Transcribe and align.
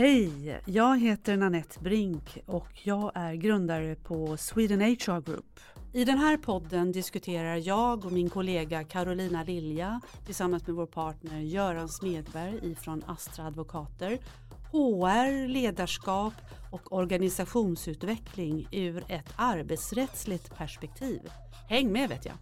Hej! 0.00 0.60
Jag 0.64 1.00
heter 1.00 1.36
Nanette 1.36 1.80
Brink 1.80 2.38
och 2.46 2.66
jag 2.82 3.12
är 3.14 3.34
grundare 3.34 3.94
på 3.94 4.36
Sweden 4.36 4.80
HR 4.80 5.20
Group. 5.20 5.60
I 5.92 6.04
den 6.04 6.18
här 6.18 6.36
podden 6.36 6.92
diskuterar 6.92 7.56
jag 7.56 8.04
och 8.04 8.12
min 8.12 8.30
kollega 8.30 8.84
Carolina 8.84 9.44
Lilja 9.44 10.00
tillsammans 10.26 10.66
med 10.66 10.76
vår 10.76 10.86
partner 10.86 11.40
Göran 11.40 11.88
Smedberg 11.88 12.72
ifrån 12.72 13.04
Astra 13.06 13.46
Advokater 13.46 14.18
HR, 14.72 15.48
ledarskap 15.48 16.34
och 16.70 16.92
organisationsutveckling 16.92 18.68
ur 18.72 19.04
ett 19.08 19.34
arbetsrättsligt 19.36 20.56
perspektiv. 20.56 21.20
Häng 21.68 21.92
med 21.92 22.08
vet 22.08 22.26
jag! 22.26 22.34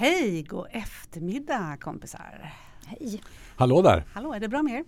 Hej, 0.00 0.42
god 0.42 0.66
eftermiddag 0.70 1.76
kompisar! 1.80 2.52
Hej! 2.86 3.22
Hallå 3.56 3.82
där! 3.82 4.04
Hallå, 4.12 4.32
är 4.34 4.40
det 4.40 4.48
bra 4.48 4.62
med 4.62 4.74
er? 4.74 4.84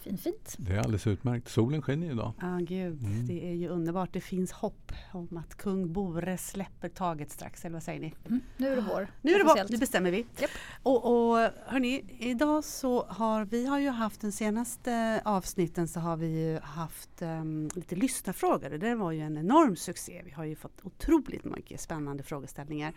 Fin, 0.00 0.18
fint. 0.18 0.54
Det 0.58 0.72
är 0.72 0.78
alldeles 0.78 1.06
utmärkt. 1.06 1.48
Solen 1.48 1.82
skiner 1.82 2.10
idag. 2.10 2.32
Ja, 2.40 2.56
ah, 2.56 2.58
gud. 2.58 3.02
Mm. 3.02 3.26
Det 3.26 3.48
är 3.48 3.52
ju 3.52 3.68
underbart. 3.68 4.12
Det 4.12 4.20
finns 4.20 4.52
hopp 4.52 4.92
om 5.12 5.36
att 5.36 5.54
kung 5.54 5.92
Bore 5.92 6.38
släpper 6.38 6.88
taget 6.88 7.30
strax, 7.30 7.64
eller 7.64 7.72
vad 7.72 7.82
säger 7.82 8.00
ni? 8.00 8.14
Mm. 8.26 8.40
Nu 8.56 8.68
är 8.72 8.76
det 8.76 8.82
vår. 8.82 9.08
Nu 9.22 9.32
är 9.32 9.38
det 9.38 9.44
vår, 9.44 9.68
det 9.68 9.78
bestämmer 9.78 10.10
vi. 10.10 10.18
Yep. 10.18 10.50
Och, 10.82 11.04
och 11.04 11.50
hörni, 11.66 12.04
idag 12.18 12.64
så 12.64 13.06
har 13.08 13.44
vi 13.44 13.66
har 13.66 13.78
ju 13.78 13.88
haft 13.88 14.20
den 14.20 14.32
senaste 14.32 15.22
avsnitten 15.24 15.88
så 15.88 16.00
har 16.00 16.16
vi 16.16 16.26
ju 16.26 16.58
haft 16.60 17.22
um, 17.22 17.68
lite 17.74 17.96
lyssnarfrågor. 17.96 18.70
Det 18.70 18.94
var 18.94 19.12
ju 19.12 19.20
en 19.20 19.38
enorm 19.38 19.76
succé. 19.76 20.22
Vi 20.24 20.30
har 20.30 20.44
ju 20.44 20.56
fått 20.56 20.80
otroligt 20.82 21.44
mycket 21.44 21.80
spännande 21.80 22.22
frågeställningar. 22.22 22.92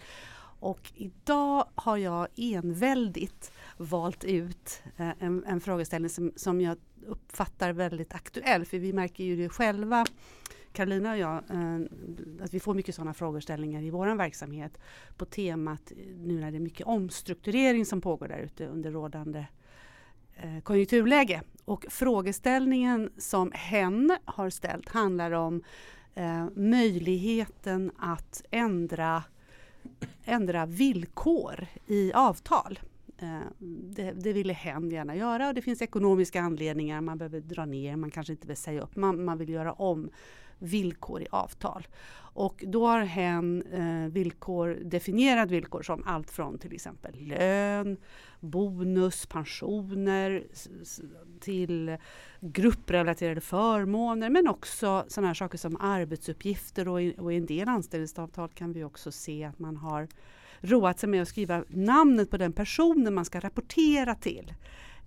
Och 0.59 0.91
idag 0.95 1.68
har 1.76 1.98
jag 1.98 2.27
enväldigt 2.36 3.52
valt 3.77 4.23
ut 4.23 4.81
eh, 4.98 5.09
en, 5.20 5.45
en 5.45 5.62
frågeställning 5.62 6.09
som, 6.09 6.31
som 6.36 6.61
jag 6.61 6.78
uppfattar 7.08 7.73
väldigt 7.73 8.16
aktuell. 8.16 8.66
För 8.66 8.80
vi 8.80 8.94
märker 8.94 9.23
ju 9.23 9.36
det 9.36 9.50
själva, 9.50 10.06
Karolina 10.73 11.11
och 11.11 11.17
jag, 11.17 11.44
eh, 11.50 11.80
att 12.44 12.53
vi 12.53 12.59
får 12.59 12.73
mycket 12.73 12.95
sådana 12.95 13.14
frågeställningar 13.14 13.81
i 13.81 13.89
vår 13.89 14.16
verksamhet 14.16 14.78
på 15.17 15.25
temat 15.25 15.92
nu 16.17 16.39
när 16.39 16.52
det 16.52 16.58
är 16.58 16.61
mycket 16.61 16.88
omstrukturering 16.88 17.86
som 17.86 18.02
pågår 18.02 18.28
där 18.28 18.39
ute 18.39 18.67
under 18.67 18.92
rådande 18.92 19.45
eh, 20.36 20.59
konjunkturläge. 20.64 21.42
Och 21.66 21.86
frågeställningen 21.89 23.09
som 23.17 23.52
hen 23.53 24.17
har 24.26 24.50
ställt 24.50 24.89
handlar 24.89 25.31
om 25.31 25.64
möjligheten 26.55 27.92
att 27.98 28.44
ändra 28.52 29.23
ändra 30.25 30.66
villkor 30.66 31.67
i 31.88 32.13
avtal. 32.13 32.80
Eh, 33.17 33.39
det, 33.59 34.11
det 34.11 34.33
ville 34.33 34.53
hen 34.53 34.91
gärna 34.91 35.16
göra 35.16 35.47
och 35.47 35.53
det 35.53 35.61
finns 35.61 35.81
ekonomiska 35.81 36.41
anledningar. 36.41 37.02
Man 37.02 37.17
behöver 37.17 37.39
dra 37.39 37.66
ner, 37.66 37.95
man 37.95 38.11
kanske 38.11 38.33
inte 38.33 38.47
vill 38.47 38.58
säga 38.58 38.81
upp, 38.81 38.95
man, 38.95 39.25
man 39.25 39.38
vill 39.38 39.49
göra 39.49 39.73
om 39.73 40.09
villkor 40.59 41.21
i 41.21 41.27
avtal. 41.31 41.88
Och 42.40 42.64
då 42.68 42.88
har 42.88 43.00
hen 43.00 43.64
eh, 43.72 44.12
villkor, 44.12 44.78
definierat 44.84 45.52
villkor 45.52 45.82
som 45.82 46.04
allt 46.06 46.32
från 46.32 46.58
till 46.58 46.73
exempel 46.73 47.16
lön, 47.16 47.98
bonus, 48.40 49.26
pensioner 49.26 50.44
till 51.40 51.98
grupprelaterade 52.40 53.42
förmåner 53.42 54.30
men 54.30 54.48
också 54.48 55.06
sådana 55.08 55.28
här 55.28 55.34
saker 55.34 55.58
som 55.58 55.78
arbetsuppgifter 55.80 56.88
och 56.88 57.02
i, 57.02 57.16
och 57.17 57.34
i 57.34 57.36
en 57.36 57.45
del 57.45 57.70
anställningsavtal 57.70 58.50
kan 58.50 58.73
vi 58.73 58.84
också 58.84 59.12
se 59.12 59.44
att 59.44 59.60
man 59.60 59.78
har 59.78 60.08
roat 60.62 61.00
sig 61.00 61.10
med 61.10 61.22
att 61.22 61.28
skriva 61.28 61.64
namnet 61.67 62.32
på 62.32 62.38
den 62.38 62.54
personen 62.54 63.14
man 63.14 63.26
ska 63.26 63.40
rapportera 63.40 64.16
till. 64.16 64.54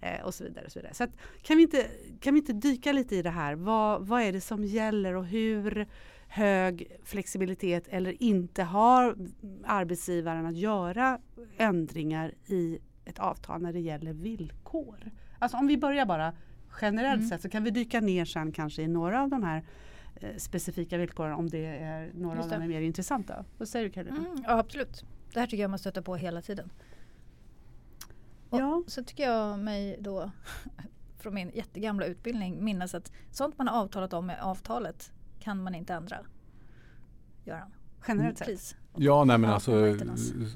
Eh, 0.02 0.24
och 0.24 0.34
så 0.34 0.44
vidare. 0.44 0.64
Och 0.64 0.72
så 0.72 0.78
vidare. 0.78 0.94
Så 0.94 1.04
att, 1.04 1.10
kan, 1.42 1.56
vi 1.56 1.62
inte, 1.62 1.86
kan 2.20 2.34
vi 2.34 2.40
inte 2.40 2.52
dyka 2.52 2.92
lite 2.92 3.16
i 3.16 3.22
det 3.22 3.30
här? 3.30 3.54
Vad, 3.54 4.06
vad 4.06 4.22
är 4.22 4.32
det 4.32 4.40
som 4.40 4.64
gäller 4.64 5.14
och 5.14 5.26
hur 5.26 5.86
hög 6.28 6.98
flexibilitet 7.04 7.88
eller 7.88 8.22
inte 8.22 8.62
har 8.62 9.16
arbetsgivaren 9.64 10.46
att 10.46 10.56
göra 10.56 11.20
ändringar 11.56 12.34
i 12.46 12.78
ett 13.04 13.18
avtal 13.18 13.62
när 13.62 13.72
det 13.72 13.80
gäller 13.80 14.12
villkor? 14.12 15.10
Alltså 15.38 15.56
om 15.56 15.66
vi 15.66 15.76
börjar 15.76 16.06
bara 16.06 16.32
generellt 16.80 17.18
mm. 17.18 17.28
sett 17.28 17.42
så 17.42 17.48
kan 17.48 17.64
vi 17.64 17.70
dyka 17.70 18.00
ner 18.00 18.24
sen 18.24 18.52
kanske 18.52 18.82
i 18.82 18.88
några 18.88 19.22
av 19.22 19.28
de 19.28 19.42
här 19.42 19.64
eh, 20.14 20.36
specifika 20.36 20.98
villkoren 20.98 21.32
om 21.32 21.48
det 21.48 21.66
är 21.66 22.10
några 22.14 22.36
Just 22.36 22.44
av 22.44 22.52
dem 22.52 22.62
är 22.62 22.68
mer 22.68 22.80
intressanta. 22.80 23.44
Vad 23.58 23.68
säger 23.68 23.86
du 23.86 23.92
Karolina? 23.92 24.16
Mm, 24.16 24.44
ja 24.46 24.58
absolut. 24.58 25.04
Det 25.32 25.40
här 25.40 25.46
tycker 25.46 25.62
jag 25.62 25.70
man 25.70 25.78
stöter 25.78 26.02
på 26.02 26.16
hela 26.16 26.42
tiden. 26.42 26.70
Ja. 28.58 28.82
Så 28.86 29.04
tycker 29.04 29.22
jag 29.22 29.58
mig 29.58 29.96
då 30.00 30.30
från 31.18 31.34
min 31.34 31.50
jättegamla 31.54 32.06
utbildning 32.06 32.64
minnas 32.64 32.94
att 32.94 33.12
sånt 33.30 33.58
man 33.58 33.68
har 33.68 33.80
avtalat 33.80 34.12
om 34.12 34.26
med 34.26 34.40
avtalet 34.42 35.12
kan 35.40 35.62
man 35.62 35.74
inte 35.74 35.94
ändra. 35.94 36.16
Göran? 37.44 37.70
Generellt 38.08 38.38
sett? 38.38 38.76
Ja, 38.96 39.24
nej 39.24 39.38
men 39.38 39.50
alltså 39.50 39.70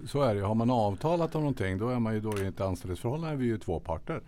så 0.07 0.23
är 0.23 0.35
det 0.35 0.41
Har 0.41 0.55
man 0.55 0.71
avtalat 0.71 1.35
om 1.35 1.41
någonting 1.41 1.79
då 1.79 1.89
är 1.89 1.99
man 1.99 2.15
ju 2.15 2.21
då 2.21 2.39
i 2.39 2.47
ett 2.47 2.61
anställningsförhållande. 2.61 3.37
Vi 3.37 3.45
är 3.45 3.49
ju 3.49 3.59
två 3.59 3.81
parter. 3.81 4.21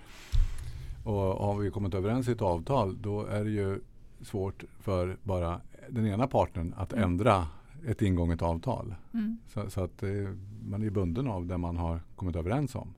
Och 1.04 1.14
har 1.14 1.56
vi 1.56 1.70
kommit 1.70 1.94
överens 1.94 2.28
i 2.28 2.32
ett 2.32 2.42
avtal 2.42 3.02
då 3.02 3.26
är 3.26 3.44
det 3.44 3.50
ju 3.50 3.80
svårt 4.20 4.64
för 4.80 5.16
bara 5.22 5.60
den 5.88 6.06
ena 6.06 6.26
parten 6.26 6.74
att 6.76 6.92
mm. 6.92 7.04
ändra 7.04 7.46
ett 7.86 8.02
ingånget 8.02 8.42
avtal. 8.42 8.94
Mm. 9.14 9.38
Så, 9.46 9.70
så, 9.70 9.84
att 9.84 9.98
det, 9.98 10.36
man 10.62 10.82
är 10.82 10.90
bunden 10.90 11.28
av 11.28 11.46
det 11.46 11.58
man 11.58 11.76
har 11.76 12.00
kommit 12.16 12.36
överens 12.36 12.74
om. 12.74 12.94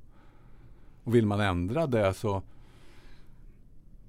Och 1.11 1.15
vill 1.15 1.27
man 1.27 1.41
ändra 1.41 1.87
det 1.87 2.15
så 2.15 2.43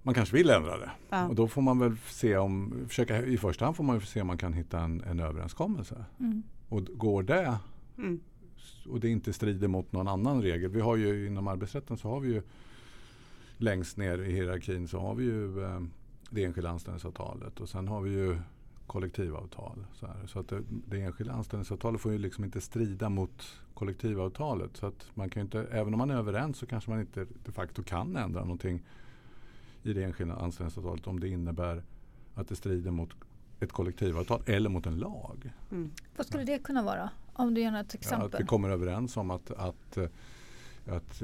man 0.04 0.14
kanske 0.14 0.36
vill 0.36 0.50
ändra 0.50 0.78
det. 0.78 0.92
Ja. 1.10 1.28
Och 1.28 1.36
då 1.36 1.48
får 1.48 1.62
man 1.62 1.80
väl 1.80 1.98
se 1.98 2.38
om, 2.38 2.74
försöka, 2.88 3.26
i 3.26 3.38
första 3.38 3.66
hand 3.66 3.78
får 3.78 3.84
man 3.84 4.02
se 4.02 4.22
om 4.22 4.28
man 4.28 4.38
kan 4.38 4.54
hitta 4.54 4.80
en, 4.80 5.02
en 5.02 5.20
överenskommelse. 5.20 6.06
Mm. 6.20 6.44
Och 6.70 6.86
går 6.86 7.24
det 7.24 7.58
mm. 7.98 8.20
och 8.90 9.00
det 9.00 9.10
inte 9.10 9.34
strider 9.34 9.68
mot 9.68 9.92
någon 9.92 10.08
annan 10.08 10.42
regel. 10.42 10.70
Vi 10.70 10.82
har 10.82 10.96
ju 10.96 11.28
inom 11.28 11.48
arbetsrätten 11.48 11.98
så 11.98 12.10
har 12.10 12.20
vi 12.20 12.34
ju 12.34 12.42
längst 13.58 13.98
ner 13.98 14.22
i 14.22 14.32
hierarkin 14.32 14.88
så 14.88 15.00
har 15.00 15.16
vi 15.16 15.24
ju 15.24 15.64
eh, 15.64 15.82
det 16.30 16.44
enskilda 16.44 16.70
anställningsavtalet 16.70 17.60
och 17.60 17.70
sen 17.70 17.88
har 17.88 18.02
vi 18.02 18.10
ju 18.10 18.38
kollektivavtal. 18.92 19.86
Så, 19.94 20.08
här. 20.08 20.28
så 20.28 20.40
att 20.40 20.48
det, 20.48 20.64
det 20.70 21.02
enskilda 21.02 21.34
anställningsavtalet 21.34 22.02
får 22.02 22.12
ju 22.12 22.18
liksom 22.18 22.44
inte 22.44 22.62
strida 22.62 23.10
mot 23.10 23.62
kollektivavtalet. 23.74 24.78
Så 24.78 24.86
att 24.86 25.06
man 25.14 25.30
kan 25.30 25.42
inte, 25.42 25.68
även 25.72 25.94
om 25.94 25.98
man 25.98 26.12
är 26.12 26.16
överens 26.16 26.58
så 26.58 26.66
kanske 26.66 26.90
man 26.90 27.00
inte 27.00 27.26
de 27.46 27.52
facto 27.52 27.84
kan 27.84 28.16
ändra 28.16 28.42
någonting 28.42 28.82
i 29.84 29.94
det 29.94 30.04
enskilda 30.04 30.36
anställningsavtalet 30.36 31.08
om 31.08 31.20
det 31.20 31.28
innebär 31.28 31.84
att 32.36 32.48
det 32.48 32.56
strider 32.56 32.92
mot 32.92 33.10
ett 33.60 33.72
kollektivavtal 33.72 34.42
eller 34.46 34.70
mot 34.70 34.86
en 34.86 34.98
lag. 34.98 35.54
Mm. 35.72 35.92
Vad 36.16 36.26
skulle 36.26 36.44
det 36.44 36.64
kunna 36.64 36.84
vara? 36.84 37.10
Om 37.34 37.54
du 37.54 37.62
ger 37.62 37.76
ett 37.76 37.94
exempel. 37.94 38.30
Ja, 38.32 38.38
att 38.38 38.42
vi 38.44 38.48
kommer 38.48 38.70
överens 38.70 39.18
om 39.18 39.32
att, 39.32 39.52
att, 39.52 39.98
att, 40.86 41.22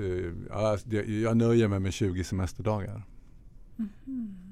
att 0.51 0.91
jag 1.07 1.38
nöjer 1.38 1.67
mig 1.67 1.79
med 1.79 1.94
20 1.94 2.23
semesterdagar. 2.23 3.03
Mm. 3.77 4.46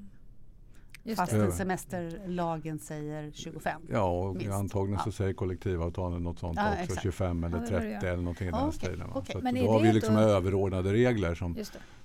Fastän 1.15 1.51
semesterlagen 1.51 2.79
säger 2.79 3.31
25. 3.31 3.81
Ja, 3.91 4.03
och 4.03 4.35
minst. 4.35 4.53
antagligen 4.53 4.99
så 4.99 5.11
säger 5.11 5.33
kollektivavtalen 5.33 6.23
något 6.23 6.39
sånt 6.39 6.57
ja, 6.57 6.71
också. 6.71 6.83
Exakt. 6.83 7.01
25 7.01 7.43
eller 7.43 7.59
30 7.59 7.87
ja, 7.87 7.99
eller 7.99 8.17
någonting 8.17 8.47
i 8.47 8.51
den 8.51 8.59
okay. 8.59 8.71
stilen. 8.71 9.09
Okay. 9.09 9.33
Så 9.33 9.39
då 9.39 9.71
har 9.71 9.81
vi 9.81 9.93
liksom 9.93 10.15
då... 10.15 10.19
överordnade 10.19 10.93
regler 10.93 11.35
som, 11.35 11.57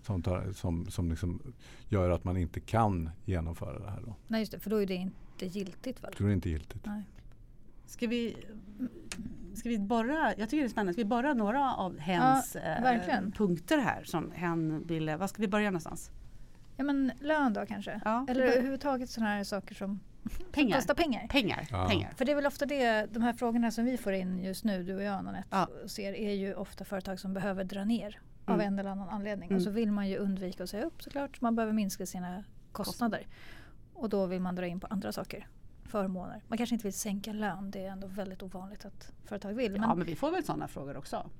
som, 0.02 0.22
tar, 0.22 0.52
som, 0.52 0.86
som 0.90 1.10
liksom 1.10 1.42
gör 1.88 2.10
att 2.10 2.24
man 2.24 2.36
inte 2.36 2.60
kan 2.60 3.10
genomföra 3.24 3.78
det 3.78 3.90
här. 3.90 4.00
Då. 4.06 4.14
Nej, 4.28 4.40
just 4.40 4.52
det, 4.52 4.58
för 4.58 4.70
då 4.70 4.82
är 4.82 4.86
det 4.86 4.94
inte 4.94 5.46
giltigt 5.46 6.04
väl? 6.04 6.14
Då 6.18 6.24
är 6.24 6.28
det 6.28 6.34
inte 6.34 6.50
giltigt. 6.50 6.86
Nej. 6.86 7.02
Ska 7.86 8.06
vi, 8.06 8.36
ska 9.54 9.68
vi 9.68 9.78
borra, 9.78 10.34
jag 10.36 10.50
tycker 10.50 10.62
det 10.62 10.66
är 10.66 10.68
spännande, 10.68 10.92
ska 10.92 11.02
vi 11.02 11.08
borra 11.08 11.34
några 11.34 11.74
av 11.74 11.98
hens 11.98 12.56
ja, 12.64 12.94
eh, 12.94 13.20
punkter 13.36 13.78
här 13.78 14.04
som 14.04 14.30
hen 14.30 14.86
ville, 14.86 15.16
var 15.16 15.26
ska 15.26 15.42
vi 15.42 15.48
börja 15.48 15.70
någonstans? 15.70 16.10
Ja 16.80 16.84
men 16.84 17.12
lön 17.20 17.52
då 17.52 17.66
kanske? 17.66 18.00
Ja. 18.04 18.26
Eller 18.28 18.44
överhuvudtaget 18.44 19.10
sådana 19.10 19.30
här 19.30 19.44
saker 19.44 19.74
som, 19.74 20.00
pengar. 20.52 20.70
som 20.70 20.78
kostar 20.78 20.94
pengar. 20.94 21.26
Pengar. 21.28 21.66
Ja. 21.70 21.88
pengar. 21.88 22.12
För 22.16 22.24
det 22.24 22.32
är 22.32 22.36
väl 22.36 22.46
ofta 22.46 22.66
det, 22.66 23.06
de 23.14 23.22
här 23.22 23.32
frågorna 23.32 23.70
som 23.70 23.84
vi 23.84 23.96
får 23.96 24.12
in 24.12 24.44
just 24.44 24.64
nu, 24.64 24.82
du 24.82 24.94
och 24.94 25.02
jag 25.02 25.14
Anette, 25.14 25.44
ja. 25.50 25.68
ser 25.86 26.12
är 26.12 26.32
ju 26.32 26.54
ofta 26.54 26.84
företag 26.84 27.20
som 27.20 27.34
behöver 27.34 27.64
dra 27.64 27.84
ner 27.84 28.20
av 28.44 28.54
mm. 28.54 28.66
en 28.66 28.78
eller 28.78 28.90
annan 28.90 29.08
anledning. 29.08 29.48
Mm. 29.48 29.56
Och 29.56 29.62
så 29.62 29.70
vill 29.70 29.92
man 29.92 30.08
ju 30.08 30.16
undvika 30.16 30.62
att 30.62 30.70
säga 30.70 30.84
upp 30.84 31.02
såklart. 31.02 31.40
Man 31.40 31.56
behöver 31.56 31.72
minska 31.72 32.06
sina 32.06 32.44
kostnader. 32.72 33.26
Och 33.94 34.08
då 34.08 34.26
vill 34.26 34.40
man 34.40 34.54
dra 34.54 34.66
in 34.66 34.80
på 34.80 34.86
andra 34.86 35.12
saker. 35.12 35.48
Förmåner. 35.84 36.42
Man 36.48 36.58
kanske 36.58 36.74
inte 36.74 36.86
vill 36.86 36.94
sänka 36.94 37.32
lön. 37.32 37.70
Det 37.70 37.84
är 37.84 37.90
ändå 37.90 38.06
väldigt 38.06 38.42
ovanligt 38.42 38.84
att 38.84 39.12
företag 39.24 39.52
vill. 39.52 39.76
Ja 39.76 39.94
men 39.94 40.06
vi 40.06 40.16
får 40.16 40.30
väl 40.30 40.44
sådana 40.44 40.68
frågor 40.68 40.96
också. 40.96 41.30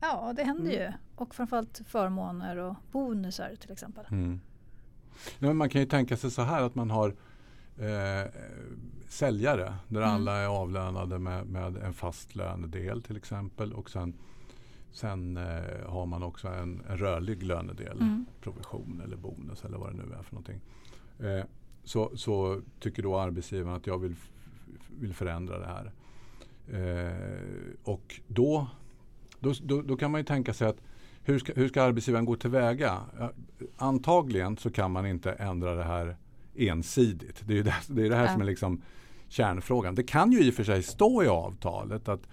Ja 0.00 0.32
det 0.36 0.44
händer 0.44 0.70
mm. 0.70 0.82
ju. 0.82 0.92
Och 1.14 1.34
framförallt 1.34 1.80
förmåner 1.86 2.56
och 2.56 2.76
bonusar 2.92 3.54
till 3.60 3.72
exempel. 3.72 4.06
Mm. 4.10 4.40
Ja, 5.38 5.52
man 5.52 5.68
kan 5.68 5.80
ju 5.80 5.86
tänka 5.86 6.16
sig 6.16 6.30
så 6.30 6.42
här 6.42 6.62
att 6.62 6.74
man 6.74 6.90
har 6.90 7.08
eh, 7.78 8.30
säljare 9.08 9.74
där 9.88 10.02
mm. 10.02 10.14
alla 10.14 10.36
är 10.36 10.46
avlönade 10.46 11.18
med, 11.18 11.46
med 11.46 11.76
en 11.76 11.94
fast 11.94 12.34
lönedel 12.34 13.02
till 13.02 13.16
exempel. 13.16 13.72
Och 13.72 13.90
sen 13.90 14.14
Sen 14.92 15.36
eh, 15.36 15.86
har 15.86 16.06
man 16.06 16.22
också 16.22 16.48
en, 16.48 16.82
en 16.88 16.98
rörlig 16.98 17.42
lönedel, 17.42 18.00
mm. 18.00 18.26
provision 18.40 19.02
eller 19.04 19.16
bonus 19.16 19.64
eller 19.64 19.78
vad 19.78 19.92
det 19.92 19.96
nu 19.96 20.14
är 20.18 20.22
för 20.22 20.34
någonting. 20.34 20.60
Eh, 21.18 21.44
så, 21.84 22.10
så 22.16 22.60
tycker 22.80 23.02
då 23.02 23.18
arbetsgivaren 23.18 23.76
att 23.76 23.86
jag 23.86 23.98
vill, 23.98 24.14
vill 25.00 25.14
förändra 25.14 25.58
det 25.58 25.66
här. 25.66 25.92
Eh, 26.68 27.74
och 27.84 28.20
då, 28.26 28.66
då, 29.40 29.54
då, 29.62 29.82
då, 29.82 29.96
kan 29.96 30.10
man 30.10 30.20
ju 30.20 30.24
tänka 30.24 30.54
sig 30.54 30.68
att 30.68 30.82
hur 31.24 31.38
ska, 31.38 31.52
hur 31.52 31.68
ska 31.68 31.82
arbetsgivaren 31.82 32.24
gå 32.24 32.36
tillväga? 32.36 33.00
Antagligen 33.76 34.56
så 34.56 34.70
kan 34.70 34.90
man 34.90 35.06
inte 35.06 35.32
ändra 35.32 35.74
det 35.74 35.84
här 35.84 36.16
ensidigt. 36.54 37.42
Det 37.46 37.58
är 37.58 37.64
det, 37.64 37.74
det, 37.88 38.06
är 38.06 38.10
det 38.10 38.16
här 38.16 38.26
ja. 38.26 38.32
som 38.32 38.40
är 38.40 38.46
liksom 38.46 38.82
kärnfrågan. 39.28 39.94
Det 39.94 40.02
kan 40.02 40.32
ju 40.32 40.40
i 40.40 40.50
och 40.50 40.54
för 40.54 40.64
sig 40.64 40.82
stå 40.82 41.22
i 41.22 41.28
avtalet 41.28 42.08
att, 42.08 42.28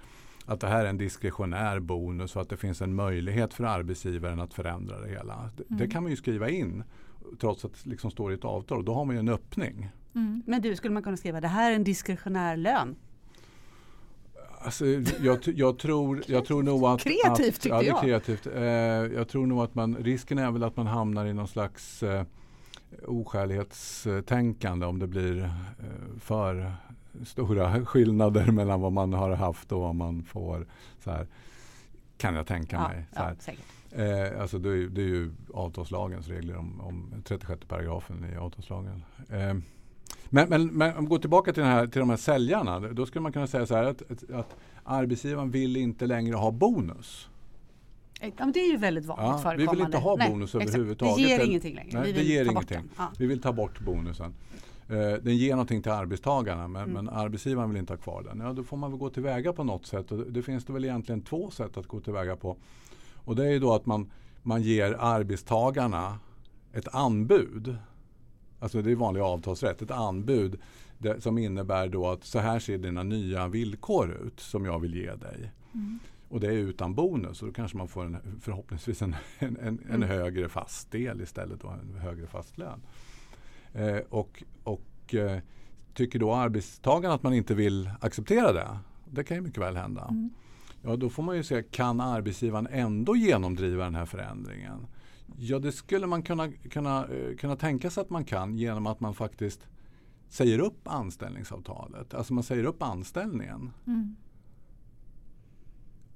att 0.45 0.59
det 0.59 0.67
här 0.67 0.85
är 0.85 0.89
en 0.89 0.97
diskretionär 0.97 1.79
bonus 1.79 2.35
och 2.35 2.41
att 2.41 2.49
det 2.49 2.57
finns 2.57 2.81
en 2.81 2.95
möjlighet 2.95 3.53
för 3.53 3.63
arbetsgivaren 3.63 4.39
att 4.39 4.53
förändra 4.53 4.99
det 5.01 5.09
hela. 5.09 5.33
Mm. 5.33 5.51
Det 5.67 5.87
kan 5.87 6.03
man 6.03 6.09
ju 6.09 6.15
skriva 6.15 6.49
in 6.49 6.83
trots 7.39 7.65
att 7.65 7.83
det 7.83 7.89
liksom 7.89 8.11
står 8.11 8.31
i 8.31 8.35
ett 8.35 8.45
avtal. 8.45 8.85
Då 8.85 8.93
har 8.93 9.05
man 9.05 9.15
ju 9.15 9.19
en 9.19 9.29
öppning. 9.29 9.89
Mm. 10.15 10.43
Men 10.45 10.61
du, 10.61 10.75
skulle 10.75 10.93
man 10.93 11.03
kunna 11.03 11.17
skriva 11.17 11.41
det 11.41 11.47
här 11.47 11.71
är 11.71 11.75
en 11.75 11.83
diskretionär 11.83 12.57
lön? 12.57 12.95
Alltså, 14.67 14.85
jag, 15.21 15.39
jag, 15.55 15.79
tror, 15.79 16.23
jag 16.27 16.45
tror 16.45 16.63
nog 16.63 16.83
att... 16.83 17.01
Kreativt 17.01 17.55
att, 17.55 17.61
tycker 17.61 17.75
ja, 17.75 17.83
jag. 17.83 18.01
Kreativt. 18.01 18.47
Eh, 18.47 18.63
jag 19.17 19.27
tror 19.27 19.45
nog 19.45 19.59
att 19.59 19.75
man, 19.75 19.95
risken 19.95 20.37
är 20.37 20.51
väl 20.51 20.63
att 20.63 20.75
man 20.77 20.87
hamnar 20.87 21.25
i 21.25 21.33
någon 21.33 21.47
slags 21.47 22.03
eh, 22.03 22.23
oskälighetstänkande 23.05 24.85
om 24.85 24.99
det 24.99 25.07
blir 25.07 25.43
eh, 25.43 25.49
för 26.19 26.73
stora 27.25 27.85
skillnader 27.85 28.51
mellan 28.51 28.81
vad 28.81 28.91
man 28.91 29.13
har 29.13 29.35
haft 29.35 29.71
och 29.71 29.81
vad 29.81 29.95
man 29.95 30.23
får. 30.23 30.67
Så 31.03 31.11
här, 31.11 31.27
kan 32.17 32.35
jag 32.35 32.47
tänka 32.47 32.79
mig. 32.79 33.05
Ja, 33.15 33.31
så 33.39 33.51
ja, 33.89 34.03
eh, 34.03 34.41
alltså 34.41 34.59
det, 34.59 34.69
är, 34.69 34.87
det 34.87 35.01
är 35.01 35.07
ju 35.07 35.31
avtalslagens 35.53 36.27
regler 36.27 36.57
om, 36.57 36.81
om 36.81 37.23
36 37.23 37.65
paragrafen 37.67 38.25
i 38.33 38.37
avtalslagen. 38.37 39.03
Eh, 39.29 39.53
men, 40.29 40.49
men, 40.49 40.67
men 40.67 40.97
om 40.97 41.03
vi 41.03 41.09
går 41.09 41.19
tillbaka 41.19 41.53
till, 41.53 41.63
här, 41.63 41.87
till 41.87 41.99
de 41.99 42.09
här 42.09 42.17
säljarna. 42.17 42.79
Då 42.79 43.05
skulle 43.05 43.21
man 43.21 43.31
kunna 43.31 43.47
säga 43.47 43.65
så 43.65 43.75
här 43.75 43.83
att, 43.83 44.11
att, 44.11 44.31
att 44.31 44.55
arbetsgivaren 44.83 45.51
vill 45.51 45.77
inte 45.77 46.05
längre 46.05 46.35
ha 46.35 46.51
bonus. 46.51 47.29
Ja, 48.21 48.45
det 48.53 48.59
är 48.59 48.71
ju 48.71 48.77
väldigt 48.77 49.05
vanligt 49.05 49.25
ja, 49.25 49.37
förekommande. 49.37 49.71
Vi 49.71 49.77
vill 49.77 49.85
inte 49.85 49.97
ha 49.97 50.17
bonus 50.17 50.53
nej, 50.53 50.67
överhuvudtaget. 50.67 51.15
Det 51.15 51.21
ger 51.21 51.45
ingenting 51.45 51.75
längre. 51.75 51.99
Nej, 51.99 52.03
vi 52.03 52.11
vill 52.11 52.27
det 52.27 52.33
ger 52.33 52.45
ta 52.45 52.51
ingenting. 52.51 52.81
Bort 52.81 52.97
den. 52.97 53.07
Vi 53.17 53.25
vill 53.27 53.41
ta 53.41 53.53
bort 53.53 53.79
bonusen. 53.79 54.33
Uh, 54.91 54.97
den 54.97 55.37
ger 55.37 55.51
någonting 55.51 55.81
till 55.81 55.91
arbetstagarna 55.91 56.67
men, 56.67 56.81
mm. 56.81 56.93
men, 56.93 57.09
arbetsgivaren 57.09 57.69
vill 57.69 57.79
inte 57.79 57.93
ha 57.93 57.97
kvar 57.97 58.23
den. 58.23 58.39
Ja, 58.39 58.53
då 58.53 58.63
får 58.63 58.77
man 58.77 58.91
väl 58.91 58.99
gå 58.99 59.09
tillväga 59.09 59.53
på 59.53 59.63
något 59.63 59.85
sätt. 59.85 60.11
Och 60.11 60.17
det 60.17 60.41
finns 60.41 60.65
det 60.65 60.73
väl 60.73 60.85
egentligen 60.85 61.21
två 61.21 61.51
sätt 61.51 61.77
att 61.77 61.87
gå 61.87 61.99
tillväga 61.99 62.35
på. 62.35 62.57
Och 63.15 63.35
det 63.35 63.45
är 63.45 63.51
ju 63.51 63.59
då 63.59 63.73
att 63.73 63.85
man, 63.85 64.11
man 64.43 64.61
ger 64.61 64.95
arbetstagarna 64.99 66.19
ett 66.73 66.95
anbud. 66.95 67.77
Alltså 68.59 68.81
det 68.81 68.91
är 68.91 68.95
vanlig 68.95 69.21
avtalsrätt. 69.21 69.81
Ett 69.81 69.91
anbud 69.91 70.59
det, 70.97 71.21
som 71.21 71.37
innebär 71.37 71.87
då 71.87 72.07
att 72.07 72.23
så 72.23 72.39
här 72.39 72.59
ser 72.59 72.77
dina 72.77 73.03
nya 73.03 73.47
villkor 73.47 74.11
ut 74.11 74.39
som 74.39 74.65
jag 74.65 74.79
vill 74.79 74.95
ge 74.95 75.15
dig. 75.15 75.51
Mm. 75.73 75.99
Och 76.29 76.39
det 76.39 76.47
är 76.47 76.51
utan 76.51 76.95
bonus 76.95 77.41
och 77.41 77.47
då 77.47 77.53
kanske 77.53 77.77
man 77.77 77.87
får 77.87 78.05
en, 78.05 78.39
förhoppningsvis 78.41 79.01
en, 79.01 79.15
en, 79.39 79.57
en, 79.57 79.79
en 79.89 79.89
mm. 79.89 80.09
högre 80.09 80.49
fast 80.49 80.91
del 80.91 81.21
istället 81.21 81.63
och 81.63 81.73
en 81.73 81.99
högre 82.01 82.27
fast 82.27 82.57
lön. 82.57 82.81
Eh, 83.73 83.97
och 84.09 84.43
och 84.63 85.15
eh, 85.15 85.39
tycker 85.93 86.19
då 86.19 86.33
arbetstagaren 86.33 87.15
att 87.15 87.23
man 87.23 87.33
inte 87.33 87.55
vill 87.55 87.89
acceptera 88.01 88.53
det, 88.53 88.77
det 89.05 89.23
kan 89.23 89.37
ju 89.37 89.43
mycket 89.43 89.61
väl 89.61 89.75
hända. 89.75 90.07
Mm. 90.09 90.29
Ja, 90.81 90.95
då 90.95 91.09
får 91.09 91.23
man 91.23 91.35
ju 91.35 91.43
se, 91.43 91.63
kan 91.63 92.01
arbetsgivaren 92.01 92.67
ändå 92.71 93.15
genomdriva 93.15 93.83
den 93.83 93.95
här 93.95 94.05
förändringen? 94.05 94.87
Ja, 95.35 95.59
det 95.59 95.71
skulle 95.71 96.07
man 96.07 96.23
kunna, 96.23 96.51
kunna, 96.51 97.07
eh, 97.07 97.35
kunna 97.35 97.55
tänka 97.55 97.89
sig 97.89 98.01
att 98.01 98.09
man 98.09 98.25
kan 98.25 98.57
genom 98.57 98.87
att 98.87 98.99
man 98.99 99.13
faktiskt 99.13 99.67
säger 100.29 100.59
upp 100.59 100.87
anställningsavtalet. 100.87 102.13
Alltså 102.13 102.33
man 102.33 102.43
säger 102.43 102.63
upp 102.63 102.83
anställningen. 102.83 103.73
Mm. 103.87 104.15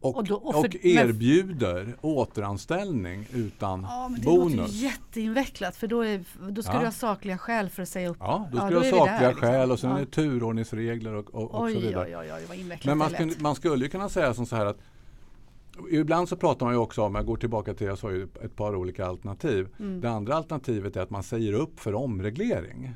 Och, 0.01 0.17
och, 0.17 0.23
då, 0.23 0.35
och, 0.35 0.53
för, 0.53 0.59
och 0.59 0.85
erbjuder 0.85 1.85
men, 1.85 1.95
återanställning 2.01 3.27
utan 3.33 3.87
ja, 3.89 4.09
men 4.09 4.19
det 4.19 4.25
bonus. 4.25 4.55
Det 4.55 4.61
låter 4.61 4.73
jätteinvecklat 4.73 5.75
för 5.75 5.87
då, 5.87 6.01
är, 6.01 6.23
då 6.49 6.63
ska 6.63 6.73
ja. 6.73 6.79
du 6.79 6.85
ha 6.85 6.91
sakliga 6.91 7.37
skäl 7.37 7.69
för 7.69 7.81
att 7.81 7.89
säga 7.89 8.09
upp. 8.09 8.17
Ja, 8.19 8.49
då 8.51 8.57
ska 8.57 8.65
ja, 8.65 8.69
du 8.69 8.75
ha 8.75 8.83
sakliga 8.83 9.19
där, 9.19 9.27
liksom. 9.29 9.47
skäl 9.47 9.71
och 9.71 9.79
sen 9.79 9.89
ja. 9.89 9.95
är 9.95 9.99
det 9.99 10.11
turordningsregler 10.11 11.13
och, 11.13 11.35
och, 11.35 11.63
oj, 11.63 11.73
så 11.73 11.79
vidare. 11.79 12.05
Oj, 12.05 12.17
oj, 12.17 12.33
oj, 12.33 12.45
vad 12.47 12.57
invecklat 12.57 12.85
Men 12.85 12.97
man, 12.97 13.09
skulle, 13.09 13.33
man 13.39 13.55
skulle 13.55 13.87
kunna 13.87 14.09
säga 14.09 14.33
som 14.33 14.45
så 14.45 14.55
här 14.55 14.65
att 14.65 14.77
Ibland 15.91 16.29
så 16.29 16.35
pratar 16.35 16.65
man 16.65 16.75
ju 16.75 16.79
också 16.79 17.01
om, 17.01 17.15
jag 17.15 17.25
går 17.25 17.37
tillbaka 17.37 17.73
till, 17.73 17.87
jag 17.87 17.97
sa 17.97 18.11
ju 18.11 18.23
ett 18.23 18.55
par 18.55 18.75
olika 18.75 19.05
alternativ. 19.05 19.67
Mm. 19.79 20.01
Det 20.01 20.09
andra 20.09 20.35
alternativet 20.35 20.95
är 20.95 21.01
att 21.01 21.09
man 21.09 21.23
säger 21.23 21.53
upp 21.53 21.79
för 21.79 21.95
omreglering. 21.95 22.95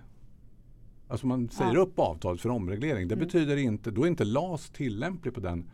Alltså 1.07 1.27
man 1.27 1.49
säger 1.49 1.73
ja. 1.73 1.79
upp 1.79 1.99
avtalet 1.99 2.41
för 2.41 2.49
omreglering. 2.49 3.07
Det 3.07 3.15
mm. 3.15 3.25
betyder 3.25 3.57
inte, 3.57 3.91
då 3.91 4.03
är 4.03 4.07
inte 4.07 4.23
LAS 4.23 4.69
tillämplig 4.69 5.33
på 5.33 5.39
den 5.39 5.69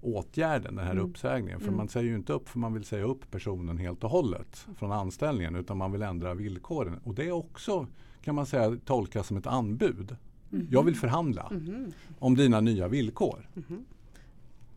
åtgärden, 0.00 0.74
den 0.74 0.84
här 0.84 0.92
mm. 0.92 1.04
uppsägningen. 1.04 1.60
För 1.60 1.66
mm. 1.66 1.76
man 1.76 1.88
säger 1.88 2.06
ju 2.10 2.16
inte 2.16 2.32
upp 2.32 2.48
för 2.48 2.58
man 2.58 2.74
vill 2.74 2.84
säga 2.84 3.04
upp 3.04 3.30
personen 3.30 3.78
helt 3.78 4.04
och 4.04 4.10
hållet 4.10 4.66
från 4.76 4.92
anställningen 4.92 5.56
utan 5.56 5.76
man 5.76 5.92
vill 5.92 6.02
ändra 6.02 6.34
villkoren. 6.34 7.00
Och 7.04 7.14
det 7.14 7.24
är 7.24 7.32
också 7.32 7.86
kan 8.22 8.34
man 8.34 8.46
säga 8.46 8.76
tolkas 8.84 9.26
som 9.26 9.36
ett 9.36 9.46
anbud. 9.46 10.16
Mm. 10.52 10.66
Jag 10.70 10.82
vill 10.82 10.96
förhandla 10.96 11.48
mm. 11.50 11.92
om 12.18 12.34
dina 12.34 12.60
nya 12.60 12.88
villkor. 12.88 13.48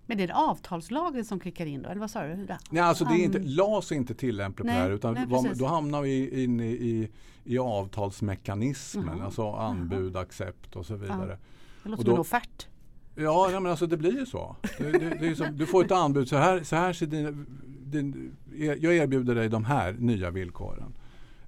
Men 0.09 0.17
det 0.17 0.23
är 0.23 0.49
avtalslagen 0.49 1.25
som 1.25 1.39
klickar 1.39 1.65
in 1.65 1.81
då? 1.81 1.89
Eller 1.89 1.99
vad 1.99 2.11
sa 2.11 2.23
du? 2.23 2.47
Nej, 2.69 2.83
alltså 2.83 3.05
det 3.05 3.13
är 3.13 3.23
inte, 3.23 3.39
LAS 3.39 3.91
är 3.91 3.95
inte 3.95 4.13
tillämplig 4.13 4.67
på 4.67 4.73
det 4.73 4.79
här 4.79 4.91
utan 4.91 5.13
nej, 5.13 5.25
vad, 5.27 5.57
då 5.57 5.65
hamnar 5.65 6.01
vi 6.01 6.43
inne 6.43 6.65
i, 6.65 7.09
i, 7.43 7.57
avtalsmekanismen. 7.57 9.09
Mm. 9.09 9.21
Alltså 9.21 9.51
anbud, 9.51 10.15
accept 10.15 10.75
och 10.75 10.85
så 10.85 10.95
vidare. 10.95 11.29
Ja. 11.29 11.37
Det 11.83 11.89
låter 11.89 12.03
som 12.03 12.13
en 12.13 12.19
offert. 12.19 12.67
Ja, 13.15 13.49
men 13.53 13.65
alltså 13.65 13.87
det 13.87 13.97
blir 13.97 14.19
ju 14.19 14.25
så. 14.25 14.55
Det, 14.77 14.91
det, 14.91 15.17
det 15.19 15.35
som, 15.35 15.57
du 15.57 15.65
får 15.65 15.85
ett 15.85 15.91
anbud. 15.91 16.29
Så 16.29 16.37
här, 16.37 16.63
så 16.63 16.75
här 16.75 16.93
ser 16.93 17.05
din, 17.05 17.45
din, 17.83 18.35
jag 18.55 18.95
erbjuder 18.95 19.35
dig 19.35 19.49
de 19.49 19.65
här 19.65 19.93
nya 19.93 20.29
villkoren. 20.29 20.93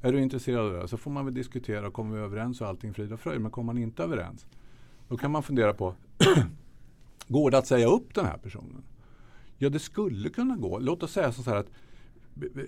Är 0.02 0.14
du 0.14 0.22
intresserad 0.22 0.66
av 0.66 0.74
det 0.74 0.88
så 0.88 0.98
får 0.98 1.12
man 1.12 1.26
väl 1.26 1.34
diskutera 1.34 1.92
kommer 1.92 2.18
vi 2.18 2.24
överens 2.24 2.62
och 2.62 2.68
allting 2.68 2.94
frid 2.94 3.14
och 3.14 3.20
fröjd. 3.20 3.42
Men 3.42 3.52
kommer 3.52 3.74
man 3.74 3.82
inte 3.82 4.04
överens 4.04 4.46
då 5.12 5.18
kan 5.18 5.32
man 5.32 5.44
fundera 5.44 5.74
på 5.74 5.96
Går 7.28 7.52
det 7.52 7.58
att 7.58 7.68
säga 7.68 7.88
upp 7.88 8.14
den 8.16 8.26
här 8.26 8.38
personen? 8.38 8.84
Ja, 9.58 9.70
det 9.70 9.80
skulle 9.80 10.30
kunna 10.30 10.56
gå. 10.56 10.80
Låt 10.80 11.04
oss 11.04 11.12
säga 11.12 11.32
så 11.32 11.50
här 11.50 11.56
att 11.56 11.70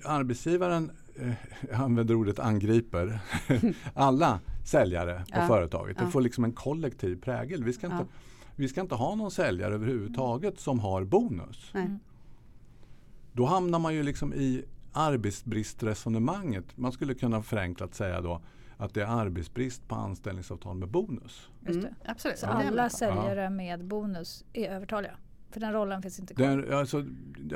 arbetsgivaren 0.04 0.92
eh, 1.16 1.34
använder 1.82 2.16
ordet 2.16 2.40
angriper 2.40 3.20
alla 3.94 4.40
säljare 4.66 5.26
på 5.34 5.40
ja. 5.40 5.48
företaget. 5.48 5.98
Det 5.98 6.04
ja. 6.04 6.10
får 6.10 6.22
liksom 6.22 6.44
en 6.44 6.52
kollektiv 6.52 7.22
prägel. 7.22 7.64
Vi 7.64 7.74
ska 7.74 7.88
inte, 7.88 7.98
ja. 7.98 8.20
vi 8.56 8.68
ska 8.68 8.82
inte 8.82 8.96
ha 8.96 9.16
någon 9.16 9.32
säljare 9.32 9.74
överhuvudtaget 9.74 10.60
som 10.60 10.80
har 10.80 11.04
bonus. 11.04 11.72
Mm. 11.74 12.00
Då 13.34 13.46
hamnar 13.46 13.80
man 13.80 13.96
ju 13.96 14.04
liksom 14.04 14.34
i 14.34 14.64
arbetsbristresonemanget. 14.92 16.78
Man 16.78 16.92
skulle 16.92 17.14
kunna 17.14 17.42
förenklat 17.42 17.96
säga 17.96 18.22
då 18.22 18.42
att 18.84 18.94
det 18.94 19.02
är 19.02 19.08
arbetsbrist 19.08 19.88
på 19.88 19.96
anställningsavtal 19.96 20.78
med 20.78 20.90
bonus. 20.90 21.50
Mm. 21.68 21.86
Absolut. 22.06 22.38
Så 22.38 22.48
alla 22.48 22.90
säljare 22.90 23.50
med 23.50 23.86
bonus 23.86 24.46
är 24.54 24.70
övertaliga? 24.70 25.18
För 25.52 25.60
den 25.60 25.74
rollen 25.74 26.02
finns 26.02 26.20
inte 26.20 26.34
kvar? 26.34 26.48
Den, 26.48 26.74
alltså, 26.74 27.02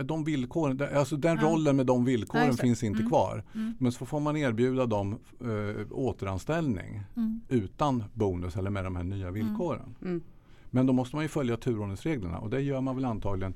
de 0.03 0.23
villkoren, 0.23 0.81
alltså 0.95 1.17
den 1.17 1.37
ja. 1.41 1.47
rollen 1.47 1.75
med 1.75 1.85
de 1.85 2.05
villkoren 2.05 2.47
ja, 2.47 2.53
finns 2.53 2.83
inte 2.83 2.99
mm. 2.99 3.09
kvar. 3.09 3.43
Mm. 3.55 3.75
Men 3.79 3.91
så 3.91 4.05
får 4.05 4.19
man 4.19 4.37
erbjuda 4.37 4.85
dem 4.85 5.19
äh, 5.41 5.91
återanställning 5.91 7.03
mm. 7.15 7.41
utan 7.49 8.03
bonus 8.13 8.55
eller 8.55 8.69
med 8.69 8.83
de 8.83 8.95
här 8.95 9.03
nya 9.03 9.27
mm. 9.27 9.33
villkoren. 9.33 9.95
Mm. 10.01 10.21
Men 10.69 10.85
då 10.85 10.93
måste 10.93 11.15
man 11.15 11.25
ju 11.25 11.29
följa 11.29 11.57
turordningsreglerna 11.57 12.37
och 12.37 12.49
det 12.49 12.61
gör 12.61 12.81
man 12.81 12.95
väl 12.95 13.05
antagligen 13.05 13.53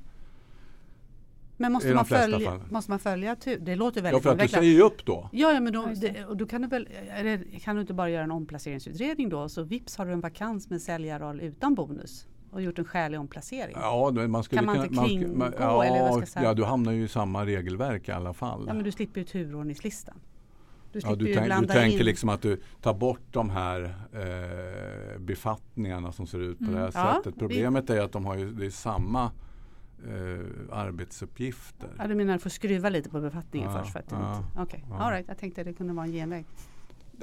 men 1.62 1.72
måste 1.72 1.94
man, 1.94 2.04
följa, 2.04 2.60
måste 2.70 2.90
man 2.90 2.98
följa 2.98 3.36
tur? 3.36 3.58
Det 3.58 3.76
låter 3.76 4.02
väldigt 4.02 4.24
Ja, 4.24 4.30
för 4.30 4.42
att 4.42 4.48
du 4.48 4.48
säger 4.48 4.72
ju 4.72 4.82
upp 4.82 5.04
då. 5.04 5.28
Ja, 5.32 5.52
ja 5.52 5.60
men 5.60 5.72
då, 5.72 5.86
det, 6.00 6.24
och 6.24 6.36
då 6.36 6.46
kan 6.46 6.62
du 6.62 6.68
väl, 6.68 6.88
eller 7.16 7.60
kan 7.60 7.74
du 7.74 7.80
inte 7.80 7.94
bara 7.94 8.10
göra 8.10 8.24
en 8.24 8.30
omplaceringsutredning 8.30 9.28
då? 9.28 9.48
Så 9.48 9.62
vips 9.62 9.96
har 9.96 10.06
du 10.06 10.12
en 10.12 10.20
vakans 10.20 10.70
med 10.70 10.82
säljarroll 10.82 11.40
utan 11.40 11.74
bonus 11.74 12.26
och 12.50 12.62
gjort 12.62 12.78
en 12.78 12.84
skälig 12.84 13.20
omplacering. 13.20 13.76
Ja, 13.80 14.10
man 14.28 14.44
skulle 14.44 14.58
kan 14.58 14.66
man 14.66 14.76
inte 14.76 15.04
kringgå? 15.06 15.38
Man, 15.38 15.54
ja, 15.58 15.84
eller 15.84 16.00
vad 16.00 16.28
ska 16.28 16.42
ja, 16.42 16.54
du 16.54 16.64
hamnar 16.64 16.92
ju 16.92 17.04
i 17.04 17.08
samma 17.08 17.46
regelverk 17.46 18.08
i 18.08 18.12
alla 18.12 18.32
fall. 18.32 18.64
Ja, 18.66 18.74
men 18.74 18.84
du 18.84 18.92
slipper 18.92 19.20
ju 19.20 19.26
turordningslistan. 19.26 20.14
Du, 20.92 21.00
ja, 21.02 21.14
du, 21.14 21.34
tänk, 21.34 21.60
du 21.60 21.66
tänker 21.66 21.98
in. 21.98 22.04
liksom 22.04 22.28
att 22.28 22.42
du 22.42 22.60
tar 22.80 22.94
bort 22.94 23.22
de 23.30 23.50
här 23.50 23.94
eh, 24.12 25.20
befattningarna 25.20 26.12
som 26.12 26.26
ser 26.26 26.38
ut 26.38 26.58
på 26.58 26.64
mm. 26.64 26.74
det 26.74 26.80
här 26.80 26.90
ja, 26.94 27.14
sättet. 27.16 27.38
Problemet 27.38 27.90
vi... 27.90 27.94
är 27.94 28.00
att 28.00 28.12
de 28.12 28.26
har 28.26 28.36
ju, 28.36 28.50
det 28.52 28.66
är 28.66 28.70
samma 28.70 29.30
eh, 30.08 30.78
arbetsuppgifter. 30.78 31.88
Ja, 31.98 32.06
du 32.06 32.14
menar 32.14 32.34
att 32.34 32.42
få 32.42 32.50
skruva 32.50 32.88
lite 32.88 33.10
på 33.10 33.20
befattningen 33.20 33.70
ja, 33.70 33.78
först? 33.78 33.92
För 33.92 33.98
att 33.98 34.10
ja, 34.10 34.36
inte, 34.36 34.60
okay. 34.62 34.80
ja. 34.88 34.98
All 34.98 35.12
right, 35.12 35.28
jag 35.28 35.38
tänkte 35.38 35.60
att 35.60 35.66
det 35.66 35.72
kunde 35.72 35.92
vara 35.92 36.06
en 36.06 36.12
genväg. 36.12 36.44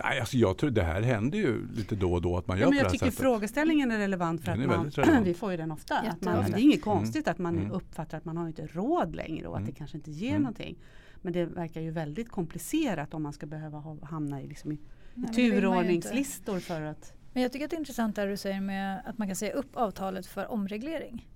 Nej, 0.04 0.20
alltså 0.20 0.38
jag 0.38 0.58
tror 0.58 0.70
det 0.70 0.84
här 0.84 1.02
händer 1.02 1.38
ju 1.38 1.68
lite 1.76 1.96
då 1.96 2.14
och 2.14 2.22
då 2.22 2.38
att 2.38 2.48
man 2.48 2.58
gör 2.58 2.66
ja, 2.66 2.70
men 2.70 2.78
Jag 2.78 2.86
på 2.86 2.92
tycker 2.92 3.06
sättet. 3.06 3.20
frågeställningen 3.20 3.92
är 3.92 3.98
relevant 3.98 4.44
för 4.44 4.52
Den 4.52 4.70
att 4.72 4.98
man, 4.98 5.24
vi 5.24 5.34
får 5.34 5.52
ju 5.52 5.58
den 5.58 5.72
ofta. 5.72 6.00
Att 6.00 6.22
man, 6.22 6.52
det 6.52 6.58
är 6.58 6.62
inget 6.62 6.86
mm. 6.86 6.98
konstigt 6.98 7.28
mm. 7.28 7.32
att 7.32 7.38
man 7.38 7.58
mm. 7.58 7.72
uppfattar 7.72 8.18
att 8.18 8.26
man 8.26 8.38
har 8.38 8.48
inte 8.48 8.68
råd 8.68 9.16
längre 9.16 9.48
och 9.48 9.54
att 9.54 9.60
mm. 9.60 9.72
det 9.72 9.78
kanske 9.78 9.98
inte 9.98 10.12
ger 10.12 10.30
mm. 10.30 10.42
någonting. 10.42 10.78
Men 11.22 11.34
det 11.34 11.46
verkar 11.46 11.82
ju 11.82 11.92
väldigt 11.92 12.30
komplicerat 12.30 13.14
om 13.14 13.24
man 13.24 13.34
ska 13.34 13.46
behöva 13.46 13.78
ha, 13.78 13.98
hamna 14.02 14.42
i, 14.42 14.48
liksom 14.48 14.72
i, 14.72 14.80
Nej, 15.14 15.34
turordningslistor 15.34 16.60
för 16.60 16.82
att 16.82 17.14
men 17.34 17.44
jag 17.44 17.52
tycker 17.52 17.66
att 17.66 17.72
det 17.72 17.76
är 17.76 17.80
intressant 17.80 18.16
det 18.16 18.26
du 18.26 18.38
säger 18.38 18.62
med 18.62 19.02
att 19.06 19.18
man 19.18 19.28
kan 19.28 19.36
säga 19.36 19.54
upp 19.54 19.78
avtalet 19.78 20.26
för 20.26 20.52
omreglering. 20.52 21.28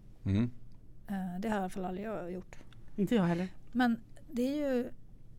Uh, 1.14 1.40
det 1.40 1.50
har 1.50 1.56
i 1.56 1.60
alla 1.60 1.70
fall 1.70 1.86
aldrig 1.86 2.06
jag 2.06 2.32
gjort. 2.32 2.56
Inte 2.96 3.16
jag 3.16 3.24
heller. 3.24 3.48
Men 3.72 4.00
det 4.32 4.42
är 4.42 4.56
ju 4.56 4.90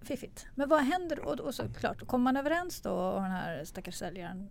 fiffigt. 0.02 0.47
Men 0.54 0.69
vad 0.69 0.81
händer 0.81 1.28
och, 1.28 1.40
och 1.40 1.54
såklart, 1.54 2.07
kommer 2.07 2.23
man 2.23 2.37
överens 2.37 2.81
då 2.81 2.90
och 2.90 3.23
den 3.23 3.31
här 3.31 3.64
stackars 3.64 3.95
säljaren 3.95 4.49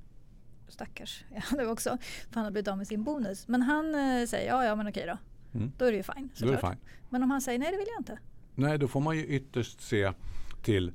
Stackars, 0.68 1.24
ja 1.36 1.58
det 1.58 1.68
också, 1.68 1.98
för 2.30 2.36
han 2.36 2.44
har 2.44 2.52
blivit 2.52 2.68
av 2.68 2.78
med 2.78 2.88
sin 2.88 3.04
bonus. 3.04 3.48
Men 3.48 3.62
han 3.62 3.96
eh, 3.96 4.28
säger 4.28 4.48
ja, 4.48 4.66
ja 4.66 4.76
men 4.76 4.88
okej 4.88 5.06
då. 5.08 5.18
Mm. 5.60 5.72
Då 5.78 5.86
är 5.86 5.92
det 5.92 5.98
ju 5.98 6.04
fine, 6.04 6.30
då 6.38 6.48
är 6.48 6.52
det 6.52 6.58
fine. 6.58 6.78
Men 7.10 7.24
om 7.24 7.32
han 7.32 7.42
säger 7.42 7.60
nej 7.60 7.72
det 7.72 7.78
vill 7.78 7.88
jag 7.96 8.00
inte. 8.00 8.20
Nej, 8.56 8.78
då 8.78 8.88
får 8.88 9.02
man 9.02 9.18
ju 9.18 9.26
ytterst 9.26 9.82
se 9.82 10.14
till 10.64 10.94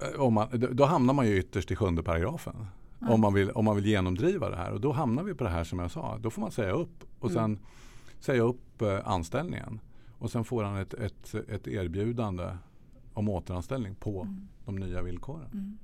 eh, 0.00 0.20
om 0.20 0.34
man, 0.34 0.48
då 0.72 0.84
hamnar 0.84 1.14
man 1.14 1.26
ju 1.26 1.38
ytterst 1.38 1.70
i 1.70 1.76
sjunde 1.76 2.02
paragrafen. 2.02 2.66
Mm. 3.00 3.14
Om, 3.14 3.20
man 3.20 3.34
vill, 3.34 3.50
om 3.50 3.64
man 3.64 3.76
vill 3.76 3.86
genomdriva 3.86 4.50
det 4.50 4.56
här. 4.56 4.72
Och 4.72 4.80
då 4.80 4.92
hamnar 4.92 5.22
vi 5.22 5.34
på 5.34 5.44
det 5.44 5.50
här 5.50 5.64
som 5.64 5.78
jag 5.78 5.90
sa. 5.90 6.18
Då 6.18 6.30
får 6.30 6.40
man 6.40 6.50
säga 6.50 6.72
upp 6.72 7.04
och 7.18 7.30
mm. 7.30 7.58
Säga 8.22 8.42
upp 8.42 8.82
eh, 8.82 9.08
anställningen. 9.08 9.80
Och 10.18 10.30
sen 10.30 10.44
får 10.44 10.64
han 10.64 10.76
ett, 10.76 10.94
ett, 10.94 11.34
ett 11.34 11.68
erbjudande 11.68 12.56
om 13.12 13.28
återanställning 13.28 13.94
på 13.94 14.22
mm. 14.22 14.48
de 14.64 14.76
nya 14.76 15.02
villkoren. 15.02 15.50
Mm. 15.52 15.78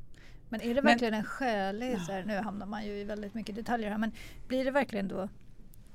Men 0.49 0.61
är 0.61 0.75
det 0.75 0.81
verkligen 0.81 1.13
men, 1.13 1.21
en 1.21 1.27
skälig, 1.27 1.95
ja. 1.95 1.99
så 1.99 2.13
här, 2.13 2.25
nu 2.25 2.37
hamnar 2.37 2.67
man 2.67 2.87
ju 2.87 2.93
i 2.93 3.05
väldigt 3.05 3.35
mycket 3.35 3.55
detaljer 3.55 3.91
här, 3.91 3.99
men 3.99 4.13
blir 4.49 4.65
det 4.65 4.71
verkligen 4.71 5.09
då, 5.09 5.29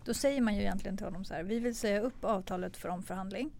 då 0.05 0.13
säger 0.13 0.41
man 0.41 0.55
ju 0.55 0.61
egentligen 0.61 0.97
till 0.97 1.05
honom 1.05 1.25
så 1.25 1.33
här, 1.33 1.43
vi 1.43 1.59
vill 1.59 1.75
säga 1.75 2.01
upp 2.01 2.25
avtalet 2.25 2.77
för 2.77 2.89
omförhandling. 2.89 3.51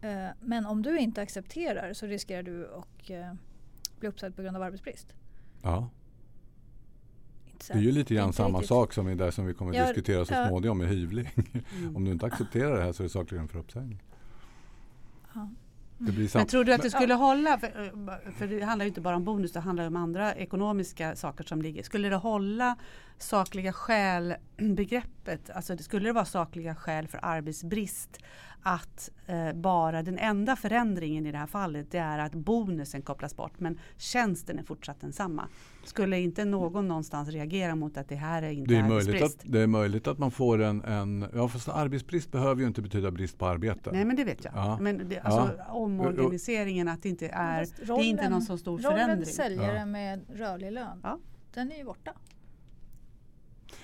Eh, 0.00 0.28
men 0.40 0.66
om 0.66 0.82
du 0.82 0.98
inte 0.98 1.22
accepterar 1.22 1.92
så 1.92 2.06
riskerar 2.06 2.42
du 2.42 2.74
att 2.74 3.10
eh, 3.10 3.32
bli 3.98 4.08
uppsagd 4.08 4.36
på 4.36 4.42
grund 4.42 4.56
av 4.56 4.62
arbetsbrist. 4.62 5.14
Ja. 5.62 5.90
Det 7.58 7.72
är 7.72 7.78
ju 7.78 7.92
lite 7.92 8.14
grann 8.14 8.32
samma 8.32 8.58
riktigt. 8.58 8.68
sak 8.68 8.92
som 8.92 9.16
det 9.16 9.32
som 9.32 9.46
vi 9.46 9.54
kommer 9.54 9.70
att 9.70 9.76
ja, 9.76 9.86
diskutera 9.86 10.24
så 10.24 10.34
ja. 10.34 10.48
småningom 10.48 10.78
med 10.78 10.88
hyvling. 10.88 11.30
Mm. 11.78 11.96
Om 11.96 12.04
du 12.04 12.12
inte 12.12 12.26
accepterar 12.26 12.76
det 12.76 12.82
här 12.82 12.92
så 12.92 13.02
är 13.02 13.04
det 13.04 13.10
sakligen 13.10 13.48
för 13.48 13.58
uppsägning. 13.58 14.02
Ja. 15.34 15.48
Men 15.98 16.46
tror 16.46 16.64
du 16.64 16.72
att 16.72 16.82
det 16.82 16.90
skulle 16.90 17.12
ja. 17.12 17.16
hålla? 17.16 17.58
För, 17.58 18.30
för, 18.32 18.46
det 18.46 18.64
handlar 18.64 18.84
ju 18.84 18.88
inte 18.88 19.00
bara 19.00 19.16
om 19.16 19.24
bonus, 19.24 19.52
det 19.52 19.60
handlar 19.60 19.86
om 19.86 19.96
andra 19.96 20.34
ekonomiska 20.34 21.16
saker 21.16 21.44
som 21.44 21.62
ligger. 21.62 21.82
Skulle 21.82 22.08
det 22.08 22.16
hålla 22.16 22.76
sakliga 23.18 23.72
skäl 23.72 24.34
begreppet? 24.56 25.50
Alltså 25.50 25.76
skulle 25.78 26.08
det 26.08 26.12
vara 26.12 26.24
sakliga 26.24 26.74
skäl 26.74 27.08
för 27.08 27.20
arbetsbrist 27.22 28.18
att 28.66 29.10
eh, 29.26 29.52
bara 29.52 30.02
den 30.02 30.18
enda 30.18 30.56
förändringen 30.56 31.26
i 31.26 31.32
det 31.32 31.38
här 31.38 31.46
fallet 31.46 31.90
det 31.90 31.98
är 31.98 32.18
att 32.18 32.34
bonusen 32.34 33.02
kopplas 33.02 33.36
bort 33.36 33.60
men 33.60 33.78
tjänsten 33.96 34.58
är 34.58 34.62
fortsatt 34.62 35.00
densamma. 35.00 35.48
Skulle 35.84 36.20
inte 36.20 36.44
någon 36.44 36.88
någonstans 36.88 37.28
reagera 37.28 37.74
mot 37.74 37.96
att 37.96 38.08
det 38.08 38.14
här 38.14 38.42
är 38.42 38.50
inte 38.50 38.74
det 38.74 38.80
är 38.80 38.82
arbetsbrist? 38.82 39.20
Möjligt 39.20 39.40
att, 39.44 39.52
det 39.52 39.60
är 39.60 39.66
möjligt 39.66 40.06
att 40.06 40.18
man 40.18 40.30
får 40.30 40.62
en, 40.62 40.82
en 40.84 41.26
ja 41.34 41.48
fast 41.48 41.68
arbetsbrist 41.68 42.32
behöver 42.32 42.60
ju 42.60 42.66
inte 42.66 42.82
betyda 42.82 43.10
brist 43.10 43.38
på 43.38 43.46
arbete. 43.46 43.90
Nej 43.92 44.04
men 44.04 44.16
det 44.16 44.24
vet 44.24 44.44
jag. 44.44 44.52
Ja. 44.56 44.78
Men 44.80 45.08
det, 45.08 45.20
alltså, 45.20 45.54
ja. 45.58 45.72
omorganiseringen 45.72 46.88
att 46.88 47.02
det 47.02 47.08
inte 47.08 47.28
är, 47.28 47.66
rollen, 47.86 48.02
det 48.02 48.06
är 48.06 48.10
inte 48.10 48.28
någon 48.28 48.42
så 48.42 48.58
stor 48.58 48.78
rollen 48.78 48.92
förändring. 48.92 49.16
Rollen 49.16 49.26
säljare 49.26 49.78
ja. 49.78 49.86
med 49.86 50.20
rörlig 50.34 50.72
lön, 50.72 51.00
ja. 51.02 51.18
den 51.54 51.72
är 51.72 51.76
ju 51.76 51.84
borta. 51.84 52.12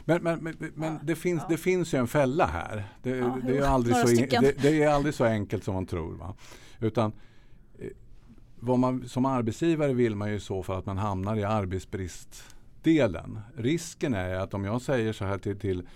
Men, 0.05 0.23
men, 0.23 0.39
men, 0.39 0.73
men 0.75 0.99
det, 1.03 1.17
finns, 1.17 1.43
det 1.49 1.57
finns 1.57 1.95
ju 1.95 1.99
en 1.99 2.07
fälla 2.07 2.47
här. 2.47 2.85
Det, 3.03 3.41
det 3.47 3.59
är 3.59 3.63
aldrig 3.63 3.97
så, 3.97 4.07
det, 4.07 4.63
det, 4.63 4.83
är 4.83 4.89
aldrig 4.89 5.15
så 5.15 5.25
enkelt 5.25 5.65
som 5.65 5.75
man 5.75 5.87
tror. 5.87 6.15
Va? 6.15 6.35
Utan 6.81 7.13
eh, 7.79 7.89
vad 8.61 8.79
man, 8.79 9.09
som 9.09 9.25
arbetsgivare 9.25 9.93
vill 9.93 10.17
man 10.17 10.33
ju 10.33 10.41
så 10.41 10.63
för 10.63 10.79
att 10.79 10.87
man 10.87 10.99
hamnar 10.99 11.37
i 11.37 11.45
arbetsbristdelen. 11.45 13.41
Risken 13.57 14.15
är 14.15 14.35
att 14.35 14.55
om 14.55 14.65
jag 14.65 14.83
säger 14.83 15.13
så 15.13 15.25
här 15.25 15.39
till, 15.39 15.59
till, 15.59 15.87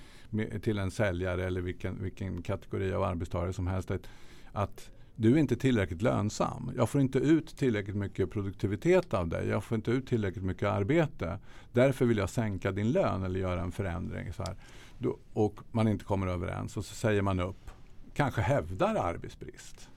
till 0.62 0.78
en 0.78 0.90
säljare 0.90 1.46
eller 1.46 1.60
vilken, 1.60 2.02
vilken 2.02 2.42
kategori 2.42 2.92
av 2.92 3.02
arbetstagare 3.02 3.52
som 3.52 3.66
helst. 3.66 3.90
Att, 3.90 4.08
att 4.52 4.90
du 5.16 5.34
är 5.34 5.38
inte 5.38 5.56
tillräckligt 5.56 6.02
lönsam. 6.02 6.70
Jag 6.76 6.90
får 6.90 7.00
inte 7.00 7.18
ut 7.18 7.56
tillräckligt 7.56 7.96
mycket 7.96 8.30
produktivitet 8.30 9.14
av 9.14 9.28
dig. 9.28 9.48
Jag 9.48 9.64
får 9.64 9.76
inte 9.76 9.90
ut 9.90 10.06
tillräckligt 10.06 10.44
mycket 10.44 10.68
arbete. 10.68 11.38
Därför 11.72 12.04
vill 12.06 12.18
jag 12.18 12.30
sänka 12.30 12.72
din 12.72 12.92
lön 12.92 13.22
eller 13.22 13.40
göra 13.40 13.62
en 13.62 13.72
förändring. 13.72 14.32
Så 14.32 14.42
här. 14.42 14.56
Då, 14.98 15.18
och 15.32 15.60
man 15.72 15.88
inte 15.88 16.04
kommer 16.04 16.26
överens 16.26 16.76
och 16.76 16.84
så 16.84 16.94
säger 16.94 17.22
man 17.22 17.40
upp. 17.40 17.70
Kanske 18.14 18.40
hävdar 18.40 18.94
arbetsbrist 18.94 19.88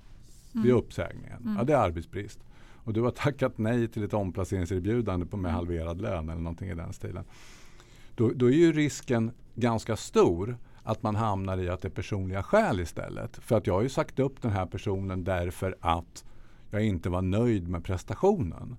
mm. 0.54 0.64
vid 0.64 0.74
uppsägningen. 0.74 1.42
Mm. 1.42 1.56
Ja, 1.58 1.64
det 1.64 1.74
är 1.74 1.78
arbetsbrist. 1.78 2.40
Och 2.84 2.94
du 2.94 3.02
har 3.02 3.12
tackat 3.12 3.58
nej 3.58 3.88
till 3.88 4.04
ett 4.04 4.14
omplaceringserbjudande 4.14 5.26
på 5.26 5.38
med 5.38 5.52
halverad 5.52 6.02
lön 6.02 6.30
eller 6.30 6.42
någonting 6.42 6.70
i 6.70 6.76
den 6.76 6.94
stilen. 6.94 7.24
Då, 8.16 8.32
då 8.36 8.46
är 8.46 8.56
ju 8.56 8.74
risken 8.74 9.32
ganska 9.56 9.96
stor 9.96 10.58
att 10.84 11.04
man 11.04 11.16
hamnar 11.16 11.58
i 11.58 11.70
att 11.70 11.82
det 11.82 11.88
är 11.88 11.90
personliga 11.90 12.44
skäl 12.44 12.80
istället. 12.80 13.38
För 13.38 13.58
att 13.58 13.68
jag 13.68 13.74
har 13.74 13.82
ju 13.82 13.90
sagt 13.90 14.20
upp 14.20 14.42
den 14.42 14.52
här 14.52 14.66
personen 14.66 15.24
därför 15.24 15.76
att 15.80 16.26
jag 16.72 16.86
inte 16.86 17.10
var 17.10 17.22
nöjd 17.22 17.70
med 17.70 17.84
prestationen. 17.84 18.78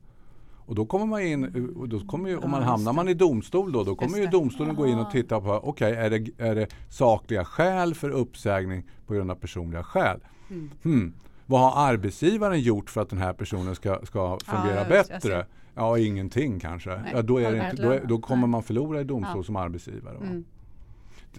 Och 0.71 0.75
då 0.75 0.87
kommer 0.87 1.07
man 1.07 1.23
in, 1.23 1.75
och 1.77 1.89
då 1.89 2.01
kommer 2.01 2.29
ju, 2.29 2.37
om 2.37 2.51
man 2.51 2.63
hamnar 2.63 2.93
man 2.93 3.09
i 3.09 3.15
domstol 3.15 3.73
då, 3.73 3.85
då 3.85 3.95
kommer 3.95 4.19
ju 4.19 4.27
domstolen 4.27 4.75
gå 4.77 4.87
in 4.87 4.99
och 4.99 5.11
titta 5.11 5.41
på, 5.41 5.53
okej 5.53 5.93
okay, 5.93 6.05
är, 6.05 6.11
det, 6.11 6.31
är 6.39 6.55
det 6.55 6.67
sakliga 6.89 7.45
skäl 7.45 7.95
för 7.95 8.11
uppsägning 8.11 8.83
på 9.07 9.15
grund 9.15 9.31
av 9.31 9.35
personliga 9.35 9.83
skäl? 9.83 10.21
Mm. 10.51 10.71
Hmm. 10.83 11.15
Vad 11.47 11.61
har 11.61 11.89
arbetsgivaren 11.89 12.61
gjort 12.61 12.91
för 12.91 13.01
att 13.01 13.11
den 13.11 13.19
här 13.19 13.33
personen 13.33 13.75
ska, 13.75 13.99
ska 14.05 14.39
fungera 14.45 14.83
ja, 14.83 14.89
bättre? 14.89 15.47
Ja, 15.75 15.99
ingenting 15.99 16.61
kanske. 16.61 17.01
Ja, 17.13 17.23
då, 17.23 17.39
är 17.39 17.71
inte, 17.71 17.83
då, 17.83 17.91
är, 17.91 18.05
då, 18.05 18.19
kommer 18.19 18.47
man 18.47 18.63
förlora 18.63 19.01
i 19.01 19.05
domstol 19.05 19.37
ja. 19.37 19.43
som 19.43 19.57
arbetsgivare. 19.57 20.17
Mm 20.17 20.45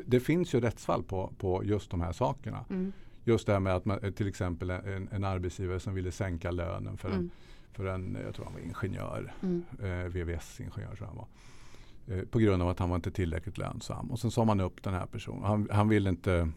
det 0.05 0.19
finns 0.19 0.53
ju 0.55 0.59
rättsfall 0.59 1.03
på, 1.03 1.33
på 1.37 1.63
just 1.63 1.91
de 1.91 2.01
här 2.01 2.11
sakerna. 2.11 2.65
Mm. 2.69 2.91
Just 3.23 3.47
det 3.47 3.53
här 3.53 3.59
med 3.59 3.75
att 3.75 3.85
man, 3.85 4.13
till 4.13 4.27
exempel 4.27 4.69
en, 4.69 5.09
en 5.11 5.23
arbetsgivare 5.23 5.79
som 5.79 5.93
ville 5.93 6.11
sänka 6.11 6.51
lönen 6.51 6.97
för, 6.97 7.09
mm. 7.09 7.19
en, 7.19 7.31
för 7.73 7.85
en, 7.85 8.17
jag 8.25 8.35
tror 8.35 8.45
han 8.45 8.53
var 8.53 8.61
ingenjör, 8.61 9.33
mm. 9.41 9.63
eh, 9.79 10.09
VVS-ingenjör 10.09 10.95
tror 10.95 11.07
han 11.07 11.15
var. 11.15 11.27
Eh, 12.07 12.23
på 12.23 12.39
grund 12.39 12.63
av 12.63 12.69
att 12.69 12.79
han 12.79 12.89
var 12.89 12.95
inte 12.95 13.11
tillräckligt 13.11 13.57
lönsam. 13.57 14.11
Och 14.11 14.19
sen 14.19 14.31
sa 14.31 14.45
man 14.45 14.59
upp 14.59 14.83
den 14.83 14.93
här 14.93 15.05
personen. 15.05 15.43
Han, 15.43 15.67
han 15.71 15.89
ville 15.89 16.09
inte 16.09 16.51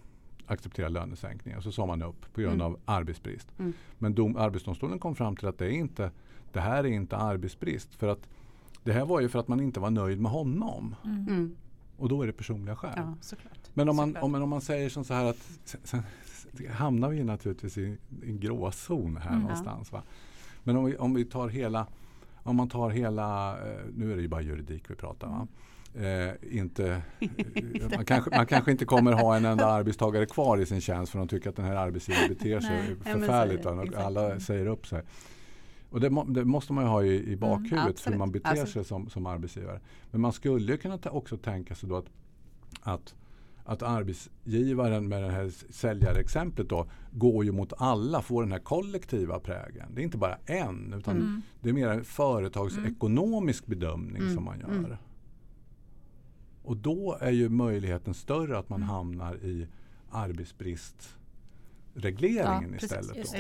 acceptera 0.46 0.88
lönesänkningar. 0.88 1.60
Så 1.60 1.72
sa 1.72 1.86
man 1.86 2.02
upp 2.02 2.34
på 2.34 2.40
grund 2.40 2.54
mm. 2.54 2.66
av 2.66 2.78
arbetsbrist. 2.84 3.48
Mm. 3.58 3.72
Men 3.98 4.14
dom, 4.14 4.36
Arbetsdomstolen 4.36 4.98
kom 4.98 5.14
fram 5.14 5.36
till 5.36 5.48
att 5.48 5.58
det, 5.58 5.66
är 5.66 5.70
inte, 5.70 6.10
det 6.52 6.60
här 6.60 6.84
är 6.84 6.88
inte 6.88 7.16
arbetsbrist. 7.16 7.94
För 7.94 8.08
att 8.08 8.28
det 8.82 8.92
här 8.92 9.04
var 9.04 9.20
ju 9.20 9.28
för 9.28 9.38
att 9.38 9.48
man 9.48 9.60
inte 9.60 9.80
var 9.80 9.90
nöjd 9.90 10.20
med 10.20 10.32
honom. 10.32 10.94
Mm. 11.04 11.56
Och 11.96 12.08
då 12.08 12.22
är 12.22 12.26
det 12.26 12.32
personliga 12.32 12.76
skäl. 12.76 12.92
Ja, 12.96 13.14
men, 13.74 13.88
om 13.88 13.96
man, 13.96 14.16
om, 14.16 14.34
om 14.34 14.48
man 14.48 14.60
säger 14.60 14.88
som 14.88 15.04
så 15.04 15.14
här 15.14 15.24
att 15.24 15.58
sen, 15.64 15.80
sen 15.84 16.02
hamnar 16.70 17.08
vi 17.08 17.24
naturligtvis 17.24 17.78
i 17.78 17.96
en 18.22 18.40
gråzon 18.40 19.16
här 19.16 19.30
mm, 19.30 19.42
någonstans. 19.42 19.92
Va? 19.92 20.02
Men 20.62 20.76
om 20.76 20.84
vi, 20.84 20.96
om 20.96 21.14
vi 21.14 21.24
tar 21.24 21.48
hela, 21.48 21.86
om 22.42 22.56
man 22.56 22.68
tar 22.68 22.90
hela, 22.90 23.50
eh, 23.52 23.80
nu 23.94 24.12
är 24.12 24.16
det 24.16 24.22
ju 24.22 24.28
bara 24.28 24.42
juridik 24.42 24.90
vi 24.90 24.94
pratar 24.94 25.26
om. 25.26 25.48
Eh, 26.02 26.58
inte, 26.58 27.02
man, 27.96 28.04
kanske, 28.04 28.30
man 28.36 28.46
kanske 28.46 28.70
inte 28.70 28.84
kommer 28.84 29.12
ha 29.12 29.36
en 29.36 29.44
enda 29.44 29.66
arbetstagare 29.66 30.26
kvar 30.26 30.58
i 30.58 30.66
sin 30.66 30.80
tjänst 30.80 31.12
för 31.12 31.18
de 31.18 31.28
tycker 31.28 31.50
att 31.50 31.56
den 31.56 31.64
här 31.64 31.76
arbetsgivaren 31.76 32.28
beter 32.28 32.60
sig 32.60 32.96
Nej, 33.04 33.14
förfärligt. 33.14 33.66
och 33.66 33.94
alla 33.96 34.40
säger 34.40 34.66
upp 34.66 34.86
sig. 34.86 35.02
Och 35.94 36.00
det, 36.00 36.10
må, 36.10 36.24
det, 36.24 36.44
måste 36.44 36.72
man 36.72 36.84
ju 36.84 36.90
ha 36.90 37.02
i, 37.02 37.08
i 37.08 37.26
mm, 37.26 37.38
bakhuvudet 37.38 38.06
mm, 38.06 38.12
hur 38.12 38.18
man 38.18 38.32
beter 38.32 38.50
absolut. 38.50 38.68
sig 38.68 38.84
som, 38.84 39.10
som 39.10 39.26
arbetsgivare. 39.26 39.80
Men 40.10 40.20
man 40.20 40.32
skulle 40.32 40.72
ju 40.72 40.78
kunna 40.78 40.98
ta, 40.98 41.10
också 41.10 41.36
tänka 41.36 41.74
sig 41.74 41.88
då 41.88 41.96
att, 41.96 42.06
att, 42.80 43.14
att 43.64 43.82
arbetsgivaren 43.82 45.08
med 45.08 45.22
det 45.22 45.30
här 45.30 45.50
säljarexemplet 45.70 46.68
då 46.68 46.86
går 47.12 47.44
ju 47.44 47.52
mot 47.52 47.72
alla, 47.76 48.22
får 48.22 48.42
den 48.42 48.52
här 48.52 48.58
kollektiva 48.58 49.40
prägen. 49.40 49.94
Det 49.94 50.00
är 50.00 50.04
inte 50.04 50.18
bara 50.18 50.38
en 50.46 50.92
utan 50.92 51.16
mm. 51.16 51.42
det 51.60 51.68
är 51.68 51.72
mer 51.72 51.88
en 51.88 52.04
företagsekonomisk 52.04 53.66
mm. 53.66 53.78
bedömning 53.78 54.22
som 54.22 54.30
mm, 54.30 54.44
man 54.44 54.60
gör. 54.60 54.68
Mm. 54.68 54.96
Och 56.62 56.76
då 56.76 57.18
är 57.20 57.30
ju 57.30 57.48
möjligheten 57.48 58.14
större 58.14 58.58
att 58.58 58.68
man 58.68 58.82
hamnar 58.82 59.36
i 59.36 59.68
arbetsbristregleringen 60.10 62.70
ja, 62.70 62.76
istället. 62.76 63.32
Då. 63.32 63.38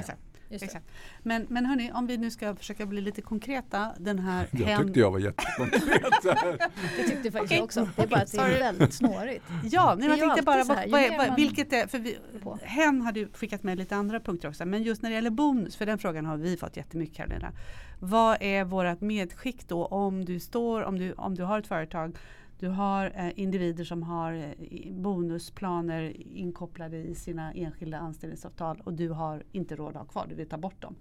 Exakt. 0.62 0.86
Men, 1.22 1.46
men 1.48 1.66
hörni, 1.66 1.92
om 1.94 2.06
vi 2.06 2.16
nu 2.16 2.30
ska 2.30 2.54
försöka 2.54 2.86
bli 2.86 3.00
lite 3.00 3.22
konkreta. 3.22 3.90
Den 3.98 4.18
här 4.18 4.48
jag 4.52 4.66
hen... 4.66 4.84
tyckte 4.84 5.00
jag 5.00 5.10
var 5.10 5.18
jättekonkret. 5.18 5.82
det 6.96 7.02
tyckte 7.08 7.30
faktiskt 7.30 7.34
okay. 7.34 7.56
jag 7.56 7.64
också. 7.64 7.88
Det 7.96 8.02
är 8.02 8.06
bara 8.06 8.20
att 8.20 8.32
det 8.32 8.38
är 8.38 8.58
väldigt 8.58 8.94
snårigt. 8.94 9.44
Ja, 9.62 9.96
men 9.98 10.08
jag 10.08 10.18
tänkte 10.18 10.42
bara, 10.42 10.64
vad, 10.64 10.90
vad, 10.90 11.16
vad, 11.16 11.36
vilket 11.36 11.72
är, 11.72 11.86
för 11.86 11.98
vi, 11.98 12.18
hen 12.62 13.00
hade 13.00 13.20
ju 13.20 13.28
skickat 13.32 13.62
med 13.62 13.78
lite 13.78 13.96
andra 13.96 14.20
punkter 14.20 14.48
också. 14.48 14.64
Men 14.64 14.82
just 14.82 15.02
när 15.02 15.10
det 15.10 15.14
gäller 15.14 15.30
bonus, 15.30 15.76
för 15.76 15.86
den 15.86 15.98
frågan 15.98 16.26
har 16.26 16.36
vi 16.36 16.56
fått 16.56 16.76
jättemycket 16.76 17.16
Karolina. 17.16 17.52
Vad 18.00 18.36
är 18.40 18.64
vårt 18.64 19.00
medskick 19.00 19.68
då 19.68 19.86
om 19.86 20.24
du 20.24 20.40
står, 20.40 20.82
om 20.82 20.98
du, 20.98 21.12
om 21.12 21.34
du 21.34 21.42
har 21.42 21.58
ett 21.58 21.66
företag 21.66 22.16
du 22.58 22.68
har 22.68 23.12
eh, 23.14 23.30
individer 23.36 23.84
som 23.84 24.02
har 24.02 24.32
eh, 24.32 24.92
bonusplaner 24.92 26.12
inkopplade 26.34 26.96
i 26.96 27.14
sina 27.14 27.52
enskilda 27.52 27.98
anställningsavtal 27.98 28.82
och 28.84 28.92
du 28.92 29.08
har 29.08 29.42
inte 29.52 29.76
råd 29.76 29.88
att 29.88 30.02
ha 30.02 30.04
kvar, 30.04 30.26
du 30.28 30.34
vill 30.34 30.48
ta 30.48 30.58
bort 30.58 30.82
dem. 30.82 30.96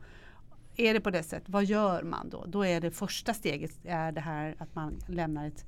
Är 0.76 0.94
det 0.94 1.02
på 1.02 1.10
det 1.10 1.24
sättet, 1.24 1.50
vad 1.50 1.66
gör 1.66 2.04
man 2.04 2.30
då? 2.30 2.46
Då 2.48 2.66
är 2.66 2.82
det 2.82 2.92
första 2.92 3.34
steget 3.34 3.72
är 3.84 4.12
det 4.12 4.22
här 4.22 4.56
att 4.60 4.76
man 4.76 4.94
lämnar 5.08 5.48
ett 5.48 5.66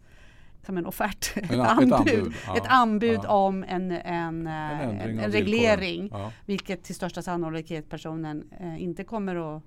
som 0.65 0.77
en 0.77 0.85
offert, 0.85 1.31
ett, 1.37 1.51
anbud, 1.51 1.87
ett 1.87 1.93
anbud, 1.93 2.33
ja, 2.47 2.57
ett 2.57 2.67
anbud 2.67 3.19
ja. 3.23 3.45
om 3.45 3.63
en, 3.63 3.91
en, 3.91 4.47
en, 4.47 4.47
en, 4.47 5.19
en 5.19 5.31
reglering. 5.31 6.09
Ja. 6.11 6.31
Vilket 6.45 6.83
till 6.83 6.95
största 6.95 7.21
sannolikhet 7.21 7.89
personen 7.89 8.49
eh, 8.59 8.83
inte 8.83 9.03
kommer 9.03 9.55
att 9.55 9.63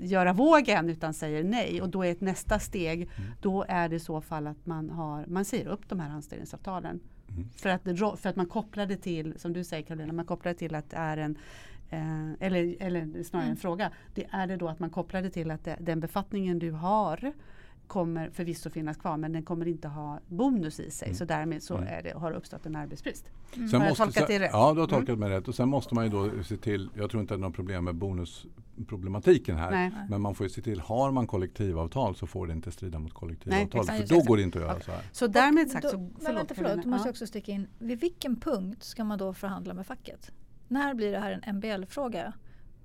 göra 0.00 0.32
vågen 0.32 0.88
utan 0.88 1.14
säger 1.14 1.44
nej 1.44 1.82
och 1.82 1.88
då 1.88 2.04
är 2.04 2.12
ett 2.12 2.20
nästa 2.20 2.58
steg 2.58 3.02
mm. 3.02 3.30
då 3.40 3.64
är 3.68 3.88
det 3.88 3.96
i 3.96 4.00
så 4.00 4.20
fall 4.20 4.46
att 4.46 4.66
man, 4.66 4.90
har, 4.90 5.26
man 5.26 5.44
säger 5.44 5.68
upp 5.68 5.88
de 5.88 6.00
här 6.00 6.10
anställningsavtalen. 6.10 7.00
Mm. 7.28 7.48
För, 7.56 7.68
att, 7.68 7.82
för 8.20 8.28
att 8.28 8.36
man 8.36 8.46
kopplar 8.46 8.86
det 8.86 8.96
till, 8.96 9.34
som 9.38 9.52
du 9.52 9.64
säger 9.64 9.82
Karolina, 9.82 10.12
man 10.12 10.26
kopplar 10.26 10.52
det 10.52 10.58
till 10.58 10.74
att 10.74 10.90
det 10.90 10.96
är 10.96 11.16
en 11.16 11.38
eh, 11.90 12.32
eller, 12.40 12.76
eller 12.80 13.22
snarare 13.22 13.44
mm. 13.44 13.50
en 13.50 13.56
fråga. 13.56 13.90
Det 14.14 14.26
är 14.30 14.46
det 14.46 14.56
då 14.56 14.68
att 14.68 14.78
man 14.78 14.90
kopplar 14.90 15.22
det 15.22 15.30
till 15.30 15.50
att 15.50 15.64
det, 15.64 15.76
den 15.80 16.00
befattningen 16.00 16.58
du 16.58 16.70
har 16.70 17.32
kommer 17.88 18.30
förvisso 18.30 18.70
finnas 18.70 18.96
kvar 18.96 19.16
men 19.16 19.32
den 19.32 19.42
kommer 19.42 19.68
inte 19.68 19.88
ha 19.88 20.20
bonus 20.28 20.80
i 20.80 20.90
sig. 20.90 21.08
Mm. 21.08 21.16
Så 21.16 21.24
därmed 21.24 21.62
så 21.62 21.76
mm. 21.76 22.02
det, 22.04 22.12
har 22.18 22.30
det 22.30 22.36
uppstått 22.36 22.66
en 22.66 22.76
arbetsbrist. 22.76 23.30
Mm. 23.56 23.80
Har 23.80 23.86
jag 23.86 23.96
tolkat 23.96 24.26
det 24.26 24.38
rätt? 24.38 24.50
Ja, 24.52 24.74
du 24.74 24.80
har 24.80 24.86
tolkat 24.86 25.08
mm. 25.08 25.20
mig 25.20 25.38
rätt. 25.38 25.48
Och 25.48 25.54
sen 25.54 25.68
måste 25.68 25.94
man 25.94 26.04
ju 26.04 26.10
då 26.10 26.42
se 26.42 26.56
till, 26.56 26.90
jag 26.94 27.10
tror 27.10 27.20
inte 27.20 27.34
det 27.34 27.38
är 27.38 27.40
något 27.40 27.54
problem 27.54 27.84
med 27.84 27.94
bonusproblematiken 27.94 29.56
här. 29.56 29.70
Nej. 29.70 29.92
Men 30.08 30.20
man 30.20 30.34
får 30.34 30.46
ju 30.46 30.50
se 30.50 30.62
till, 30.62 30.80
har 30.80 31.10
man 31.10 31.26
kollektivavtal 31.26 32.16
så 32.16 32.26
får 32.26 32.46
det 32.46 32.52
inte 32.52 32.70
strida 32.70 32.98
mot 32.98 33.14
kollektivavtal. 33.14 33.84
Nej, 33.86 34.06
för 34.06 34.14
då 34.14 34.22
går 34.22 34.36
det 34.36 34.42
inte 34.42 34.58
att 34.58 34.64
göra 34.64 34.80
så 34.80 34.90
här. 34.90 35.02
Så 35.12 35.26
därmed 35.26 35.70
sagt, 35.70 35.90
så, 35.90 35.90
förlåt. 35.90 36.22
Men 36.22 36.34
vänta, 36.34 36.54
förlåt, 36.54 36.82
du 36.82 36.88
måste 36.88 37.08
ja. 37.08 37.10
också 37.10 37.26
sticka 37.26 37.52
in. 37.52 37.68
Vid 37.78 38.00
vilken 38.00 38.40
punkt 38.40 38.82
ska 38.82 39.04
man 39.04 39.18
då 39.18 39.34
förhandla 39.34 39.74
med 39.74 39.86
facket? 39.86 40.32
När 40.68 40.94
blir 40.94 41.12
det 41.12 41.18
här 41.18 41.40
en 41.42 41.56
MBL-fråga? 41.56 42.32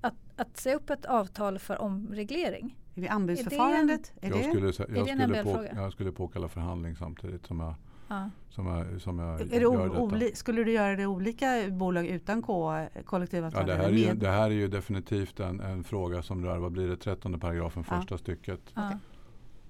Att, 0.01 0.13
att 0.35 0.57
se 0.57 0.75
upp 0.75 0.89
ett 0.89 1.05
avtal 1.05 1.59
för 1.59 1.81
omreglering 1.81 2.77
är 2.95 3.01
det 3.01 3.07
anbudsförfarandet? 3.07 4.13
Är 4.21 4.29
det, 4.31 4.37
jag, 4.37 4.45
skulle, 4.45 4.97
jag, 4.99 5.09
är 5.09 5.15
skulle 5.15 5.43
på, 5.43 5.65
jag 5.75 5.91
skulle 5.91 6.11
påkalla 6.11 6.47
förhandling 6.47 6.95
samtidigt 6.95 7.45
som 7.45 7.59
jag, 7.59 7.75
ja. 8.07 8.29
som 8.49 8.67
jag, 8.67 9.01
som 9.01 9.19
jag 9.19 9.41
är 9.41 9.61
gör 9.61 10.19
detta. 10.19 10.35
Skulle 10.35 10.63
du 10.63 10.71
göra 10.71 10.95
det 10.95 11.05
olika 11.05 11.67
bolag 11.69 12.05
utan 12.05 12.41
K, 12.41 12.85
kollektivavtal? 13.05 13.69
Ja, 13.69 13.75
det, 13.75 13.81
här 13.81 13.89
är 13.89 13.91
ju, 13.91 14.13
det 14.13 14.29
här 14.29 14.45
är 14.45 14.49
ju 14.49 14.67
definitivt 14.67 15.39
en, 15.39 15.59
en 15.59 15.83
fråga 15.83 16.21
som 16.21 16.45
rör, 16.45 16.57
vad 16.57 16.71
blir 16.71 16.87
det, 16.87 16.97
13 16.97 17.39
paragrafen 17.39 17.83
första 17.83 18.13
ja. 18.13 18.17
stycket. 18.17 18.59
Ja. 18.73 18.87
Okay. 18.87 18.97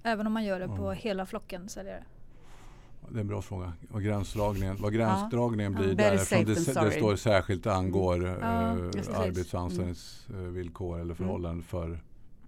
Även 0.03 0.27
om 0.27 0.33
man 0.33 0.43
gör 0.43 0.59
det 0.59 0.67
på 0.67 0.91
hela 0.91 1.25
flocken 1.25 1.69
säljare? 1.69 2.03
Det 3.09 3.17
är 3.17 3.21
en 3.21 3.27
bra 3.27 3.41
fråga. 3.41 3.73
Och 3.91 4.01
gränsdragningen, 4.01 4.77
vad 4.79 4.93
gränsdragningen 4.93 5.73
blir 5.73 5.93
där 5.95 6.13
eftersom 6.13 6.45
det, 6.45 6.83
det, 6.83 6.91
står 6.91 7.15
särskilt 7.15 7.67
angår 7.67 8.15
mm. 8.15 8.41
äh, 8.41 9.19
arbets 9.19 9.53
och 9.53 9.59
anställningsvillkor 9.59 10.99
eller 10.99 11.13
förhållanden 11.13 11.63
för 11.63 11.99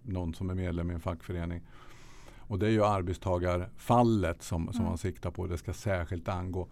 någon 0.06 0.34
som 0.34 0.50
är 0.50 0.56
medlem 0.56 0.92
i 0.92 0.94
en 0.94 1.00
fackförening. 1.00 1.62
Och 2.48 2.60
det 2.60 2.68
är 2.68 2.72
ju 2.72 2.86
arbetstagarfallet 2.86 4.44
som, 4.44 4.66
som 4.66 4.76
mm. 4.76 4.88
man 4.88 4.98
siktar 4.98 5.32
på. 5.32 5.48
Det 5.48 5.58
ska 5.58 5.74
särskilt 5.74 6.28
angå. 6.28 6.68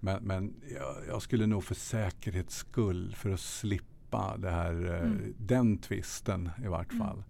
Men, 0.00 0.22
men 0.22 0.54
jag, 0.74 0.96
jag, 1.08 1.22
skulle 1.22 1.46
nog 1.46 1.64
för 1.64 1.74
säkerhets 1.74 2.56
skull, 2.56 3.14
för 3.16 3.30
att 3.30 3.40
slippa 3.40 4.36
det 4.36 4.50
här, 4.50 4.86
eh, 4.94 5.00
mm. 5.00 5.34
den 5.38 5.78
tvisten 5.78 6.50
i 6.64 6.66
vart 6.66 6.92
mm. 6.92 7.06
fall, 7.06 7.24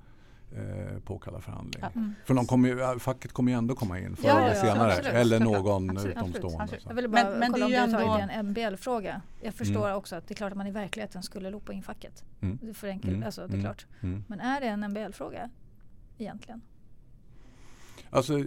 eh, 0.54 1.00
påkalla 1.04 1.40
förhandling. 1.40 1.82
Ja. 1.82 1.90
Mm. 1.94 2.14
För 2.25 2.34
de 2.34 2.46
kommer 2.46 2.68
ju, 2.68 2.99
facket 2.99 3.32
kommer 3.32 3.52
ju 3.52 3.58
ändå 3.58 3.75
komma 3.75 3.99
in 3.99 4.16
förr 4.16 4.28
ja, 4.28 4.40
eller 4.40 4.54
senare. 4.54 4.92
Absolut. 4.92 5.14
Eller 5.14 5.40
någon 5.40 5.90
absolut. 5.90 6.16
utomstående. 6.16 6.62
Absolut. 6.62 6.84
Jag 6.88 6.94
vill 6.94 7.08
bara 7.08 7.25
men, 7.25 7.38
men 7.38 7.52
kolla 7.52 7.68
det 7.68 7.75
är 7.75 7.84
om 7.84 7.90
du 7.90 7.96
har 7.96 8.18
en 8.18 8.46
MBL-fråga. 8.46 9.20
Jag 9.40 9.54
förstår 9.54 9.87
mm. 9.87 9.96
också 9.96 10.16
att 10.16 10.28
det 10.28 10.34
är 10.34 10.37
klart 10.37 10.52
att 10.52 10.58
man 10.58 10.66
i 10.66 10.70
verkligheten 10.70 11.23
skulle 11.23 11.50
lopa 11.50 11.73
in 11.73 11.82
facket. 11.82 12.25
Mm. 12.40 12.58
Det 12.62 12.68
är 12.68 12.75
för 12.75 12.88
enkelt, 12.88 13.12
mm. 13.12 13.26
alltså, 13.26 13.46
det 13.46 13.56
är 13.56 13.61
klart. 13.61 13.87
Men 14.26 14.40
är 14.40 14.61
det 14.61 14.66
en 14.66 14.90
MBL-fråga? 14.90 15.50
egentligen? 16.18 16.61
Alltså, 18.11 18.44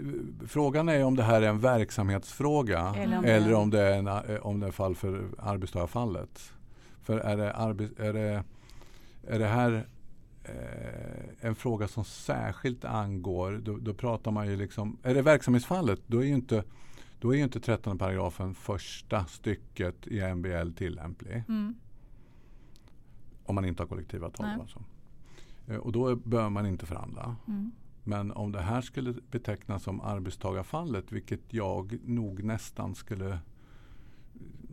frågan 0.48 0.90
är 0.90 1.04
om 1.04 1.16
det 1.16 1.24
här 1.24 1.42
är 1.42 1.48
en 1.48 1.60
verksamhetsfråga 1.60 2.96
eller 2.98 3.18
om, 3.18 3.26
eller 3.26 3.54
om 3.54 3.70
det 3.70 3.82
är 3.82 3.98
en, 3.98 4.08
eh, 4.08 4.36
om 4.42 4.60
det 4.60 4.68
är 4.68 4.72
fall 4.72 4.96
för 4.96 5.30
arbetstagarfallet. 5.38 6.54
För 7.02 7.18
är 7.18 7.38
det, 7.38 7.52
är 8.04 8.14
det, 8.14 8.44
är 9.28 9.40
det 9.40 9.48
här 9.48 9.88
en 11.40 11.56
fråga 11.56 11.88
som 11.88 12.06
särskilt 12.06 12.86
angår, 12.86 13.62
då, 13.64 13.78
då, 13.78 13.94
pratar 13.94 14.32
man 14.32 14.48
ju 14.48 14.56
liksom, 14.56 14.98
är 15.04 15.14
det 15.14 15.22
verksamhetsfallet 15.22 16.02
då 16.08 16.20
är 16.20 16.26
ju 16.26 16.34
inte, 16.34 16.64
då 17.20 17.34
är 17.34 17.38
ju 17.38 17.44
inte 17.44 17.60
13 17.60 17.98
paragrafen 17.98 18.56
första 18.56 19.26
stycket 19.26 20.08
i 20.08 20.34
MBL 20.34 20.72
tillämplig. 20.72 21.44
Mm. 21.48 21.76
Om 23.44 23.56
man 23.56 23.66
inte 23.66 23.84
har 23.84 23.88
kollektivavtal. 23.88 24.46
Alltså. 24.46 24.84
Eh, 25.68 25.78
och 25.78 25.92
då 25.92 26.16
bör 26.16 26.50
man 26.50 26.66
inte 26.66 26.86
förhandla. 26.86 27.36
Mm. 27.48 27.72
Men 28.04 28.32
om 28.32 28.52
det 28.52 28.62
här 28.62 28.82
skulle 28.82 29.14
betecknas 29.32 29.84
som 29.84 30.02
arbetstagarfallet, 30.02 31.12
vilket 31.12 31.54
jag 31.54 32.00
nog 32.04 32.44
nästan 32.44 32.96
skulle 32.96 33.40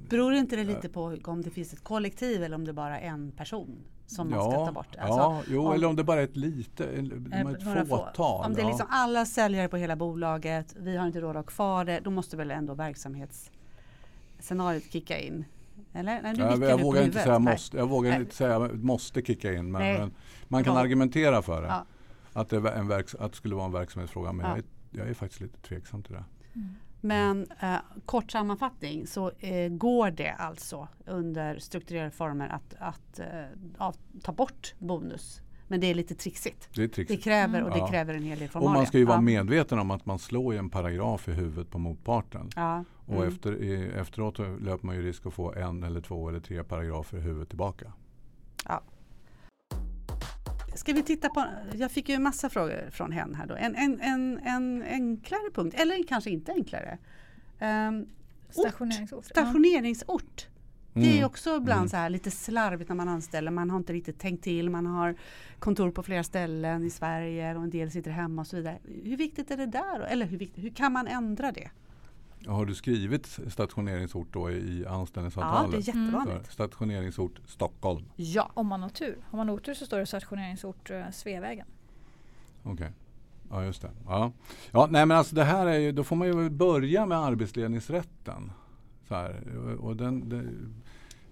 Beror 0.09 0.35
inte 0.35 0.57
det 0.57 0.65
lite 0.65 0.89
på 0.89 1.19
om 1.25 1.43
det 1.43 1.51
finns 1.51 1.73
ett 1.73 1.85
kollektiv 1.85 2.43
eller 2.43 2.57
om 2.57 2.65
det 2.65 2.73
bara 2.73 3.01
är 3.01 3.09
en 3.09 3.33
person 3.33 3.85
som 4.07 4.31
ja, 4.31 4.37
man 4.37 4.51
ska 4.51 4.67
ta 4.67 4.73
bort? 4.73 4.97
Alltså, 4.99 5.21
ja, 5.21 5.43
jo, 5.49 5.67
om, 5.67 5.73
eller 5.73 5.89
om 5.89 5.97
det 5.97 6.05
bara 6.05 6.21
är 6.21 6.25
ett 6.25 6.37
lite, 6.37 6.85
ett 6.85 7.89
fåtal. 7.89 8.47
Om 8.47 8.55
det 8.55 8.63
är 8.63 8.67
liksom 8.67 8.87
alla 8.91 9.27
säljare 9.27 9.69
på 9.69 9.77
hela 9.77 9.97
bolaget, 9.97 10.75
vi 10.79 10.97
har 10.97 11.07
inte 11.07 11.21
råd 11.21 11.31
att 11.31 11.37
ha 11.37 11.43
kvar 11.43 11.85
det, 11.85 12.01
då 12.01 12.11
måste 12.11 12.37
väl 12.37 12.51
ändå 12.51 12.75
verksamhetsscenariot 12.75 14.93
kicka 14.93 15.21
in? 15.21 15.45
Eller? 15.93 16.23
Nej, 16.23 16.35
jag, 16.39 16.63
jag 16.63 16.81
vågar 16.81 17.03
inte 17.03 17.23
säga 17.23 17.39
måste, 17.39 17.77
jag 17.77 17.89
vågar 17.89 18.21
inte 18.21 18.35
säga 18.35 18.59
måste 18.59 19.23
kicka 19.23 19.53
in. 19.53 19.73
Men, 19.73 20.01
men 20.01 20.15
man 20.49 20.65
kan 20.65 20.75
ja. 20.75 20.81
argumentera 20.81 21.43
för 21.43 21.63
det. 21.63 21.69
Ja. 21.69 21.87
Att, 22.33 22.49
det 22.49 22.71
en 22.71 22.89
verks, 22.89 23.15
att 23.15 23.33
det 23.33 23.37
skulle 23.37 23.55
vara 23.55 23.67
en 23.67 23.73
verksamhetsfråga. 23.73 24.33
Men 24.33 24.47
jag 24.47 24.59
är, 24.59 24.65
jag, 24.91 25.09
är, 25.09 25.15
faktiskt 25.15 25.41
lite 25.41 25.59
tveksam 25.59 26.03
till 26.03 26.13
det. 26.13 26.25
Mm. 26.55 26.75
Men 27.05 27.47
eh, 27.61 27.77
kort 28.07 28.31
sammanfattning 28.31 29.07
så 29.07 29.31
eh, 29.39 29.69
går 29.69 30.11
det 30.11 30.31
alltså 30.31 30.89
under 31.07 31.59
strukturerade 31.59 32.11
former 32.11 32.49
att, 32.49 32.75
att 32.79 33.19
eh, 33.19 33.91
ta 34.23 34.33
bort 34.33 34.75
bonus 34.79 35.41
men 35.69 35.81
det 35.81 35.87
är 35.87 35.95
lite 35.95 36.15
trixigt. 36.15 36.69
Det, 36.75 36.89
trixigt. 36.89 37.09
det 37.09 37.17
kräver 37.31 37.63
och 37.63 37.71
det 37.71 37.79
ja. 37.79 37.89
kräver 37.89 38.15
en 38.15 38.23
hel 38.23 38.39
del 38.39 38.49
formalia. 38.49 38.71
Och 38.71 38.75
man 38.75 38.87
ska 38.87 38.99
ju 38.99 39.05
vara 39.05 39.21
medveten 39.21 39.79
om 39.79 39.91
att 39.91 40.07
man 40.07 40.19
slår 40.19 40.55
en 40.55 40.71
paragraf 40.71 41.29
i 41.29 41.33
huvudet 41.33 41.71
på 41.71 41.79
motparten. 41.79 42.51
Ja. 42.57 42.85
Och 43.07 43.15
mm. 43.15 43.29
efter, 43.29 43.63
i, 43.63 43.85
efteråt 43.85 44.39
löper 44.39 44.87
man 44.87 44.97
ju 44.97 45.03
risk 45.03 45.27
att 45.27 45.35
få 45.35 45.53
en 45.53 45.83
eller 45.83 46.01
två 46.01 46.29
eller 46.29 46.41
tre 46.41 46.65
paragrafer 46.65 47.19
i 47.19 47.21
huvudet 47.21 47.49
tillbaka. 47.49 47.93
Ja. 48.69 48.83
Ska 50.75 50.93
vi 50.93 51.03
titta 51.03 51.29
på, 51.29 51.45
jag 51.75 51.91
fick 51.91 52.09
ju 52.09 52.15
en 52.15 52.23
massa 52.23 52.51
frågor 52.51 52.91
från 52.91 53.13
henne 53.13 53.37
här 53.37 53.47
då. 53.47 53.55
En, 53.55 53.77
en, 53.77 54.01
en, 54.01 54.39
en 54.39 54.83
enklare 54.83 55.51
punkt, 55.55 55.75
eller 55.79 56.03
kanske 56.09 56.31
inte 56.31 56.53
enklare. 56.53 56.99
Um, 57.61 58.07
Stationeringsort. 58.51 59.25
Stationeringsort. 59.25 60.47
Det 60.93 61.09
är 61.09 61.13
mm. 61.13 61.27
också 61.27 61.57
ibland 61.57 61.79
mm. 61.79 61.89
så 61.89 61.97
här 61.97 62.11
lite 62.11 62.31
slarvigt 62.31 62.89
när 62.89 62.97
man 62.97 63.09
anställer. 63.09 63.51
Man 63.51 63.71
har 63.71 63.79
inte 63.79 63.93
riktigt 63.93 64.19
tänkt 64.19 64.45
till. 64.45 64.71
Man 64.71 64.87
har 64.87 65.15
kontor 65.59 65.91
på 65.91 66.03
flera 66.03 66.25
ställen 66.25 66.85
i 66.85 66.91
Sverige 66.91 67.57
och 67.57 67.63
en 67.63 67.71
del 67.71 67.91
sitter 67.91 68.11
hemma 68.11 68.43
och 68.43 68.47
så 68.47 68.57
vidare. 68.57 68.79
Hur 69.05 69.17
viktigt 69.17 69.51
är 69.51 69.57
det 69.57 69.67
där? 69.67 70.01
Eller 70.01 70.27
hur, 70.27 70.39
viktigt, 70.39 70.65
hur 70.65 70.71
kan 70.71 70.93
man 70.93 71.07
ändra 71.07 71.53
det? 71.53 71.71
Har 72.47 72.67
du 72.67 72.75
skrivit 72.75 73.39
stationeringsort 73.49 74.29
då 74.31 74.51
i 74.51 74.87
anställningsavtalet? 74.87 75.73
Ja, 75.73 75.79
det 75.79 76.01
är 76.01 76.05
jättevanligt. 76.05 76.53
Stationeringsort 76.53 77.41
Stockholm? 77.47 78.05
Ja. 78.17 78.51
Om 78.55 78.67
man 78.67 78.83
har 78.83 78.89
tur. 78.89 79.19
Har 79.31 79.37
man 79.37 79.51
otur 79.51 79.75
så 79.75 79.87
står 79.87 79.99
det 79.99 80.07
stationeringsort 80.07 80.91
eh, 80.91 81.11
Sveavägen. 81.11 81.67
Okej. 82.63 82.73
Okay. 82.73 82.91
Ja, 83.51 83.65
just 83.65 83.83
det. 83.83 83.91
Ja. 84.07 84.33
Ja, 84.71 84.89
nej, 84.91 85.07
men 85.07 85.17
alltså 85.17 85.35
det 85.35 85.45
här 85.45 85.67
är 85.67 85.79
ju, 85.79 85.93
då 85.93 86.05
får 86.05 86.17
man 86.17 86.29
ju 86.29 86.51
börja 86.51 87.07
med 87.07 87.19
arbetsledningsrätten. 87.19 88.53
Så 89.09 89.15
här, 89.15 89.41
och 89.81 89.97
den, 89.97 90.29
den, 90.29 90.75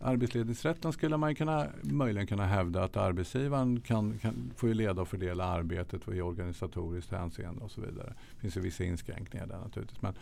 arbetsledningsrätten 0.00 0.92
skulle 0.92 1.16
man 1.16 1.34
kunna, 1.34 1.66
möjligen 1.82 2.26
kunna 2.26 2.46
hävda 2.46 2.84
att 2.84 2.96
arbetsgivaren 2.96 3.80
kan, 3.80 4.18
kan, 4.18 4.52
får 4.56 4.68
ju 4.68 4.74
leda 4.74 5.02
och 5.02 5.08
fördela 5.08 5.44
arbetet 5.44 6.08
i 6.08 6.20
organisatoriskt 6.20 7.12
hänseende 7.12 7.64
och 7.64 7.70
så 7.70 7.80
vidare. 7.80 8.14
Det 8.34 8.40
finns 8.40 8.56
ju 8.56 8.60
vissa 8.60 8.84
inskränkningar 8.84 9.46
där 9.46 9.58
naturligtvis. 9.58 10.02
Men, 10.02 10.14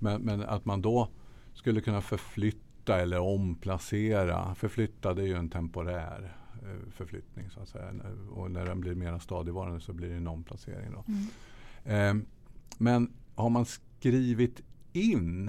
men, 0.00 0.22
men 0.22 0.42
att 0.42 0.64
man 0.64 0.82
då 0.82 1.08
skulle 1.54 1.80
kunna 1.80 2.00
förflytta 2.00 3.00
eller 3.00 3.18
omplacera. 3.18 4.54
Förflytta 4.54 5.14
det 5.14 5.22
är 5.22 5.26
ju 5.26 5.36
en 5.36 5.48
temporär 5.48 6.36
eh, 6.62 6.92
förflyttning 6.92 7.50
så 7.50 7.60
att 7.60 7.68
säga. 7.68 7.92
Och 8.34 8.50
när 8.50 8.66
den 8.66 8.80
blir 8.80 8.94
mer 8.94 9.18
stadigvarande 9.18 9.80
så 9.80 9.92
blir 9.92 10.08
det 10.08 10.16
en 10.16 10.28
omplacering. 10.28 10.92
Då. 10.92 11.04
Mm. 11.08 12.18
Eh, 12.20 12.26
men 12.78 13.12
har 13.34 13.50
man 13.50 13.64
skrivit 13.64 14.60
in, 14.92 15.48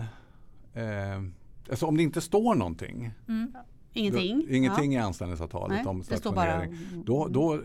eh, 0.74 1.22
alltså 1.70 1.86
om 1.86 1.98
det 1.98 2.04
inte 2.04 2.22
står 2.22 2.56
någonting. 2.56 3.12
Mm. 3.28 3.54
Ingenting? 3.94 4.46
Då, 4.48 4.56
ingenting 4.56 4.94
ja. 4.94 5.02
i 5.02 5.04
anställningsavtalet 5.04 5.78
Nej, 5.78 5.86
om 5.86 6.04
stationering. 6.04 6.78
Då, 7.06 7.28
då, 7.28 7.62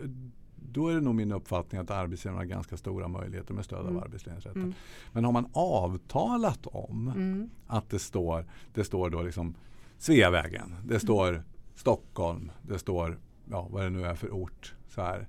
då 0.77 0.87
är 0.87 0.95
det 0.95 1.01
nog 1.01 1.15
min 1.15 1.31
uppfattning 1.31 1.81
att 1.81 1.91
arbetsgivaren 1.91 2.37
har 2.37 2.45
ganska 2.45 2.77
stora 2.77 3.07
möjligheter 3.07 3.53
med 3.53 3.65
stöd 3.65 3.81
mm. 3.81 3.97
av 3.97 4.03
arbetsledningsrätten. 4.03 4.61
Mm. 4.61 4.73
Men 5.11 5.25
har 5.25 5.31
man 5.31 5.49
avtalat 5.53 6.67
om 6.67 7.07
mm. 7.15 7.49
att 7.67 7.89
det 7.89 7.99
står, 7.99 8.45
det 8.73 8.83
står 8.83 9.09
då 9.09 9.21
liksom 9.21 9.55
Sveavägen, 9.97 10.75
det 10.83 10.93
mm. 10.93 10.99
står 10.99 11.43
Stockholm, 11.75 12.51
det 12.61 12.79
står 12.79 13.19
ja, 13.49 13.67
vad 13.71 13.83
det 13.83 13.89
nu 13.89 14.05
är 14.05 14.15
för 14.15 14.29
ort. 14.31 14.75
Så 14.87 15.01
här, 15.01 15.27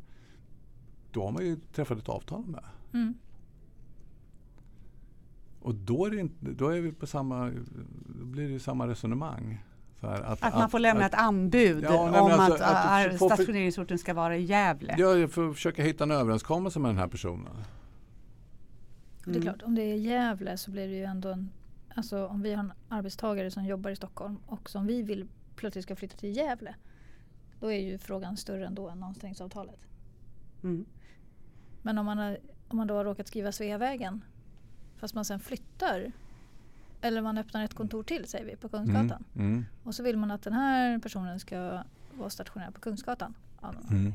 då 1.12 1.24
har 1.24 1.32
man 1.32 1.46
ju 1.46 1.56
träffat 1.72 1.98
ett 1.98 2.08
avtal 2.08 2.46
med. 2.46 2.64
Mm. 2.92 3.14
Och 5.60 5.74
då 5.74 6.06
är, 6.06 6.18
inte, 6.18 6.34
då 6.40 6.68
är 6.68 6.80
vi 6.80 6.92
på 6.92 7.06
samma, 7.06 7.52
blir 8.06 8.48
det 8.48 8.60
samma 8.60 8.86
resonemang. 8.86 9.64
Här, 10.00 10.22
att, 10.22 10.42
att, 10.42 10.54
man 10.54 10.70
får 10.70 10.78
lämna 10.78 11.04
att, 11.04 11.14
ett 11.14 11.20
anbud 11.20 11.84
ja, 11.84 12.20
om 12.20 12.30
alltså, 12.40 12.64
att, 12.64 13.06
att, 13.06 13.22
att 13.22 13.32
stationeringsorten 13.32 13.98
ska 13.98 14.14
vara 14.14 14.36
i 14.36 14.42
Gävle. 14.42 14.94
Ja, 14.98 15.16
jag 15.16 15.32
får 15.32 15.52
försöka 15.52 15.82
hitta 15.82 16.04
en 16.04 16.10
överenskommelse 16.10 16.78
med 16.78 16.88
den 16.88 16.98
här 16.98 17.08
personen. 17.08 17.46
Mm. 17.46 17.62
Det 19.24 19.30
är 19.30 19.34
mm. 19.34 19.42
klart, 19.42 19.62
om 19.62 19.74
det 19.74 19.82
är 19.82 19.94
Gävle 19.94 20.56
så 20.56 20.70
blir 20.70 20.88
det 20.88 20.94
ju 20.94 21.04
ändå 21.04 21.28
en... 21.28 21.50
Alltså 21.94 22.26
om 22.26 22.42
vi 22.42 22.54
har 22.54 22.64
en 22.64 22.72
arbetstagare 22.88 23.50
som 23.50 23.64
jobbar 23.64 23.90
i 23.90 23.96
Stockholm 23.96 24.38
och 24.46 24.70
som 24.70 24.86
vi 24.86 25.02
vill 25.02 25.28
plötsligt 25.56 25.84
ska 25.84 25.96
flytta 25.96 26.16
till 26.16 26.36
Gävle. 26.36 26.74
Då 27.60 27.72
är 27.72 27.78
ju 27.78 27.98
frågan 27.98 28.36
större 28.36 28.66
ändå 28.66 28.88
än 28.88 29.02
omställningsavtalet. 29.02 29.80
Mm. 30.62 30.84
Men 31.82 31.98
om 31.98 32.06
man, 32.06 32.18
har, 32.18 32.38
om 32.68 32.76
man 32.76 32.86
då 32.86 32.94
har 32.94 33.04
råkat 33.04 33.28
skriva 33.28 33.52
Sveavägen 33.52 34.24
fast 34.96 35.14
man 35.14 35.24
sen 35.24 35.40
flyttar 35.40 36.12
eller 37.00 37.22
man 37.22 37.38
öppnar 37.38 37.64
ett 37.64 37.74
kontor 37.74 38.02
till 38.02 38.28
säger 38.28 38.44
vi 38.44 38.56
på 38.56 38.68
Kungsgatan. 38.68 39.24
Mm, 39.34 39.50
mm. 39.50 39.64
Och 39.82 39.94
så 39.94 40.02
vill 40.02 40.16
man 40.16 40.30
att 40.30 40.42
den 40.42 40.52
här 40.52 40.98
personen 40.98 41.40
ska 41.40 41.82
vara 42.18 42.30
stationerad 42.30 42.74
på 42.74 42.80
Kungsgatan. 42.80 43.34
Mm. 43.90 44.14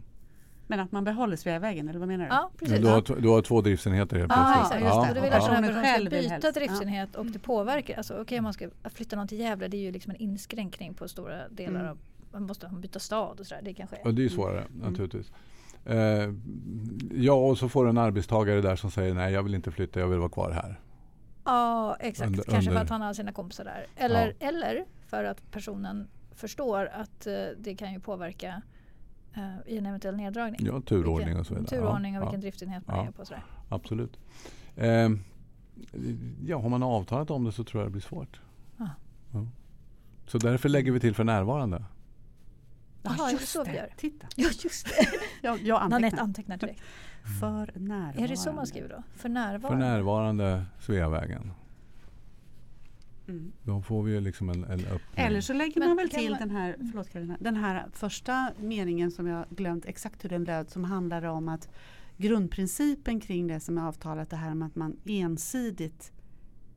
Men 0.68 0.80
att 0.80 0.92
man 0.92 1.04
behåller 1.04 1.36
Sveavägen 1.36 1.90
eller 1.90 2.00
vad 2.00 2.08
menar 2.08 2.26
du? 2.26 2.30
Ja, 2.30 2.52
precis. 2.58 2.80
Du 2.80 2.88
har, 2.88 3.22
du 3.22 3.28
har 3.28 3.42
två 3.42 3.62
driftsenheter 3.62 4.18
helt 4.18 4.32
plötsligt. 4.32 4.56
Ja, 4.56 4.62
exakt. 4.62 4.82
Ja. 4.82 5.10
Och 5.10 5.16
det 5.16 5.22
vill 5.22 5.34
att 5.34 5.44
ska 5.44 6.10
byta 6.10 6.52
driftsenhet 6.52 7.16
och 7.16 7.26
det 7.26 7.40
påverkar. 7.40 7.98
Alltså, 7.98 8.22
okay, 8.22 8.42
man 8.42 8.54
ska 8.54 8.70
flytta 8.94 9.16
någon 9.16 9.28
till 9.28 9.40
Gävle 9.40 9.68
det 9.68 9.78
är 9.78 9.82
ju 9.82 9.92
liksom 9.92 10.12
en 10.12 10.18
inskränkning 10.18 10.94
på 10.94 11.08
stora 11.08 11.50
delar 11.50 11.80
mm. 11.80 11.92
av 11.92 11.98
man 12.34 12.44
måste 12.44 12.68
byta 12.68 13.00
stad 13.00 13.40
och 13.40 13.46
sådär. 13.46 13.62
Det 13.64 13.74
kanske 13.74 13.96
är. 13.96 14.08
Och 14.08 14.14
det 14.14 14.26
är 14.26 14.30
svårare 14.30 14.62
mm. 14.62 14.92
naturligtvis. 14.92 15.32
Eh, 15.86 16.34
ja, 17.12 17.34
och 17.34 17.58
så 17.58 17.70
får 17.70 17.84
du 17.84 17.90
en 17.90 17.98
arbetstagare 17.98 18.62
där 18.62 18.76
som 18.76 18.92
säger 18.92 19.14
nej, 19.14 19.34
jag 19.34 19.44
vill 19.44 19.56
inte 19.56 19.72
flytta, 19.72 20.00
jag 20.00 20.08
vill 20.08 20.20
vara 20.20 20.30
kvar 20.30 20.52
här. 20.52 20.80
Ja, 21.44 21.96
exakt. 22.00 22.28
Under, 22.28 22.44
Kanske 22.44 22.70
under... 22.70 22.72
för 22.72 22.84
att 22.86 22.90
han 22.90 23.02
har 23.02 23.14
sina 23.14 23.32
kompisar 23.32 23.66
där. 23.66 23.86
Eller, 23.96 24.36
ja. 24.40 24.48
eller 24.48 24.86
för 25.08 25.24
att 25.24 25.52
personen 25.52 26.08
förstår 26.36 26.86
att 26.86 27.28
uh, 27.28 27.34
det 27.58 27.76
kan 27.76 27.94
ju 27.94 28.00
påverka 28.00 28.62
uh, 29.38 29.74
i 29.74 29.78
en 29.78 29.86
eventuell 29.86 30.16
neddragning. 30.16 30.62
Ja, 30.66 30.82
turordning 30.82 31.18
vilken, 31.18 31.40
och 31.40 31.48
så 31.48 31.54
vidare. 31.54 31.68
Turordning 31.68 32.18
och 32.18 32.22
ja. 32.22 32.26
vilken 32.26 32.42
driftsenhet 32.42 32.88
man 32.88 32.98
ja. 32.98 33.08
är 33.08 33.12
på. 33.12 33.26
Sådär. 33.26 33.44
Absolut. 33.70 34.20
Eh, 34.76 35.10
ja, 36.46 36.60
har 36.60 36.70
man 36.70 36.84
avtalat 36.84 37.32
om 37.32 37.44
det 37.44 37.52
så 37.52 37.64
tror 37.64 37.84
jag 37.84 37.88
det 37.88 37.92
blir 37.92 38.02
svårt. 38.02 38.42
Ja. 38.78 38.90
Så 40.28 40.38
därför 40.38 40.70
lägger 40.70 40.92
vi 40.92 41.00
till 41.00 41.16
för 41.16 41.24
närvarande. 41.24 41.84
Jaha, 43.04 43.32
just 43.32 43.48
så 43.48 43.64
det. 43.64 43.90
Titta. 43.98 44.28
Ja, 44.36 44.50
just 44.64 44.86
det. 44.86 45.08
jag, 45.42 45.60
jag 45.62 45.82
antecknar. 45.82 46.00
Nanette 46.00 46.22
antecknar 46.22 46.58
direkt. 46.58 46.82
Mm. 47.26 47.40
För 47.40 47.80
närvarande. 47.80 48.24
Är 48.24 48.28
det 48.28 48.38
så 48.38 48.54
man 48.54 48.68
skriver 48.68 48.90
då? 48.90 49.04
För 49.16 49.30
närvarande? 49.30 49.86
För 49.86 49.92
närvarande 49.92 50.66
Sveavägen. 50.80 51.52
Mm. 53.28 53.52
Då 53.64 53.82
får 53.82 54.04
vi 54.04 54.22
liksom 54.22 54.50
en, 54.50 54.64
en 54.64 54.80
öppning. 54.80 55.00
Eller 55.16 55.42
så 55.42 55.54
lägger 55.54 55.88
man 55.88 55.98
väl 55.98 56.10
till 56.10 56.30
man... 56.30 56.40
den, 56.40 56.50
här, 56.50 56.76
förlåt 56.78 57.10
Carina, 57.10 57.38
den 57.40 57.56
här 57.56 57.86
första 57.94 58.52
meningen 58.60 59.12
som 59.12 59.28
jag 59.28 59.46
glömt 59.50 59.86
exakt 59.86 60.24
hur 60.24 60.30
den 60.30 60.44
löd 60.44 60.70
som 60.70 60.84
handlar 60.84 61.24
om 61.24 61.50
att 61.50 61.70
grundprincipen 62.18 63.20
kring 63.20 63.48
det 63.48 63.60
som 63.60 63.78
är 63.78 63.88
avtalat 63.88 64.30
det 64.30 64.36
här 64.36 64.54
med 64.54 64.66
att 64.66 64.76
man 64.76 64.98
ensidigt 65.06 66.12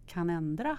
kan 0.07 0.31
ändra 0.31 0.79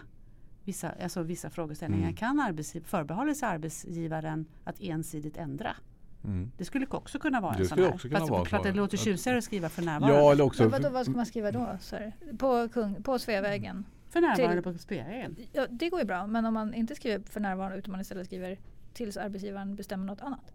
vissa, 0.67 0.91
alltså 1.03 1.23
vissa 1.23 1.49
frågeställningar. 1.49 2.03
Mm. 2.03 2.15
Kan 2.15 2.39
arbetsgiv, 2.39 2.83
förbehålla 2.83 3.35
sig 3.35 3.49
arbetsgivaren 3.49 4.45
att 4.63 4.75
ensidigt 4.79 5.37
ändra? 5.37 5.75
Mm. 6.23 6.51
Det 6.57 6.65
skulle 6.65 6.85
också 6.89 7.19
kunna 7.19 7.41
vara 7.41 7.53
det 7.53 7.59
en 7.59 7.67
sån 7.67 7.79
här. 7.79 7.93
Också 7.93 8.07
kunna 8.07 8.19
Fast 8.19 8.31
vara 8.31 8.45
klart 8.45 8.63
det 8.63 8.71
låter 8.71 8.97
tjusigare 8.97 9.37
att 9.37 9.43
skriva 9.43 9.69
för 9.69 9.81
närvarande. 9.81 10.19
Ja, 10.19 10.31
eller 10.31 10.43
också, 10.43 10.63
Men 10.63 10.71
vadå, 10.71 10.89
vad 10.89 11.05
ska 11.05 11.15
man 11.15 11.25
skriva 11.25 11.51
då? 11.51 11.77
Sorry. 11.81 12.11
På, 12.37 12.69
kung, 12.69 13.03
på 13.03 13.19
Sveavägen? 13.19 13.85
För 14.09 14.21
närvarande 14.21 14.61
till, 14.61 14.73
på 14.73 14.79
Sveavägen? 14.79 15.35
Ja, 15.53 15.67
det 15.69 15.89
går 15.89 15.99
ju 15.99 16.05
bra. 16.05 16.27
Men 16.27 16.45
om 16.45 16.53
man 16.53 16.73
inte 16.73 16.95
skriver 16.95 17.19
för 17.19 17.39
närvarande 17.39 17.77
utan 17.77 17.91
man 17.91 18.01
istället 18.01 18.25
skriver 18.25 18.59
tills 18.93 19.17
arbetsgivaren 19.17 19.75
bestämmer 19.75 20.05
något 20.05 20.21
annat? 20.21 20.53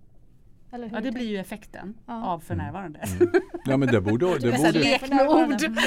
ja, 0.70 1.01
det 1.01 1.12
blir 1.12 1.27
ju 1.27 1.38
effekten 1.38 1.94
ja. 2.07 2.25
av 2.27 2.38
för 2.38 2.55
närvarande. 2.55 2.98
Mm. 2.98 3.20
mm. 3.20 3.42
Ja, 3.64 3.77
men 3.77 3.88
det 3.88 4.01
borde, 4.01 4.27
det 4.38 4.57
borde, 4.57 4.79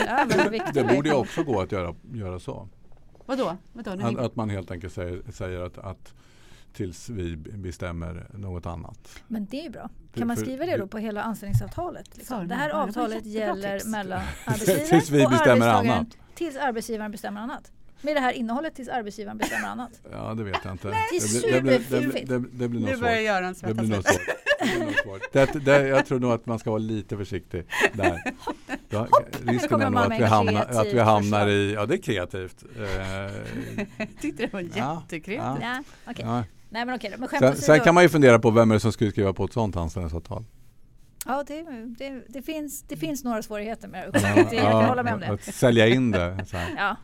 ja, 0.08 0.26
det 0.74 0.84
borde 0.84 1.14
också 1.14 1.44
gå 1.44 1.62
att 1.62 1.72
göra, 1.72 1.96
göra 2.14 2.40
så. 2.40 2.68
Vadå? 3.26 3.58
Vadå? 3.74 3.92
Att, 3.92 4.18
att 4.18 4.36
man 4.36 4.50
helt 4.50 4.72
enkelt 4.72 4.94
säger, 4.94 5.32
säger 5.32 5.60
att, 5.60 5.78
att 5.78 6.14
tills 6.76 7.10
vi 7.10 7.36
bestämmer 7.38 8.28
något 8.34 8.66
annat. 8.66 9.22
Men 9.28 9.46
det 9.46 9.66
är 9.66 9.70
bra. 9.70 9.90
Kan 10.14 10.28
man 10.28 10.38
skriva 10.38 10.66
det 10.66 10.78
då 10.78 10.88
på 10.88 10.98
hela 10.98 11.22
anställningsavtalet? 11.24 12.18
Liksom? 12.18 12.48
Det 12.48 12.56
här 12.56 12.70
avtalet 12.70 13.26
gäller 13.26 13.92
mellan 13.92 14.22
arbetsgivaren 14.46 15.26
och 15.26 15.32
arbetstagaren 15.32 15.92
annat. 15.92 16.08
tills 16.36 16.58
arbetsgivaren 16.58 17.12
bestämmer 17.12 17.42
annat. 17.42 17.72
Med 18.02 18.16
det 18.16 18.20
här 18.20 18.34
innehållet 18.34 18.76
tills 18.76 18.90
arbetsgivaren 18.90 19.38
bestämmer 19.38 19.68
annat. 19.68 19.92
Ja, 20.12 20.34
det 20.34 20.44
vet 20.44 20.58
jag 20.64 20.74
inte. 20.74 20.88
Det 20.88 21.20
superfiffigt. 21.20 22.30
Det, 22.30 22.40
det, 22.40 22.68
blir 22.68 22.80
nog 22.80 22.90
nu 22.90 22.98
börjar 22.98 23.20
Göran 23.20 23.56
svettas 23.56 24.06
det, 25.32 25.66
det, 25.66 25.88
Jag 25.88 26.06
tror 26.06 26.20
nog 26.20 26.32
att 26.32 26.46
man 26.46 26.60
ska 26.60 26.70
vara 26.70 26.80
lite 26.80 27.18
försiktig 27.18 27.66
där. 27.94 28.22
Ja, 28.90 29.08
risken 29.46 29.82
är 29.82 29.90
nog 29.90 30.00
att 30.00 30.20
vi, 30.20 30.24
hamnar, 30.24 30.66
att 30.66 30.94
vi 30.94 31.00
hamnar 31.00 31.48
i, 31.48 31.74
ja 31.74 31.86
det 31.86 31.94
är 31.94 31.98
kreativt. 31.98 32.64
jag 33.98 34.08
tyckte 34.22 34.44
det 34.44 34.54
var 34.54 34.60
jättekreativt. 34.60 35.62
Ja, 35.62 35.84
ja. 36.06 36.12
Okay. 36.12 36.26
ja. 36.26 36.44
Nej, 36.70 36.86
men 36.86 36.96
okej, 36.96 37.16
men 37.18 37.30
sen, 37.30 37.56
sen 37.56 37.80
kan 37.80 37.96
man 37.96 38.04
ju 38.04 38.10
fundera 38.10 38.40
på 38.40 38.52
vem 38.52 38.72
är 38.72 38.76
det 38.76 38.80
som 38.80 38.92
skulle 38.92 39.12
skriva 39.12 39.34
på 39.34 39.46
ett 39.46 39.54
sådant 39.54 39.76
anställningsavtal. 39.76 40.46
Ja, 41.26 41.44
det, 41.48 41.64
det, 41.98 42.24
det, 42.28 42.42
finns, 42.42 42.82
det 42.82 42.98
finns 42.98 43.24
några 43.24 43.42
svårigheter 43.42 43.88
med 43.88 44.10
det. 44.14 44.20
Ja, 44.22 44.54
jag 44.54 44.72
kan 44.72 44.86
hålla 44.86 45.04
med 45.04 45.14
om 45.14 45.20
det. 45.20 45.28
Att 45.28 45.44
sälja 45.44 45.88
in 45.88 46.12
det. 46.12 46.46
Ja. 46.78 46.98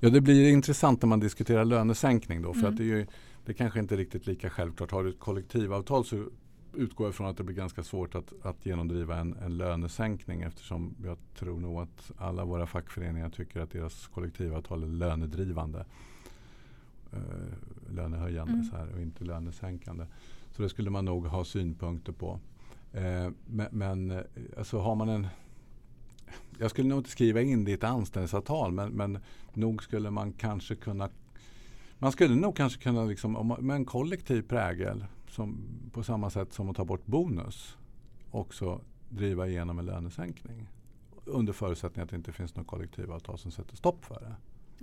ja, 0.00 0.08
det 0.10 0.20
blir 0.20 0.50
intressant 0.50 1.02
när 1.02 1.06
man 1.06 1.20
diskuterar 1.20 1.64
lönesänkning 1.64 2.42
då. 2.42 2.52
För 2.52 2.60
mm. 2.60 2.70
att 2.72 2.76
det 2.76 2.82
är 2.82 2.86
ju 2.86 3.06
det 3.46 3.54
kanske 3.54 3.78
inte 3.78 3.94
är 3.94 3.96
riktigt 3.96 4.26
lika 4.26 4.50
självklart. 4.50 4.90
Har 4.90 5.04
du 5.04 5.10
ett 5.10 5.20
kollektivavtal 5.20 6.04
så 6.04 6.28
utgår 6.74 7.06
jag 7.06 7.14
från 7.14 7.26
att 7.26 7.36
det 7.36 7.44
blir 7.44 7.56
ganska 7.56 7.82
svårt 7.82 8.14
att, 8.14 8.32
att 8.42 8.66
genomdriva 8.66 9.16
en, 9.16 9.36
en 9.42 9.56
lönesänkning 9.56 10.42
eftersom 10.42 10.94
jag 11.04 11.18
tror 11.34 11.60
nog 11.60 11.82
att 11.82 12.10
alla 12.18 12.44
våra 12.44 12.66
fackföreningar 12.66 13.30
tycker 13.30 13.60
att 13.60 13.70
deras 13.70 14.06
kollektivavtal 14.06 14.82
är 14.82 14.86
lönedrivande. 14.86 15.84
Eh, 17.12 17.18
lönehöjande 17.90 18.52
mm. 18.52 18.64
så 18.64 18.76
här, 18.76 18.94
och 18.94 19.00
inte 19.00 19.24
lönesänkande. 19.24 20.06
Så 20.50 20.62
det 20.62 20.68
skulle 20.68 20.90
man 20.90 21.04
nog 21.04 21.26
ha 21.26 21.44
synpunkter 21.44 22.12
på. 22.12 22.40
Eh, 22.92 23.30
men 23.46 23.68
men 23.70 24.10
eh, 24.10 24.20
alltså 24.58 24.78
har 24.78 24.94
man 24.94 25.08
en 25.08 25.26
jag 26.58 26.70
skulle 26.70 26.88
nog 26.88 26.98
inte 26.98 27.10
skriva 27.10 27.40
in 27.40 27.64
det 27.64 27.70
i 27.70 27.74
ett 27.74 27.84
anställningsavtal 27.84 28.72
men, 28.72 28.90
men 28.90 29.18
nog 29.52 29.82
skulle 29.82 30.10
man 30.10 30.32
kanske 30.32 30.74
kunna 30.74 31.08
man 31.98 32.12
skulle 32.12 32.34
nog 32.34 32.56
kanske 32.56 32.82
kunna, 32.82 33.04
liksom, 33.04 33.56
med 33.60 33.76
en 33.76 33.84
kollektiv 33.84 34.42
prägel 34.42 35.04
som, 35.32 35.58
på 35.92 36.02
samma 36.02 36.30
sätt 36.30 36.52
som 36.52 36.70
att 36.70 36.76
ta 36.76 36.84
bort 36.84 37.06
bonus 37.06 37.76
också 38.30 38.80
driva 39.08 39.46
igenom 39.46 39.78
en 39.78 39.86
lönesänkning. 39.86 40.68
Under 41.24 41.52
förutsättning 41.52 42.02
att 42.02 42.10
det 42.10 42.16
inte 42.16 42.32
finns 42.32 42.56
något 42.56 42.66
kollektivavtal 42.66 43.38
som 43.38 43.50
sätter 43.50 43.76
stopp 43.76 44.04
för 44.04 44.20
det. 44.20 44.36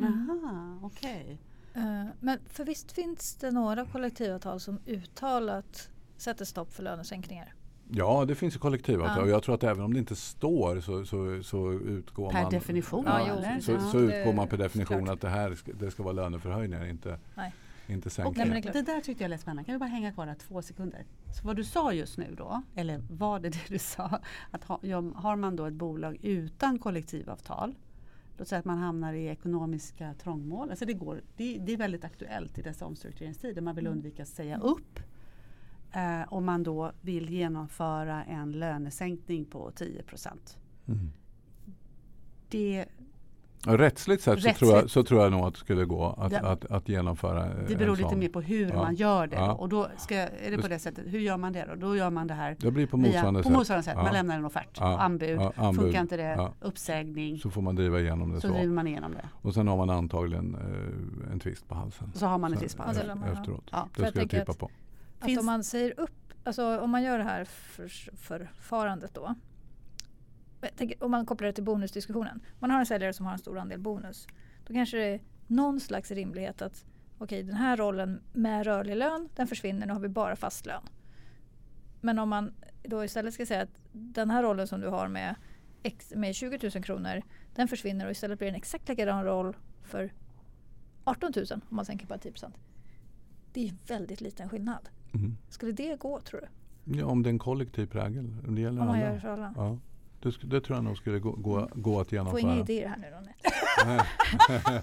Aha, 0.06 0.80
okay. 0.82 1.38
Uh, 1.78 2.06
men 2.20 2.40
för 2.46 2.66
visst 2.66 2.92
finns 2.92 3.36
det 3.36 3.52
några 3.52 3.86
kollektivavtal 3.86 4.60
som 4.60 4.80
uttalat 4.86 5.90
sätter 6.18 6.46
stopp 6.46 6.74
för 6.74 6.84
lönesänkningar? 6.84 7.54
Ja, 7.92 8.26
det 8.26 8.36
finns 8.36 8.56
ju 8.56 8.60
kollektivavtal. 8.60 9.18
Ja. 9.18 9.24
Och 9.24 9.30
jag 9.30 9.44
tror 9.44 9.56
att 9.56 9.64
även 9.64 9.84
om 9.84 9.94
det 9.94 10.00
inte 10.00 10.16
står 10.16 10.82
så, 10.82 11.06
så, 11.06 11.44
så 11.44 11.72
utgår 11.72 12.32
per 12.32 12.42
man... 12.42 12.52
Definition, 12.52 13.06
ja, 13.06 13.60
så, 13.62 13.80
så, 13.80 14.00
utgår 14.00 14.34
man 14.34 14.48
per 14.48 14.58
definition 14.58 15.10
att 15.10 15.22
det 15.22 15.30
här 15.30 15.56
ska, 15.56 15.74
det 15.74 15.92
ska 15.92 16.04
vara 16.04 16.14
löneförhöjningar, 16.14 16.86
inte, 16.86 17.20
Nej. 17.36 17.54
Inte 17.90 18.10
sänkningar. 18.10 18.58
Okay. 18.60 18.72
Det, 18.72 18.82
där 18.82 19.02
tyckte 19.02 19.24
jag 19.24 19.30
lät 19.30 19.42
spännande. 19.42 19.64
Kan 19.64 19.76
vi 19.76 19.80
bara 19.80 19.90
hänga 19.90 20.12
kvar 20.12 20.26
där 20.26 20.36
två 20.36 20.62
sekunder? 20.62 21.06
Så 21.40 21.48
vad 21.48 21.56
du 21.56 21.64
sa 21.64 21.94
just 21.94 22.18
nu 22.18 22.36
då, 22.38 22.62
eller 22.76 23.02
var 23.10 23.40
det 23.40 23.50
det 23.50 23.68
du 23.68 23.80
sa? 23.80 24.20
Att 24.52 24.64
ha, 24.64 24.80
har 25.16 25.36
man 25.36 25.56
då 25.56 25.66
ett 25.66 25.74
bolag 25.74 26.18
utan 26.22 26.80
kollektivavtal 26.80 27.76
Låt 28.40 28.48
säga 28.48 28.60
att 28.60 28.66
man 28.66 28.78
hamnar 28.78 29.14
i 29.14 29.28
ekonomiska 29.28 30.14
trångmål. 30.14 30.70
Alltså 30.70 30.86
det, 30.86 30.94
går, 30.94 31.22
det, 31.38 31.58
det 31.58 31.74
är 31.74 31.78
väldigt 31.78 32.04
aktuellt 32.04 32.58
i 32.58 32.62
dessa 32.62 32.86
omstruktureringstider. 32.86 33.62
Man 33.62 33.76
vill 33.76 33.86
mm. 33.86 33.98
undvika 33.98 34.24
att 34.24 34.30
säga 34.30 34.60
upp 34.60 35.00
eh, 35.92 36.34
om 36.34 36.46
man 36.46 36.64
då 36.64 36.92
vill 37.02 37.30
genomföra 37.30 38.24
en 38.24 38.52
lönesänkning 38.52 39.46
på 39.46 39.72
10 39.72 40.04
mm. 40.88 41.12
Det 42.50 42.86
Rättsligt 43.66 44.24
sett 44.24 44.36
Rättsligt. 44.36 44.60
Så, 44.60 44.66
tror 44.66 44.78
jag, 44.78 44.90
så 44.90 45.04
tror 45.04 45.24
jag 45.24 45.32
nog 45.32 45.42
att 45.42 45.54
det 45.54 45.60
skulle 45.60 45.86
gå 45.86 46.16
att, 46.18 46.32
det, 46.32 46.40
att, 46.40 46.66
att 46.66 46.90
genomföra 46.90 47.48
Det 47.68 47.76
beror 47.76 47.98
lite 47.98 48.16
mer 48.16 48.30
på 48.30 48.42
hur 48.42 48.70
ja. 48.70 48.76
man 48.76 48.96
gör 48.96 49.28
det. 49.28 49.36
Ja. 49.36 49.54
Och 49.54 49.70
då 49.70 49.88
ska, 49.98 50.16
är 50.16 50.52
det 50.52 50.58
på 50.58 50.68
det 50.68 50.80
sättet, 50.80 51.06
hur 51.08 51.20
gör 51.20 51.38
man 51.38 51.54
det 51.54 51.66
då? 51.70 51.76
Då 51.76 51.96
gör 51.96 52.10
man 52.10 52.28
det 52.28 52.34
här 52.34 52.56
det 52.60 52.72
blir 52.72 52.88
på 52.88 52.98
motsvarande 52.98 53.38
via, 53.38 53.44
sätt. 53.44 53.54
På 53.54 53.58
motsvarande 53.58 53.84
sätt. 53.84 53.94
Ja. 53.98 54.04
Man 54.04 54.14
lämnar 54.14 54.38
en 54.38 54.46
offert, 54.46 54.82
anbud. 54.82 55.40
anbud. 55.56 55.82
Funkar 55.84 56.02
inte 56.02 56.18
det, 56.18 56.52
uppsägning. 56.62 57.40
Så 57.40 57.50
får 57.50 57.62
man 57.62 57.76
driva 57.76 58.00
igenom 58.00 58.32
det 58.32 58.42
så. 58.42 58.48
så. 58.48 58.54
driver 58.54 58.74
man 58.74 58.88
igenom 58.88 59.12
det. 59.12 59.30
Och 59.42 59.54
sen 59.54 59.68
har 59.68 59.78
man 59.78 59.90
antagligen 59.90 60.56
eh, 60.56 61.32
en 61.34 61.40
tvist 61.40 61.68
på 61.68 61.76
halsen. 61.76 62.12
Så 62.16 62.26
har 62.26 62.38
man 62.38 62.54
en 62.54 62.60
tvist 62.60 62.78
på 62.78 62.84
halsen. 62.84 63.24
Efteråt. 63.24 63.64
Ja. 63.72 63.88
Det 63.96 64.08
ska 64.08 64.20
jag 64.20 64.30
tippa 64.30 64.54
på. 64.54 64.70
Att 65.20 65.40
om 65.40 65.46
man 65.46 65.64
säger 65.64 66.00
upp, 66.00 66.34
alltså 66.44 66.80
om 66.80 66.90
man 66.90 67.04
gör 67.04 67.18
det 67.18 67.24
här 67.24 67.46
för, 67.46 67.88
förfarandet 68.18 69.14
då 69.14 69.36
tänker, 70.76 71.04
om 71.04 71.12
man 71.12 71.26
kopplar 71.26 71.48
det 71.48 71.54
till 71.54 71.64
bonusdiskussionen. 71.64 72.42
Man 72.60 72.72
har 72.72 72.80
en 72.80 72.86
säljare 72.86 73.14
som 73.14 73.26
har 73.26 73.34
en 73.34 73.40
stor 73.40 73.58
andel 73.58 73.80
bonus. 73.80 74.28
Då 74.68 74.74
kanske 74.74 74.98
det 74.98 75.06
är 75.06 75.22
någon 75.48 75.80
slags 75.80 76.12
rimlighet 76.12 76.62
att 76.62 76.86
okej 77.18 77.44
den 77.44 77.56
här 77.56 77.78
rollen 77.78 78.22
med 78.34 78.66
rörlig 78.66 78.96
lön 78.96 79.30
den 79.36 79.48
försvinner, 79.48 79.88
nu 79.88 79.94
har 79.94 80.00
vi 80.00 80.08
bara 80.08 80.36
fast 80.36 80.66
lön. 80.66 80.84
Men 82.02 82.20
om 82.20 82.30
man 82.30 82.54
då 82.84 83.06
istället 83.06 83.34
ska 83.34 83.46
säga 83.46 83.62
att 83.62 83.80
den 83.92 84.30
här 84.30 84.44
rollen 84.44 84.68
som 84.68 84.82
du 84.82 84.88
har 84.88 85.08
med, 85.08 85.36
med 86.16 86.36
20 86.36 86.70
000 86.74 86.84
kronor 86.84 87.22
den 87.56 87.68
försvinner 87.68 88.06
och 88.06 88.12
istället 88.12 88.40
blir 88.40 88.48
det 88.48 88.52
en 88.52 88.56
exakt 88.56 88.90
likadan 88.90 89.26
roll 89.26 89.58
för 89.84 90.14
18 91.04 91.32
000 91.36 91.46
om 91.52 91.76
man 91.76 91.86
sänker 91.86 92.08
bara 92.08 92.20
10% 92.20 92.52
Det 93.54 93.66
är 93.66 93.70
en 93.70 93.78
väldigt 93.88 94.22
liten 94.22 94.50
skillnad. 94.50 94.90
Mm. 95.14 95.38
Skulle 95.50 95.72
det 95.72 96.00
gå 96.00 96.20
tror 96.20 96.42
du? 96.42 96.48
Ja, 97.00 97.06
om 97.06 97.24
det 97.24 97.30
är 97.30 97.32
en 97.32 97.40
kollektiv 97.40 97.86
prägel. 97.86 98.56
Det 98.56 98.62
gäller 98.62 98.82
om 98.82 98.88
man 98.88 98.96
alla. 98.96 99.06
gör 99.06 99.20
för 99.20 99.28
alla. 99.28 99.54
Ja. 99.56 99.78
Det, 100.22 100.34
det, 100.44 100.62
tror 100.62 100.78
jag 100.78 100.84
nog 100.84 100.98
skulle 100.98 101.20
gå, 101.20 101.32
gå, 101.32 101.70
gå 101.74 102.00
att 102.00 102.12
genomföra. 102.12 102.42
Får 102.42 102.52
inga 102.52 102.60
idéer 102.60 102.88
här 102.88 102.98
nu 102.98 103.08
Ronette. 103.08 103.40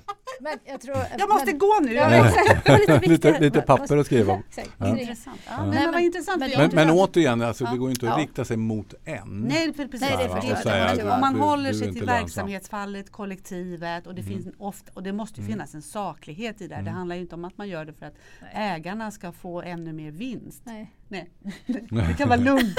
men 0.40 0.59
jag, 0.64 0.81
tror, 0.81 0.96
jag 1.18 1.29
måste 1.29 1.46
men, 1.46 1.59
gå 1.59 1.79
nu. 1.83 1.92
Ja, 1.94 2.33
lite, 2.79 3.09
lite, 3.09 3.40
lite, 3.40 3.61
papper 3.61 3.96
att 3.96 4.07
skriva 4.07 4.33
om. 4.33 4.42
Ja. 4.79 4.99
Intressant. 4.99 5.40
Ja, 5.46 5.61
men, 5.61 5.70
men, 5.70 5.90
men, 5.90 6.01
intressant. 6.01 6.42
Men, 6.57 6.70
men, 6.75 6.90
återigen, 6.90 7.42
alltså, 7.42 7.64
det 7.64 7.77
går 7.77 7.90
inte 7.90 8.12
att 8.12 8.18
rikta 8.18 8.44
sig 8.44 8.57
mot 8.57 8.94
en. 9.05 9.40
Nej, 9.40 9.75
för, 9.75 9.87
precis. 9.87 10.09
Nej, 10.11 10.29
det 10.29 10.57
förstår 10.57 11.14
Om 11.14 11.20
man 11.20 11.35
du, 11.35 11.40
håller 11.40 11.72
sig 11.72 11.92
till 11.92 12.07
verksamhetsfallet, 12.07 13.12
kollektivet 13.12 14.07
och 14.07 14.14
det, 14.14 14.22
mm. 14.22 14.42
finns 14.42 14.55
ofta, 14.59 14.92
och 14.94 15.03
det 15.03 15.12
måste 15.12 15.40
mm. 15.40 15.53
finnas 15.53 15.75
en 15.75 15.83
saklighet 15.83 16.61
i 16.61 16.68
det. 16.68 16.75
Det 16.75 16.81
mm. 16.81 16.94
handlar 16.94 17.16
ju 17.16 17.22
inte 17.22 17.35
om 17.35 17.44
att 17.44 17.59
man 17.59 17.68
gör 17.68 17.85
det 17.85 17.92
för 17.92 18.07
att 18.07 18.16
ägarna 18.53 19.11
ska 19.11 19.33
få 19.33 19.62
ännu 19.62 19.92
mer 19.92 20.11
vinst. 20.11 20.62
Nej. 20.64 20.92
Nej. 21.09 21.31
det 21.90 22.16
kan 22.19 22.29
vara 22.29 22.40
lugnt. 22.40 22.79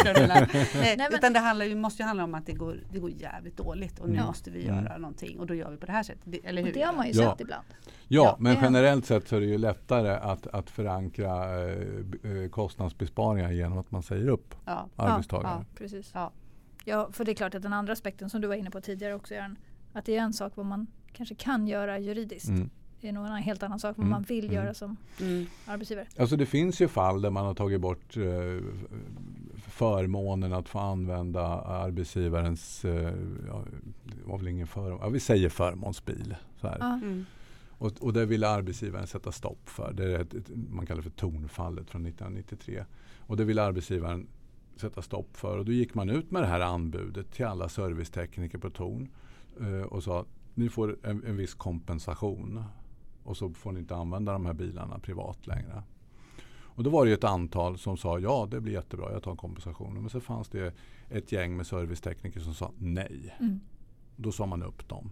Nej, 0.75 1.07
utan 1.11 1.33
det 1.33 1.39
handlar 1.39 1.65
ju, 1.65 1.75
måste 1.75 2.03
ju 2.03 2.07
handla 2.07 2.23
om 2.23 2.35
att 2.35 2.45
det 2.45 2.53
går, 2.53 2.79
det 2.91 2.99
går 2.99 3.11
jävligt 3.11 3.57
dåligt 3.57 3.99
och 3.99 4.09
nu 4.09 4.15
ja. 4.15 4.25
måste 4.25 4.51
vi 4.51 4.65
göra 4.65 4.79
mm. 4.79 5.01
någonting 5.01 5.39
och 5.39 5.47
då 5.47 5.55
gör 5.55 5.71
vi 5.71 5.77
på 5.77 5.85
det 5.85 5.91
här 5.91 6.03
sättet. 6.03 6.33
Eller 6.43 6.61
hur? 6.61 6.69
Och 6.69 6.73
det 6.73 6.81
har 6.81 6.93
man 6.93 7.07
ju 7.07 7.13
ja. 7.13 7.31
sett 7.31 7.41
ibland. 7.41 7.65
Ja, 8.07 8.23
ja 8.23 8.37
men 8.39 8.57
generellt 8.61 9.05
sett 9.05 9.27
så 9.27 9.35
är 9.35 9.39
det 9.39 9.45
ju 9.45 9.57
lättare 9.57 10.11
att, 10.11 10.47
att 10.47 10.69
förankra 10.69 11.61
eh, 11.63 12.43
eh 12.43 12.49
kostnadsbesparingar 12.49 13.51
genom 13.51 13.77
att 13.77 13.91
man 13.91 14.03
säger 14.03 14.27
upp 14.27 14.55
ja. 14.65 14.89
arbetstagare. 14.95 15.51
Ja, 15.59 15.65
precis. 15.77 16.11
Ja. 16.13 16.31
ja, 16.85 17.09
för 17.11 17.25
det 17.25 17.31
är 17.31 17.35
klart 17.35 17.55
att 17.55 17.61
den 17.61 17.73
andra 17.73 17.93
aspekten 17.93 18.29
som 18.29 18.41
du 18.41 18.47
var 18.47 18.55
inne 18.55 18.71
på 18.71 18.81
tidigare 18.81 19.13
också 19.13 19.33
Göran, 19.33 19.57
att 19.93 20.05
det 20.05 20.17
är 20.17 20.21
en 20.21 20.33
sak 20.33 20.53
vad 20.55 20.65
man 20.65 20.87
kanske 21.13 21.35
kan 21.35 21.67
göra 21.67 21.99
juridiskt. 21.99 22.49
Mm. 22.49 22.69
Det 23.01 23.07
är 23.07 23.11
nog 23.11 23.25
en 23.25 23.35
helt 23.35 23.63
annan 23.63 23.79
sak 23.79 23.97
vad 23.97 24.05
mm. 24.05 24.11
man 24.11 24.23
vill 24.23 24.45
mm. 24.45 24.55
göra 24.55 24.73
som 24.73 24.97
mm. 25.19 25.45
arbetsgivare. 25.65 26.07
Alltså 26.19 26.35
det 26.35 26.45
finns 26.45 26.81
ju 26.81 26.87
fall 26.87 27.21
där 27.21 27.29
man 27.29 27.45
har 27.45 27.53
tagit 27.53 27.81
bort 27.81 28.17
eh, 28.17 28.63
förmånen 29.55 30.53
att 30.53 30.69
få 30.69 30.79
använda 30.79 31.41
arbetsgivarens, 31.61 32.85
eh, 32.85 33.13
ja, 33.47 33.63
det 34.03 34.23
var 34.25 34.37
väl 34.37 34.47
ingen 34.47 34.67
förmån, 34.67 34.99
ja, 35.01 35.09
vi 35.09 35.19
säger 35.19 35.49
förmånsbil. 35.49 36.35
Så 36.61 36.67
här. 36.67 36.77
Mm. 36.79 37.25
Och, 37.77 37.91
och 37.99 38.13
det 38.13 38.25
ville 38.25 38.47
arbetsgivaren 38.47 39.07
sätta 39.07 39.31
stopp 39.31 39.69
för. 39.69 39.93
Det 39.93 40.03
är 40.03 40.19
ett, 40.19 40.33
ett, 40.33 40.49
man 40.69 40.85
kallar 40.85 41.01
för 41.01 41.09
tonfallet 41.09 41.89
från 41.89 42.05
1993. 42.05 42.85
Och 43.19 43.37
det 43.37 43.45
ville 43.45 43.63
arbetsgivaren 43.63 44.27
sätta 44.75 45.01
stopp 45.01 45.37
för. 45.37 45.57
Och 45.57 45.65
då 45.65 45.71
gick 45.71 45.93
man 45.93 46.09
ut 46.09 46.31
med 46.31 46.43
det 46.43 46.47
här 46.47 46.59
anbudet 46.59 47.31
till 47.31 47.45
alla 47.45 47.69
servicetekniker 47.69 48.57
på 48.57 48.69
Torn 48.69 49.09
eh, 49.59 49.81
och 49.81 50.03
sa 50.03 50.25
ni 50.53 50.69
får 50.69 50.97
en, 51.03 51.23
en 51.23 51.37
viss 51.37 51.53
kompensation 51.53 52.63
och 53.27 53.37
så 53.37 53.53
får 53.53 53.71
ni 53.71 53.79
inte 53.79 53.95
använda 53.95 54.31
de 54.31 54.45
här 54.45 54.53
bilarna 54.53 54.99
privat 54.99 55.47
längre. 55.47 55.83
Och 56.49 56.83
då 56.83 56.89
var 56.89 57.05
det 57.05 57.11
ett 57.11 57.23
antal 57.23 57.77
som 57.77 57.97
sa 57.97 58.19
ja 58.19 58.47
det 58.51 58.61
blir 58.61 58.73
jättebra, 58.73 59.11
jag 59.11 59.23
tar 59.23 59.35
kompensationen. 59.35 60.01
Men 60.01 60.09
så 60.09 60.19
fanns 60.19 60.49
det 60.49 60.73
ett 61.09 61.31
gäng 61.31 61.57
med 61.57 61.67
servicetekniker 61.67 62.39
som 62.39 62.53
sa 62.53 62.71
nej. 62.77 63.35
Mm. 63.39 63.59
Då 64.15 64.31
sa 64.31 64.45
man 64.45 64.63
upp 64.63 64.89
dem. 64.89 65.11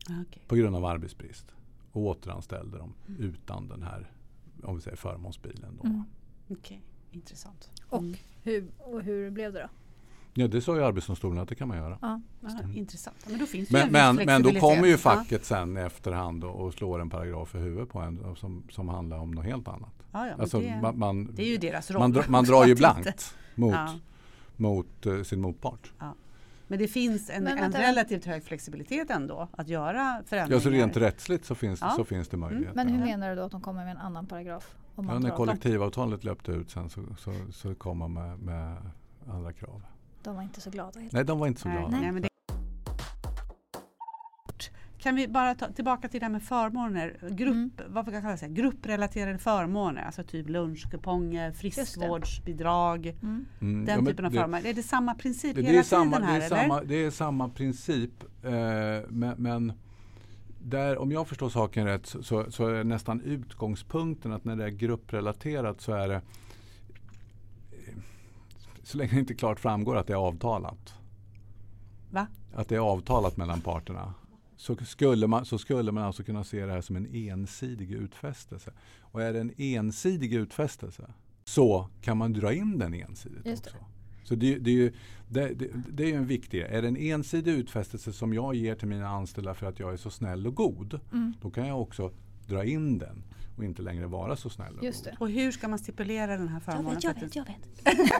Okay. 0.00 0.42
På 0.46 0.56
grund 0.56 0.76
av 0.76 0.84
arbetsbrist. 0.84 1.54
Och 1.92 2.02
återanställde 2.02 2.78
dem 2.78 2.94
mm. 3.08 3.20
utan 3.20 3.68
den 3.68 3.82
här 3.82 4.10
om 4.62 4.74
vi 4.74 4.80
säger 4.80 4.96
förmånsbilen. 4.96 5.78
Då. 5.82 5.88
Mm. 5.88 6.02
Okej, 6.44 6.56
okay. 6.58 6.78
intressant. 7.10 7.70
Och, 7.88 8.04
hur, 8.42 8.70
och 8.78 9.02
hur 9.02 9.30
blev 9.30 9.52
det 9.52 9.62
då? 9.62 9.68
Ja 10.34 10.48
det 10.48 10.60
sa 10.60 10.76
ju 10.76 10.84
Arbetsdomstolen 10.84 11.38
att 11.38 11.48
det 11.48 11.54
kan 11.54 11.68
man 11.68 11.76
göra. 11.76 11.98
Ja, 12.02 12.20
mm. 12.42 12.76
Intressant. 12.76 13.16
Men, 13.26 13.38
då 13.38 13.46
finns 13.46 13.70
men, 13.70 13.92
men, 13.92 14.16
men 14.16 14.42
då 14.42 14.52
kommer 14.52 14.86
ju 14.86 14.96
facket 14.96 15.30
ja. 15.30 15.38
sen 15.38 15.76
i 15.76 15.80
efterhand 15.80 16.44
och, 16.44 16.66
och 16.66 16.74
slår 16.74 17.00
en 17.00 17.10
paragraf 17.10 17.54
i 17.54 17.58
huvudet 17.58 17.88
på 17.88 17.98
en 17.98 18.36
som, 18.36 18.62
som 18.70 18.88
handlar 18.88 19.18
om 19.18 19.30
något 19.30 19.44
helt 19.44 19.68
annat. 19.68 19.92
Ja, 20.12 20.26
ja, 20.26 20.34
alltså, 20.38 20.60
det, 20.60 20.80
man, 20.82 20.98
man, 20.98 21.34
det 21.34 21.42
är 21.42 21.46
ju 21.46 21.56
deras 21.56 21.90
roll. 21.90 22.00
Man, 22.00 22.12
dra, 22.12 22.22
man 22.28 22.44
drar 22.44 22.66
ju 22.66 22.74
blankt 22.76 23.34
mot, 23.54 23.74
mot 24.56 25.06
uh, 25.06 25.22
sin 25.22 25.40
motpart. 25.40 25.92
Men 26.66 26.78
det 26.78 26.88
finns 26.88 27.30
en, 27.30 27.46
en 27.46 27.72
relativt 27.72 28.24
hög 28.24 28.44
flexibilitet 28.44 29.10
ändå 29.10 29.48
att 29.52 29.68
göra 29.68 30.22
förändringar. 30.26 30.60
Ja, 30.60 30.60
så 30.60 30.70
rent 30.70 30.96
rättsligt 30.96 31.44
så 31.44 31.54
finns, 31.54 31.80
så 31.96 32.04
finns 32.04 32.28
det 32.28 32.36
möjlighet. 32.36 32.74
Mm. 32.74 32.86
Men 32.86 32.94
hur 32.94 33.04
menar 33.04 33.30
du 33.30 33.36
då 33.36 33.42
att 33.42 33.52
de 33.52 33.60
kommer 33.60 33.84
med 33.84 33.90
en 33.90 33.96
annan 33.96 34.26
paragraf? 34.26 34.74
Om 34.94 35.08
ja, 35.08 35.18
när 35.18 35.30
kollektivavtalet 35.30 36.24
löpte 36.24 36.52
ut 36.52 36.70
sen 36.70 36.90
så, 36.90 37.00
så, 37.18 37.32
så 37.52 37.74
kom 37.74 37.98
man 37.98 38.12
med, 38.12 38.38
med 38.38 38.76
andra 39.28 39.52
krav. 39.52 39.82
De 40.22 40.36
var 40.36 40.42
inte 40.42 40.60
så 40.60 40.70
glada. 40.70 41.00
Nej, 41.10 41.24
de 41.24 41.38
var 41.38 41.46
inte 41.46 41.60
så 41.60 41.68
glada. 41.68 41.88
Nej, 41.88 42.12
nej, 42.12 42.22
det... 42.22 42.30
Kan 44.98 45.14
vi 45.14 45.28
bara 45.28 45.54
ta 45.54 45.68
tillbaka 45.72 46.08
till 46.08 46.20
det 46.20 46.26
här 46.26 46.32
med 46.32 46.42
förmåner, 46.42 47.18
grupp, 47.30 47.80
mm. 47.80 47.92
vad 47.92 48.04
kan 48.04 48.22
kalla 48.22 48.36
det, 48.36 48.48
grupprelaterade 48.48 49.38
förmåner, 49.38 50.02
alltså 50.02 50.22
typ 50.22 50.48
lunchkuponger, 50.48 51.52
friskvårdsbidrag, 51.52 53.06
mm. 53.06 53.46
mm. 53.60 53.84
den 53.84 53.98
ja, 53.98 54.10
typen 54.10 54.24
av 54.24 54.30
förmåner. 54.30 54.66
Är 54.66 54.74
det 54.74 54.82
samma 54.82 55.14
princip 55.14 55.56
det, 55.56 55.62
hela 55.62 55.78
det 55.78 55.84
samma, 55.84 56.16
tiden 56.16 56.28
här? 56.28 56.38
Det 56.38 56.44
är, 56.44 56.48
samma, 56.48 56.82
det 56.82 56.94
är 56.94 57.10
samma 57.10 57.48
princip 57.48 58.24
eh, 58.42 58.50
men, 59.08 59.34
men 59.36 59.72
där, 60.62 60.98
om 60.98 61.12
jag 61.12 61.28
förstår 61.28 61.48
saken 61.48 61.86
rätt 61.86 62.06
så, 62.06 62.50
så, 62.50 62.66
är 62.66 62.84
nästan 62.84 63.20
utgångspunkten 63.20 64.32
att 64.32 64.44
när 64.44 64.56
det 64.56 64.64
är 64.64 64.70
grupprelaterat 64.70 65.80
så 65.80 65.92
är 65.92 66.08
det 66.08 66.20
så 68.82 68.98
länge 68.98 69.12
det 69.12 69.20
inte 69.20 69.34
klart 69.34 69.60
framgår 69.60 69.96
att 69.96 70.06
det 70.06 70.12
är 70.12 70.16
avtalat. 70.16 70.94
Va? 72.10 72.26
Att 72.54 72.68
det 72.68 72.74
är 72.74 72.80
avtalat 72.80 73.36
mellan 73.36 73.60
parterna. 73.60 74.14
Så 74.56 74.76
skulle, 74.76 75.26
man, 75.26 75.44
så 75.44 75.58
skulle 75.58 75.92
man 75.92 76.04
alltså 76.04 76.22
kunna 76.22 76.44
se 76.44 76.66
det 76.66 76.72
här 76.72 76.80
som 76.80 76.96
en 76.96 77.14
ensidig 77.14 77.92
utfästelse. 77.92 78.72
Och 79.00 79.22
är 79.22 79.32
det 79.32 79.40
en 79.40 79.52
ensidig 79.56 80.34
utfästelse 80.34 81.12
så 81.44 81.88
kan 82.00 82.16
man 82.16 82.32
dra 82.32 82.52
in 82.52 82.78
den 82.78 82.94
ensidigt 82.94 83.46
Just 83.46 83.66
också. 83.66 83.76
Det. 83.78 84.26
Så 84.28 84.34
det, 84.34 84.58
det, 84.58 84.70
är 84.70 84.74
ju, 84.74 84.92
det, 85.28 85.54
det, 85.54 85.68
det, 85.88 86.12
är 86.12 86.16
en 86.16 86.26
viktig 86.26 86.60
Är 86.60 86.82
det 86.82 86.88
en 86.88 86.96
ensidig 86.96 87.52
utfästelse 87.52 88.12
som 88.12 88.34
jag 88.34 88.54
ger 88.54 88.74
till 88.74 88.88
mina 88.88 89.08
anställda 89.08 89.54
för 89.54 89.66
att 89.66 89.80
jag 89.80 89.92
är 89.92 89.96
så 89.96 90.10
snäll 90.10 90.46
och 90.46 90.54
god. 90.54 91.00
Mm. 91.12 91.32
Då 91.40 91.50
kan 91.50 91.68
jag 91.68 91.80
också 91.80 92.12
dra 92.50 92.64
in 92.64 92.98
den 92.98 93.24
och 93.56 93.64
inte 93.64 93.82
längre 93.82 94.06
vara 94.06 94.36
så 94.36 94.50
snäll 94.50 94.78
och 94.78 94.84
Just 94.84 95.04
god. 95.04 95.14
Och 95.18 95.30
hur 95.30 95.52
ska 95.52 95.68
man 95.68 95.78
stipulera 95.78 96.36
den 96.36 96.48
här 96.48 96.60
förmånen? 96.60 97.00
Jag 97.02 97.14
vet, 97.14 97.36
jag 97.36 97.44
vet. 97.44 97.56
Jag 97.84 97.96
vet. 97.96 98.12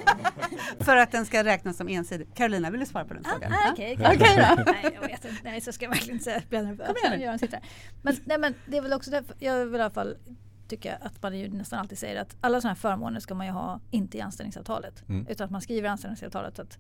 för 0.85 0.97
att 0.97 1.13
den 1.13 1.27
ska 1.27 1.45
räknas 1.45 1.77
som 1.77 1.89
ensidig. 1.89 2.35
Carolina, 2.35 2.71
vill 2.71 2.81
du 2.81 2.87
svara 2.87 3.05
på 3.05 3.15
den 3.15 3.25
frågan? 3.25 3.53
Ah, 3.53 3.73
Okej, 3.73 3.95
okay, 3.95 4.17
okay. 4.17 4.33
okay, 4.33 4.65
Nej, 4.67 4.99
jag 5.01 5.09
vet 5.09 5.25
inte. 5.25 5.41
Nej, 5.45 5.61
så 5.61 5.73
ska 5.73 5.85
jag 5.85 5.91
verkligen 5.91 6.15
inte 6.15 6.25
säga. 6.25 6.43
Jag 6.49 6.49
blir 6.49 7.61
Men, 8.03 8.17
nej, 8.25 8.39
men 8.39 8.55
det 8.67 8.77
är 8.77 8.83
väl 8.83 8.93
också 8.93 9.11
därför, 9.11 9.35
jag 9.39 9.67
vill 9.67 9.81
i 9.81 9.83
alla 9.83 9.91
fall 9.91 10.17
tycka 10.69 10.97
att 10.97 11.23
man 11.23 11.39
ju 11.39 11.49
nästan 11.49 11.79
alltid 11.79 11.99
säger 11.99 12.21
att 12.21 12.37
alla 12.41 12.61
sådana 12.61 12.75
här 12.75 12.81
förmåner 12.81 13.21
ska 13.21 13.35
man 13.35 13.47
ju 13.47 13.53
ha 13.53 13.81
inte 13.91 14.19
i 14.19 14.21
anställningsavtalet. 14.21 15.09
Mm. 15.09 15.27
Utan 15.27 15.45
att 15.45 15.51
man 15.51 15.61
skriver 15.61 15.89
i 15.89 15.91
anställningsavtalet 15.91 16.59
att 16.59 16.79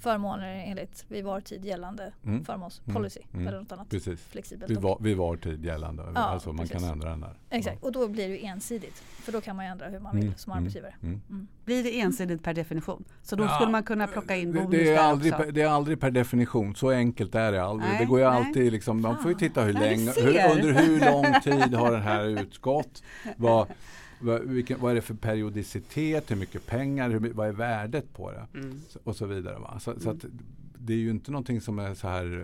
förmåner 0.00 0.64
enligt 0.66 1.04
vid 1.08 1.24
var 1.24 1.40
tid 1.40 1.64
gällande 1.64 2.12
mm. 2.24 2.44
förmånspolicy. 2.44 3.20
Mm. 3.20 3.34
mm. 3.34 3.48
Eller 3.48 3.60
något 3.60 3.72
annat 3.72 3.90
precis. 3.90 4.20
flexibelt. 4.20 4.70
Vid 4.70 4.78
var, 4.78 4.98
vid 5.00 5.16
var 5.16 5.36
tid 5.36 5.64
gällande. 5.64 6.02
Ja, 6.14 6.20
alltså 6.20 6.52
man 6.52 6.66
precis. 6.66 6.82
kan 6.82 6.92
ändra 6.92 7.10
den 7.10 7.20
där. 7.20 7.34
Exakt, 7.50 7.78
ja. 7.80 7.86
och 7.86 7.92
då 7.92 8.08
blir 8.08 8.28
det 8.28 8.46
ensidigt. 8.46 8.94
För 8.94 9.32
då 9.32 9.40
kan 9.40 9.56
man 9.56 9.66
ändra 9.66 9.88
hur 9.88 9.98
man 9.98 10.16
vill 10.16 10.24
mm. 10.24 10.36
som 10.36 10.52
mm. 10.52 10.62
arbetsgivare. 10.62 10.94
Mm. 11.02 11.48
Blir 11.64 11.84
det 11.84 12.00
ensidigt 12.00 12.42
per 12.42 12.54
definition? 12.54 13.04
Så 13.22 13.36
då 13.36 13.44
ja, 13.44 13.48
skulle 13.48 13.70
man 13.70 13.82
kunna 13.82 14.06
plocka 14.06 14.36
in 14.36 14.52
bonus 14.52 14.70
det 14.70 14.94
är, 14.94 14.98
aldrig, 14.98 15.32
per, 15.32 15.52
det 15.52 15.62
är 15.62 15.68
aldrig 15.68 16.00
per 16.00 16.10
definition. 16.10 16.76
Så 16.76 16.90
enkelt 16.90 17.34
är 17.34 17.52
det 17.52 17.62
aldrig. 17.62 17.90
Nej, 17.90 17.98
det 17.98 18.04
går 18.04 18.18
ju 18.18 18.24
nej. 18.24 18.36
alltid 18.36 18.72
liksom, 18.72 19.02
man 19.02 19.22
får 19.22 19.30
ju 19.30 19.36
titta 19.36 19.62
hur 19.62 19.72
länge, 19.72 20.12
hur, 20.16 20.26
under 20.26 20.72
hur 20.72 21.00
lång 21.12 21.40
tid 21.44 21.74
har 21.74 21.92
det 21.92 22.00
här 22.00 22.24
utgått. 22.24 23.02
Vad, 23.36 23.66
vad, 24.24 24.42
vilken, 24.42 24.80
vad 24.80 24.90
är 24.90 24.94
det 24.94 25.02
för 25.02 25.14
periodicitet, 25.14 26.30
hur 26.30 26.36
mycket 26.36 26.66
pengar, 26.66 27.10
hur, 27.10 27.32
vad 27.32 27.48
är 27.48 27.52
värdet 27.52 28.12
på 28.12 28.30
det? 28.30 28.46
Mm. 28.58 28.80
Så, 28.88 28.98
och 29.04 29.16
så 29.16 29.26
vidare. 29.26 29.58
Va? 29.58 29.78
Så, 29.80 29.90
Mm. 29.90 30.02
så 30.02 30.10
att 30.10 30.24
det 30.78 30.92
är 30.92 30.98
ju 30.98 31.10
inte 31.10 31.30
någonting 31.30 31.60
som 31.60 31.78
är 31.78 31.94
så 31.94 32.08
här 32.08 32.40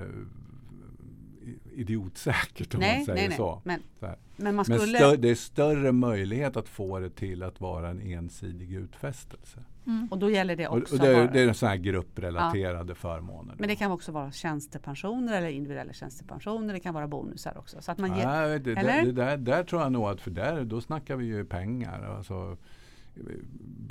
eh, 1.44 1.50
idiotsäkert 1.80 2.74
om 2.74 2.80
Nej, 2.80 2.96
man 2.96 3.06
säger 3.06 3.18
nej, 3.20 3.28
nej. 3.28 3.36
så. 3.36 3.62
Men, 3.64 3.80
Så 4.00 4.06
men 4.36 4.54
man 4.54 4.64
Men 4.68 4.78
skulle... 4.78 4.98
stö, 4.98 5.16
det 5.16 5.28
är 5.30 5.34
större 5.34 5.92
möjlighet 5.92 6.56
att 6.56 6.68
få 6.68 6.98
det 6.98 7.10
till 7.10 7.42
att 7.42 7.60
vara 7.60 7.88
en 7.90 8.00
ensidig 8.00 8.72
utfästelse. 8.72 9.58
Mm. 9.86 10.08
och 10.10 10.18
då 10.18 10.30
gäller 10.30 10.56
det 10.56 10.68
också 10.68 10.94
och 10.94 11.00
det, 11.00 11.08
är, 11.16 11.28
det 11.32 11.40
är 11.40 11.52
sådana 11.52 11.76
här 11.76 11.82
grupprelaterade 11.82 12.94
förmåner. 12.94 13.54
Men 13.58 13.68
det 13.68 13.76
kan 13.76 13.92
också 13.92 14.12
vara 14.12 14.32
tjänstepensioner 14.32 15.38
eller 15.38 15.48
individuella 15.48 15.92
tjänstepensioner. 15.92 16.74
Det 16.74 16.80
kan 16.80 16.94
vara 16.94 17.08
bonusar 17.08 17.58
också. 17.58 17.76
Så 17.82 17.92
att 17.92 17.98
man 17.98 18.16
ger, 18.16 18.26
Nej, 18.26 18.58
det, 18.60 18.74
det, 18.74 18.80
eller? 18.80 19.04
det 19.06 19.12
där, 19.12 19.36
där 19.36 19.64
tror 19.64 19.82
jag 19.82 19.92
nog 19.92 20.04
att 20.08 20.20
för 20.20 20.30
där, 20.30 20.64
då 20.64 20.80
snackar 20.80 21.16
vi 21.16 21.24
ju 21.26 21.44
pengar. 21.44 22.16
Alltså, 22.16 22.56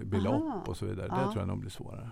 belopp 0.04 0.42
Aha. 0.42 0.64
och 0.68 0.78
så 0.78 0.86
vidare. 0.86 1.08
Ja. 1.10 1.16
Det 1.16 1.24
tror 1.24 1.38
jag 1.38 1.48
nog 1.48 1.60
blir 1.60 1.70
svårare. 1.70 2.10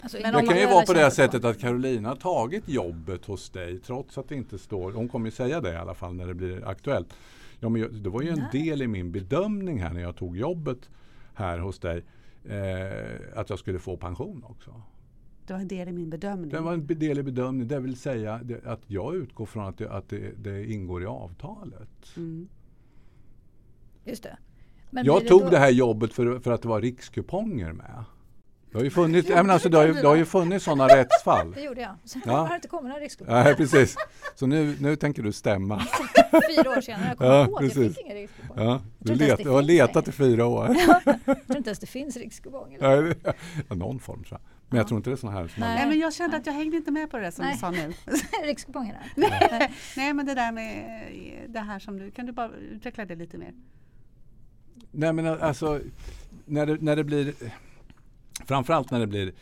Alltså, 0.00 0.18
Men 0.22 0.34
det 0.34 0.46
kan 0.46 0.58
ju 0.60 0.66
vara 0.66 0.86
på 0.86 0.92
det 0.92 1.00
här 1.00 1.10
sättet 1.10 1.44
att 1.44 1.58
Carolina 1.60 2.08
har 2.08 2.16
tagit 2.16 2.68
jobbet 2.68 3.24
hos 3.24 3.50
dig 3.50 3.78
trots 3.78 4.18
att 4.18 4.28
det 4.28 4.34
inte 4.34 4.58
står, 4.58 4.92
hon 4.92 5.08
kommer 5.08 5.26
ju 5.26 5.30
säga 5.30 5.60
det 5.60 5.72
i 5.72 5.76
alla 5.76 5.94
fall 5.94 6.14
när 6.14 6.26
det 6.26 6.34
blir 6.34 6.68
aktuellt. 6.68 7.14
Ja, 7.60 7.68
men 7.68 7.82
jag- 7.82 7.94
det 7.94 8.10
var 8.10 8.22
ju 8.22 8.28
en 8.28 8.38
Nej. 8.52 8.64
del 8.66 8.82
i 8.82 8.86
min 8.86 9.12
bedömning 9.12 9.82
här 9.82 9.92
när 9.92 10.00
jag 10.00 10.16
tog 10.16 10.36
jobbet 10.36 10.90
här 11.34 11.58
hos 11.58 11.78
dig 11.78 12.04
eh, 12.48 13.38
att 13.38 13.50
jag 13.50 13.58
skulle 13.58 13.78
få 13.78 13.96
pension 13.96 14.44
också. 14.44 14.82
det 15.46 15.52
var 15.52 15.60
en 15.60 15.68
del 15.68 15.88
i 15.88 15.92
min 15.92 16.10
bedömning. 16.10 16.50
Det 16.50 16.60
var 16.60 16.72
en 16.74 16.86
del 16.86 17.18
i 17.18 17.22
bedömningen, 17.22 17.68
det 17.68 17.80
vill 17.80 17.96
säga 17.96 18.40
det, 18.44 18.66
att 18.66 18.80
jag 18.86 19.16
utgår 19.16 19.46
från 19.46 19.64
att 19.66 19.78
det, 19.78 19.90
att 19.90 20.08
det, 20.08 20.32
det 20.44 20.72
ingår 20.72 21.02
i 21.02 21.06
avtalet. 21.06 22.16
Mm. 22.16 22.48
Just 24.04 24.22
det. 24.22 24.38
Men 24.90 25.04
jag 25.04 25.20
blir 25.20 25.28
tog 25.28 25.40
då- 25.42 25.48
det 25.50 25.58
här 25.58 25.70
jobbet 25.70 26.12
för, 26.12 26.38
för 26.40 26.50
att 26.50 26.62
det 26.62 26.68
var 26.68 26.80
rikskuponger 26.80 27.72
med. 27.72 28.04
Det 28.72 28.78
har 28.78 28.84
ju 28.84 28.90
funnits, 28.90 29.28
ja, 29.28 29.36
men 29.36 29.50
alltså, 29.50 29.68
det 29.68 29.76
har 29.78 29.86
ju, 29.86 29.92
det 29.92 30.06
har 30.08 30.16
ju 30.16 30.24
funnits 30.24 30.64
sådana 30.64 30.86
rättsfall. 30.96 31.52
Det 31.54 31.60
gjorde 31.62 31.80
jag. 31.80 31.94
Sen 32.04 32.22
Ja. 32.26 32.32
har 32.32 32.48
det 32.48 32.54
inte 32.54 32.68
kommit 32.68 32.88
några 32.88 33.00
riskgrupper. 33.04 33.44
Nej, 33.44 33.54
precis. 33.54 33.96
Så 34.34 34.46
nu, 34.46 34.76
nu 34.80 34.96
tänker 34.96 35.22
du 35.22 35.32
stämma. 35.32 35.78
Fyra 36.56 36.70
år 36.70 36.80
senare 36.80 37.16
Ja, 37.18 37.26
jag 37.38 37.50
på 37.50 37.56
att 37.56 37.62
jag 37.62 37.72
precis. 37.74 37.96
fick 37.96 38.06
inga 38.06 38.14
riskgrupper. 38.14 38.62
Ja, 38.64 38.80
du, 38.98 39.14
let, 39.14 39.38
du 39.38 39.48
har 39.50 39.62
letat 39.62 40.08
i 40.08 40.12
fyra 40.12 40.46
år. 40.46 40.68
Jag 41.04 41.46
tror 41.46 41.56
inte 41.56 41.68
ens 41.70 41.78
det 41.78 41.86
finns 41.86 42.16
riskkuponger. 42.16 42.78
Ja, 42.80 43.14
ja, 43.68 43.74
någon 43.74 43.98
form 44.00 44.24
tror 44.24 44.40
jag. 44.40 44.40
Men 44.68 44.76
jag 44.76 44.84
Ja. 44.84 44.88
tror 44.88 44.98
inte 44.98 45.10
det 45.10 45.14
är 45.14 45.16
sån 45.16 45.32
här 45.32 45.48
som 45.48 45.60
man, 45.60 45.74
Nej, 45.74 45.86
men 45.88 45.98
jag 45.98 46.14
kände 46.14 46.36
att 46.36 46.46
jag 46.46 46.52
hängde 46.52 46.76
inte 46.76 46.90
med 46.90 47.10
på 47.10 47.16
det 47.16 47.22
där 47.22 47.30
som 47.30 47.44
Nej. 47.44 47.54
du 47.54 47.60
sa 47.60 47.70
nu. 47.70 47.92
riskkupongerna. 48.46 48.98
Nej, 49.96 50.14
men 50.14 50.26
det 50.26 50.34
där 50.34 50.52
med 50.52 50.78
eh, 51.44 51.50
det 51.50 51.60
här 51.60 51.78
som 51.78 51.98
du... 51.98 52.10
Kan 52.10 52.26
du 52.26 52.32
bara 52.32 52.50
utveckla 52.70 53.04
det 53.04 53.14
lite 53.14 53.38
mer? 53.38 53.52
Nej 54.90 55.12
men 55.12 55.26
alltså 55.26 55.80
när 56.44 56.66
det, 56.66 56.76
när 56.80 56.96
det 56.96 57.04
blir 57.04 57.34
framförallt 58.46 58.90
när 58.90 59.00
det 59.00 59.06
blir 59.06 59.32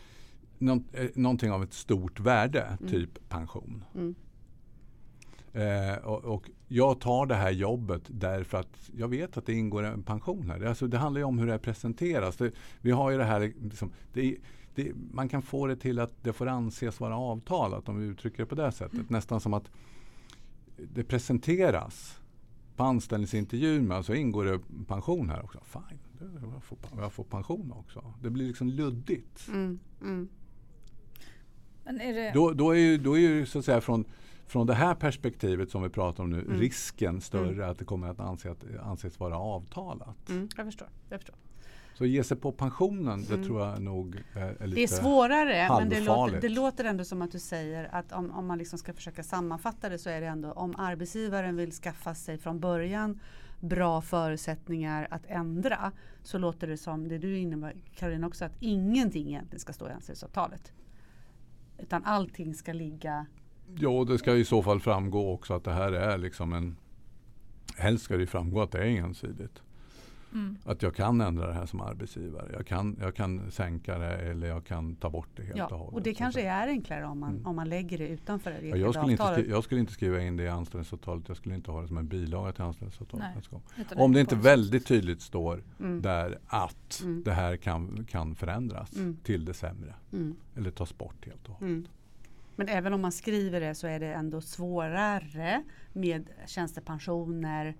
någon, 0.59 0.85
eh, 0.92 1.06
någonting 1.14 1.50
av 1.50 1.62
ett 1.62 1.72
stort 1.72 2.20
värde, 2.20 2.78
typ 2.88 3.28
pension. 3.28 3.85
Mm. 3.94 4.14
Eh, 5.52 5.96
och, 5.96 6.24
och 6.24 6.50
jag 6.68 7.00
tar 7.00 7.26
det 7.26 7.35
här 7.35 7.50
jobbet 7.50 8.02
därför 8.09 8.59
att 8.59 8.90
jag 8.96 9.09
vet 9.09 9.37
att 9.37 9.46
det 9.46 9.52
ingår 9.52 9.82
en 9.82 10.02
pension 10.02 10.50
här. 10.50 10.64
Alltså, 10.64 10.87
det 10.87 10.98
handlar 10.98 11.18
ju 11.18 11.24
om 11.24 11.38
hur 11.38 11.46
det 11.46 11.59
presenteras. 11.59 12.37
Det, 12.37 12.52
vi 12.80 12.90
har 12.90 13.11
ju 13.11 13.18
det 13.18 13.24
här, 13.24 13.52
liksom, 13.62 13.92
det, 14.12 14.37
det, 14.74 14.92
man 15.12 15.28
kan 15.28 15.42
få 15.42 15.66
det 15.66 15.76
till 15.76 15.98
att 15.98 16.12
det 16.22 16.32
får 16.32 16.46
anses 16.46 17.00
vara 17.00 17.16
avtalat 17.16 17.88
om 17.88 17.98
vi 17.98 18.06
uttrycker 18.06 18.38
det 18.38 18.46
på 18.46 18.54
det 18.54 18.72
sättet. 18.72 19.11
Nästan 19.11 19.40
som 19.40 19.54
att 19.54 19.70
det 20.76 21.04
presenteras 21.04 22.20
på 22.76 22.85
anställningsintervjun 22.85 23.88
med, 23.88 24.04
så 24.04 24.14
ingår 24.14 24.44
det 24.44 24.61
pension 24.87 25.30
här 25.30 25.44
också. 25.44 25.61
Fine, 25.64 25.98
jag 26.52 26.62
får, 26.62 26.79
jag 26.96 27.12
får 27.12 27.24
pension 27.24 27.72
också. 27.76 28.14
Det 28.22 28.31
blir 28.31 28.46
liksom 28.46 28.68
luddigt. 28.68 29.48
Mm. 29.48 29.79
Mm. 30.00 30.29
Men 31.85 32.00
är 32.00 32.14
det, 32.14 32.31
Då, 32.35 32.50
då 32.52 32.70
är 32.70 32.79
ju, 32.79 32.98
då 32.98 33.14
är 33.14 33.20
ju 33.20 33.46
så 33.46 33.59
att 33.59 33.64
säga 33.64 33.81
från, 33.81 34.05
från 34.46 34.66
det 34.66 34.74
här 34.74 34.94
perspektivet 34.94 35.70
som 35.70 35.83
vi 35.83 35.88
pratar 35.88 36.24
om 36.24 36.31
nu 36.31 36.40
Mm. 36.40 36.61
risken 36.61 37.20
större 37.20 37.68
att 37.68 37.79
det 37.79 37.85
kommer 37.85 38.09
att, 38.09 38.20
anse 38.20 38.50
att 38.50 38.64
anses 38.83 39.20
vara 39.20 39.38
avtalat. 39.38 40.29
Mm. 40.29 40.48
Jag 40.57 40.66
förstår. 40.66 40.88
Jag 41.09 41.20
förstår. 41.20 41.37
Så 41.94 42.07
ge 42.07 42.24
sig 42.24 42.37
på 42.37 42.52
pensionen, 42.52 43.24
det 43.29 43.35
Mm. 43.35 43.46
tror 43.46 43.61
jag 43.61 43.83
nog 43.83 44.22
är, 44.35 44.40
är 44.40 44.66
lite... 44.66 44.81
Det 44.81 44.83
är 44.83 45.02
svårare, 45.02 45.68
men 45.79 45.88
det 45.88 46.00
låter, 46.00 46.40
det 46.40 46.48
låter 46.48 46.85
ändå 46.85 47.05
som 47.05 47.22
att 47.22 47.33
du 47.33 47.38
säger 47.38 47.94
att 47.94 48.12
om, 48.12 48.31
om 48.31 48.46
man 48.46 48.59
liksom 48.59 48.79
ska 48.79 48.92
försöka 48.92 49.22
sammanfatta 49.22 49.88
det 49.88 49.98
så 49.98 50.11
är 50.11 50.20
det 50.20 50.26
ändå 50.26 50.52
om 50.52 50.74
arbetsgivaren 50.79 51.57
vill 51.57 51.72
skaffa 51.72 52.14
sig 52.14 52.38
från 52.38 52.61
början 52.61 53.20
bra 53.60 54.00
förutsättningar 54.00 55.08
att 55.10 55.26
ändra 55.26 55.92
så 56.22 56.38
låter 56.38 56.66
det 56.66 56.76
som 56.76 57.08
det 57.08 57.18
du 57.18 57.38
innebär, 57.38 57.74
inne 58.02 58.26
också 58.26 58.44
att 58.44 58.56
ingenting 58.60 59.28
egentligen 59.28 59.60
ska 59.60 59.72
stå 59.72 59.88
i 59.88 59.92
anställningsavtalet. 59.92 60.72
Utan 61.78 62.04
allting 62.04 62.54
ska 62.54 62.72
ligga 62.72 63.26
Ja, 63.74 64.04
det 64.04 64.18
ska 64.18 64.34
i 64.34 64.44
så 64.44 64.62
fall 64.62 64.80
framgå 64.80 65.32
också 65.32 65.54
att 65.54 65.64
det 65.64 65.72
här 65.72 65.92
är 65.92 66.18
liksom 66.18 66.52
en... 66.52 66.76
Helst 67.76 68.04
ska 68.04 68.14
det 68.14 68.20
ju 68.20 68.26
framgå 68.26 68.62
att 68.62 68.72
det 68.72 68.78
är 68.78 68.86
ensidigt 68.86 69.62
mm. 70.32 70.56
Att 70.64 70.82
jag 70.82 70.94
kan 70.94 71.20
ändra 71.20 71.46
det 71.46 71.52
här 71.52 71.66
som 71.66 71.80
arbetsgivare. 71.80 72.50
Jag 72.52 72.66
kan, 72.66 72.96
jag 73.00 73.14
kan 73.14 73.50
sänka 73.50 73.98
det 73.98 74.16
eller 74.16 74.46
jag 74.46 74.64
kan 74.64 74.96
ta 74.96 75.10
bort 75.10 75.28
det 75.36 75.42
helt 75.42 75.56
Ja, 75.58 75.64
och 75.66 75.78
hållet. 75.78 75.94
och 75.94 76.02
det 76.02 76.14
kanske 76.14 76.42
är 76.42 76.68
enklare 76.68 77.04
om 77.06 77.18
man, 77.20 77.30
Mm. 77.30 77.46
om 77.46 77.56
man 77.56 77.68
lägger 77.68 77.98
det 77.98 78.08
utanför 78.08 78.50
det 78.50 78.66
Ja, 78.68 78.76
jag, 78.76 78.94
skulle 78.94 79.10
inte 79.12 79.22
avtalet. 79.22 79.44
skri- 79.44 79.50
jag 79.50 79.64
skulle 79.64 79.80
inte 79.80 79.92
skriva 79.92 80.20
in 80.20 80.36
det 80.36 80.42
i 80.42 80.48
anställningsavtalet. 80.48 81.24
Jag 81.28 81.36
skulle 81.36 81.54
inte 81.54 81.70
ha 81.70 81.82
det 81.82 81.88
som 81.88 81.98
en 81.98 82.08
bilaga 82.08 82.52
till 82.52 82.62
anställningsavtalet. 82.62 83.26
Nej. 83.76 83.86
Om 83.96 84.12
det 84.12 84.20
inte 84.20 84.36
väldigt 84.36 84.86
tydligt 84.86 85.20
står 85.22 85.62
Mm. 85.80 86.02
där 86.02 86.38
att 86.46 87.00
Mm. 87.04 87.22
det 87.24 87.32
här 87.32 87.56
kan, 87.56 88.04
kan 88.08 88.34
förändras 88.34 88.96
Mm. 88.96 89.16
till 89.22 89.44
det 89.44 89.54
sämre. 89.54 89.94
Mm. 90.12 90.36
Eller 90.56 90.70
tas 90.70 90.98
bort 90.98 91.26
helt 91.26 91.48
och 91.48 91.54
hållet. 91.54 91.84
Men 92.58 92.68
även 92.68 92.92
om 92.92 93.00
man 93.00 93.12
skriver 93.12 93.60
det 93.60 93.74
så 93.74 93.86
är 93.86 94.00
det 94.00 94.12
ändå 94.14 94.40
svårare 94.40 95.62
med 95.92 96.28
tjänstepensioner 96.46 97.76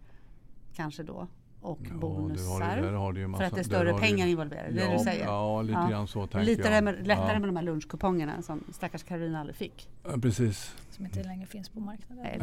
kanske 0.75 1.03
då 1.03 1.27
och 1.67 1.79
Ja, 1.91 1.95
bonusar. 1.95 2.59
du 2.59 2.65
har, 2.65 2.77
ju- 2.77 2.83
där 2.83 2.93
har 2.93 3.13
du 3.13 3.21
ju 3.21 3.27
massa, 3.27 3.41
för 3.41 3.47
att 3.47 3.55
det 3.55 3.61
är 3.61 3.65
större 3.65 3.91
ju- 3.93 3.99
pengar 3.99 4.27
involverade. 4.27 4.71
Det 4.73 4.81
är 4.81 4.85
ja, 4.85 4.91
det 4.93 4.99
du 4.99 5.05
säger. 5.05 5.25
Ja, 5.25 5.63
lite 5.63 5.79
Ja. 5.79 5.89
grann 5.89 6.09
så 6.09 6.27
tänker 6.27 6.47
Lite 6.47 6.69
jag. 6.69 6.85
med, 6.85 7.07
lättare 7.07 7.33
ja. 7.33 7.39
med 7.39 7.49
de 7.49 7.57
här 7.57 7.63
lunchkupongerna 7.63 8.43
som 8.43 8.65
stackars 8.73 9.03
Caroline 9.03 9.35
aldrig 9.37 9.57
fick. 9.57 9.89
Ja, 10.05 10.19
precis. 10.23 10.75
Som 10.91 11.05
inte 11.05 11.23
längre 11.23 11.47
finns 11.47 11.69
på 11.69 11.81
marknaden. 11.81 12.25
Nej, 12.25 12.39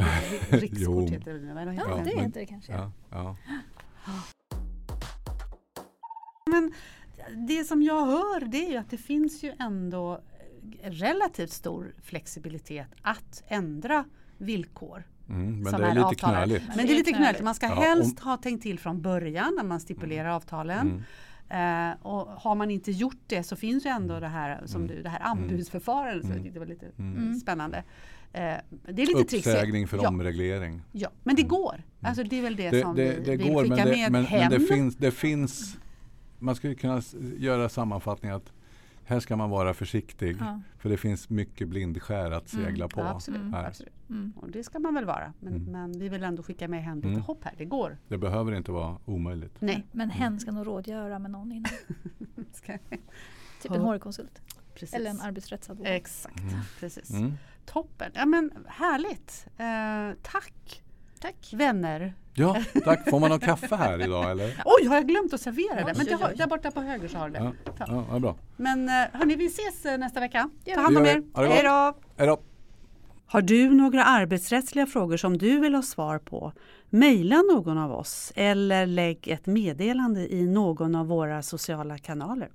det 0.49 0.55
är 0.55 0.59
Rikskort 0.61 1.09
heter 1.09 1.33
det. 1.33 1.71
Heter 1.71 1.89
Ja, 1.89 1.95
det? 1.97 2.03
det 2.03 2.23
inte 2.23 2.39
det 2.39 2.45
kanske. 2.45 2.71
Ja, 2.73 2.91
ja. 3.11 3.35
Men 6.51 6.73
det 7.47 7.63
som 7.63 7.81
jag 7.83 8.05
hör 8.05 8.45
det 8.45 8.65
är 8.65 8.71
ju 8.71 8.77
att 8.77 8.89
det 8.89 8.97
finns 8.97 9.43
ju 9.43 9.53
ändå 9.59 10.21
relativt 10.83 11.51
stor 11.51 11.93
flexibilitet 12.01 12.87
att 13.01 13.43
ändra 13.47 14.05
villkor. 14.37 15.03
Mm, 15.29 15.59
men 15.63 15.73
det 15.81 15.87
är 15.87 15.95
lite 15.95 16.15
knöligt. 16.15 16.63
Men 16.75 16.85
det 16.85 16.93
är 16.93 16.97
lite 16.97 17.11
knöligt. 17.13 17.43
Man 17.43 17.55
ska 17.55 17.65
Ja, 17.65 17.73
helst 17.75 18.19
ha 18.19 18.37
tänkt 18.37 18.61
till 18.63 18.79
från 18.79 19.01
början 19.01 19.53
när 19.57 19.63
man 19.63 19.79
stipulerar 19.79 20.29
avtalen. 20.29 21.03
Mm. 21.49 21.91
Eh, 21.91 21.97
och 22.01 22.27
har 22.27 22.55
man 22.55 22.71
inte 22.71 22.91
gjort 22.91 23.17
det 23.27 23.43
så 23.43 23.55
finns 23.55 23.85
ju 23.85 23.89
ändå 23.89 24.19
det 24.19 24.27
här, 24.27 24.61
som 24.65 24.81
Mm. 24.83 24.95
du, 24.95 25.03
det 25.03 25.09
här 25.09 25.19
anbudsförfarandet 25.21 26.21
som 26.21 26.29
jag 26.29 26.37
Mm. 26.37 26.43
tyckte 26.43 26.59
var 26.59 26.65
lite 26.67 26.85
Mm. 26.99 27.17
Mm. 27.17 27.35
spännande. 27.35 27.77
Eh, 28.33 28.41
det 28.87 29.01
är 29.01 29.05
lite 29.07 29.23
trixigt. 29.23 29.47
Uppsägning 29.47 29.87
för 29.87 29.97
ja, 30.03 30.07
omreglering. 30.09 30.81
ja, 30.91 31.09
men 31.23 31.35
det 31.35 31.43
går. 31.43 31.83
Alltså 32.01 32.23
det 32.23 32.37
är 32.37 32.41
väl 32.41 32.55
det, 32.55 32.69
Det, 32.69 32.81
som 32.81 32.95
det, 32.95 33.03
vi 33.19 33.25
det 33.25 33.35
vill 33.37 33.53
går 33.53 33.63
skicka 33.63 33.75
men 33.75 33.85
det, 33.87 33.91
med 33.97 34.11
men, 34.11 34.25
hem. 34.25 34.39
men 34.39 34.59
det, 34.61 34.67
finns, 34.67 34.95
det 34.97 35.11
finns 35.11 35.77
Man 36.39 36.55
skulle 36.55 36.75
kunna 36.75 37.01
göra 37.37 37.69
sammanfattningen 37.69 38.37
att 38.37 38.51
här 39.05 39.19
ska 39.19 39.35
man 39.35 39.49
vara 39.49 39.73
försiktig 39.73 40.37
Ja. 40.39 40.61
för 40.77 40.89
det 40.89 40.97
finns 40.97 41.29
mycket 41.29 41.67
blindskär 41.67 42.31
att 42.31 42.49
segla 42.49 42.85
Mm, 42.85 42.89
på. 42.89 42.99
ja, 42.99 43.09
absolut, 43.09 43.39
Mm. 43.41 43.53
här. 43.53 43.67
absolut. 43.67 43.93
Mm. 44.09 44.33
Och 44.35 44.51
det 44.51 44.63
ska 44.63 44.79
man 44.79 44.93
väl 44.93 45.05
vara. 45.05 45.33
Men, 45.39 45.53
Mm. 45.55 45.71
men 45.71 45.99
vi 45.99 46.09
vill 46.09 46.23
ändå 46.23 46.43
skicka 46.43 46.67
med 46.67 46.83
hem 46.83 46.97
lite 46.97 47.07
Mm. 47.07 47.21
hopp 47.21 47.43
här. 47.43 47.53
Det 47.57 47.65
går. 47.65 47.97
Det 48.07 48.17
behöver 48.17 48.51
inte 48.51 48.71
vara 48.71 48.97
omöjligt. 49.05 49.55
Nej. 49.61 49.85
Men 49.91 50.09
hen 50.09 50.39
ska 50.39 50.51
nog 50.51 50.67
rådgöra 50.67 51.19
med 51.19 51.31
någon 51.31 51.51
innan. 51.51 51.71
Ska, 52.53 52.77
Typ 53.61 53.71
en 53.71 53.81
HR-konsult. 53.81 54.41
precis. 54.73 54.93
Eller 54.93 55.09
en 55.09 55.21
arbetsrättsadvokat. 55.21 55.91
Exakt, 55.93 56.39
Mm. 56.39 56.59
precis. 56.79 57.09
Mm. 57.09 57.33
Toppen. 57.65 58.11
Ja, 58.15 58.25
men 58.25 58.51
härligt. 58.67 59.47
Eh, 59.57 60.17
tack 60.21 60.83
Tack. 61.19 61.53
vänner. 61.55 62.13
Ja, 62.35 62.57
tack. 62.83 63.09
Får 63.09 63.19
man 63.19 63.31
ha 63.31 63.39
kaffe 63.39 63.75
här 63.75 64.01
idag 64.03 64.31
eller? 64.31 64.61
Oj, 64.65 64.87
har 64.87 64.95
jag 64.95 65.07
glömt 65.07 65.33
att 65.33 65.41
servera 65.41 65.75
det? 65.75 65.85
Oj, 65.85 65.93
Men 65.97 66.05
det 66.05 66.13
har, 66.13 66.33
där 66.33 66.47
borta 66.47 66.71
på 66.71 66.81
höger 66.81 67.07
så 67.07 67.17
har 67.17 67.29
du 67.29 67.33
det. 67.33 67.39
Ja, 67.65 67.85
ja, 67.87 68.05
ja 68.11 68.19
bra. 68.19 68.35
Men 68.57 68.89
eh, 68.89 68.93
hörni, 69.13 69.35
vi 69.35 69.45
ses 69.45 69.85
eh, 69.85 69.97
nästa 69.97 70.19
vecka. 70.19 70.49
Ja, 70.65 70.75
Ta 70.75 70.81
hand 70.81 70.95
det 70.95 70.99
om 71.01 71.05
er. 71.07 71.23
det. 71.43 71.53
Hej 71.53 71.63
då! 71.63 71.93
Hej 72.17 72.27
då. 72.27 72.39
Har 73.25 73.41
du 73.41 73.69
några 73.73 74.03
arbetsrättsliga 74.05 74.85
frågor 74.85 75.17
som 75.17 75.37
du 75.37 75.59
vill 75.59 75.75
ha 75.75 75.81
svar 75.81 76.19
på? 76.19 76.53
Mejla 76.89 77.35
någon 77.41 77.77
av 77.77 77.91
oss 77.91 78.31
eller 78.35 78.85
lägg 78.85 79.27
ett 79.27 79.45
meddelande 79.45 80.33
i 80.33 80.47
någon 80.47 80.95
av 80.95 81.07
våra 81.07 81.41
sociala 81.41 81.97
kanaler. 81.97 82.49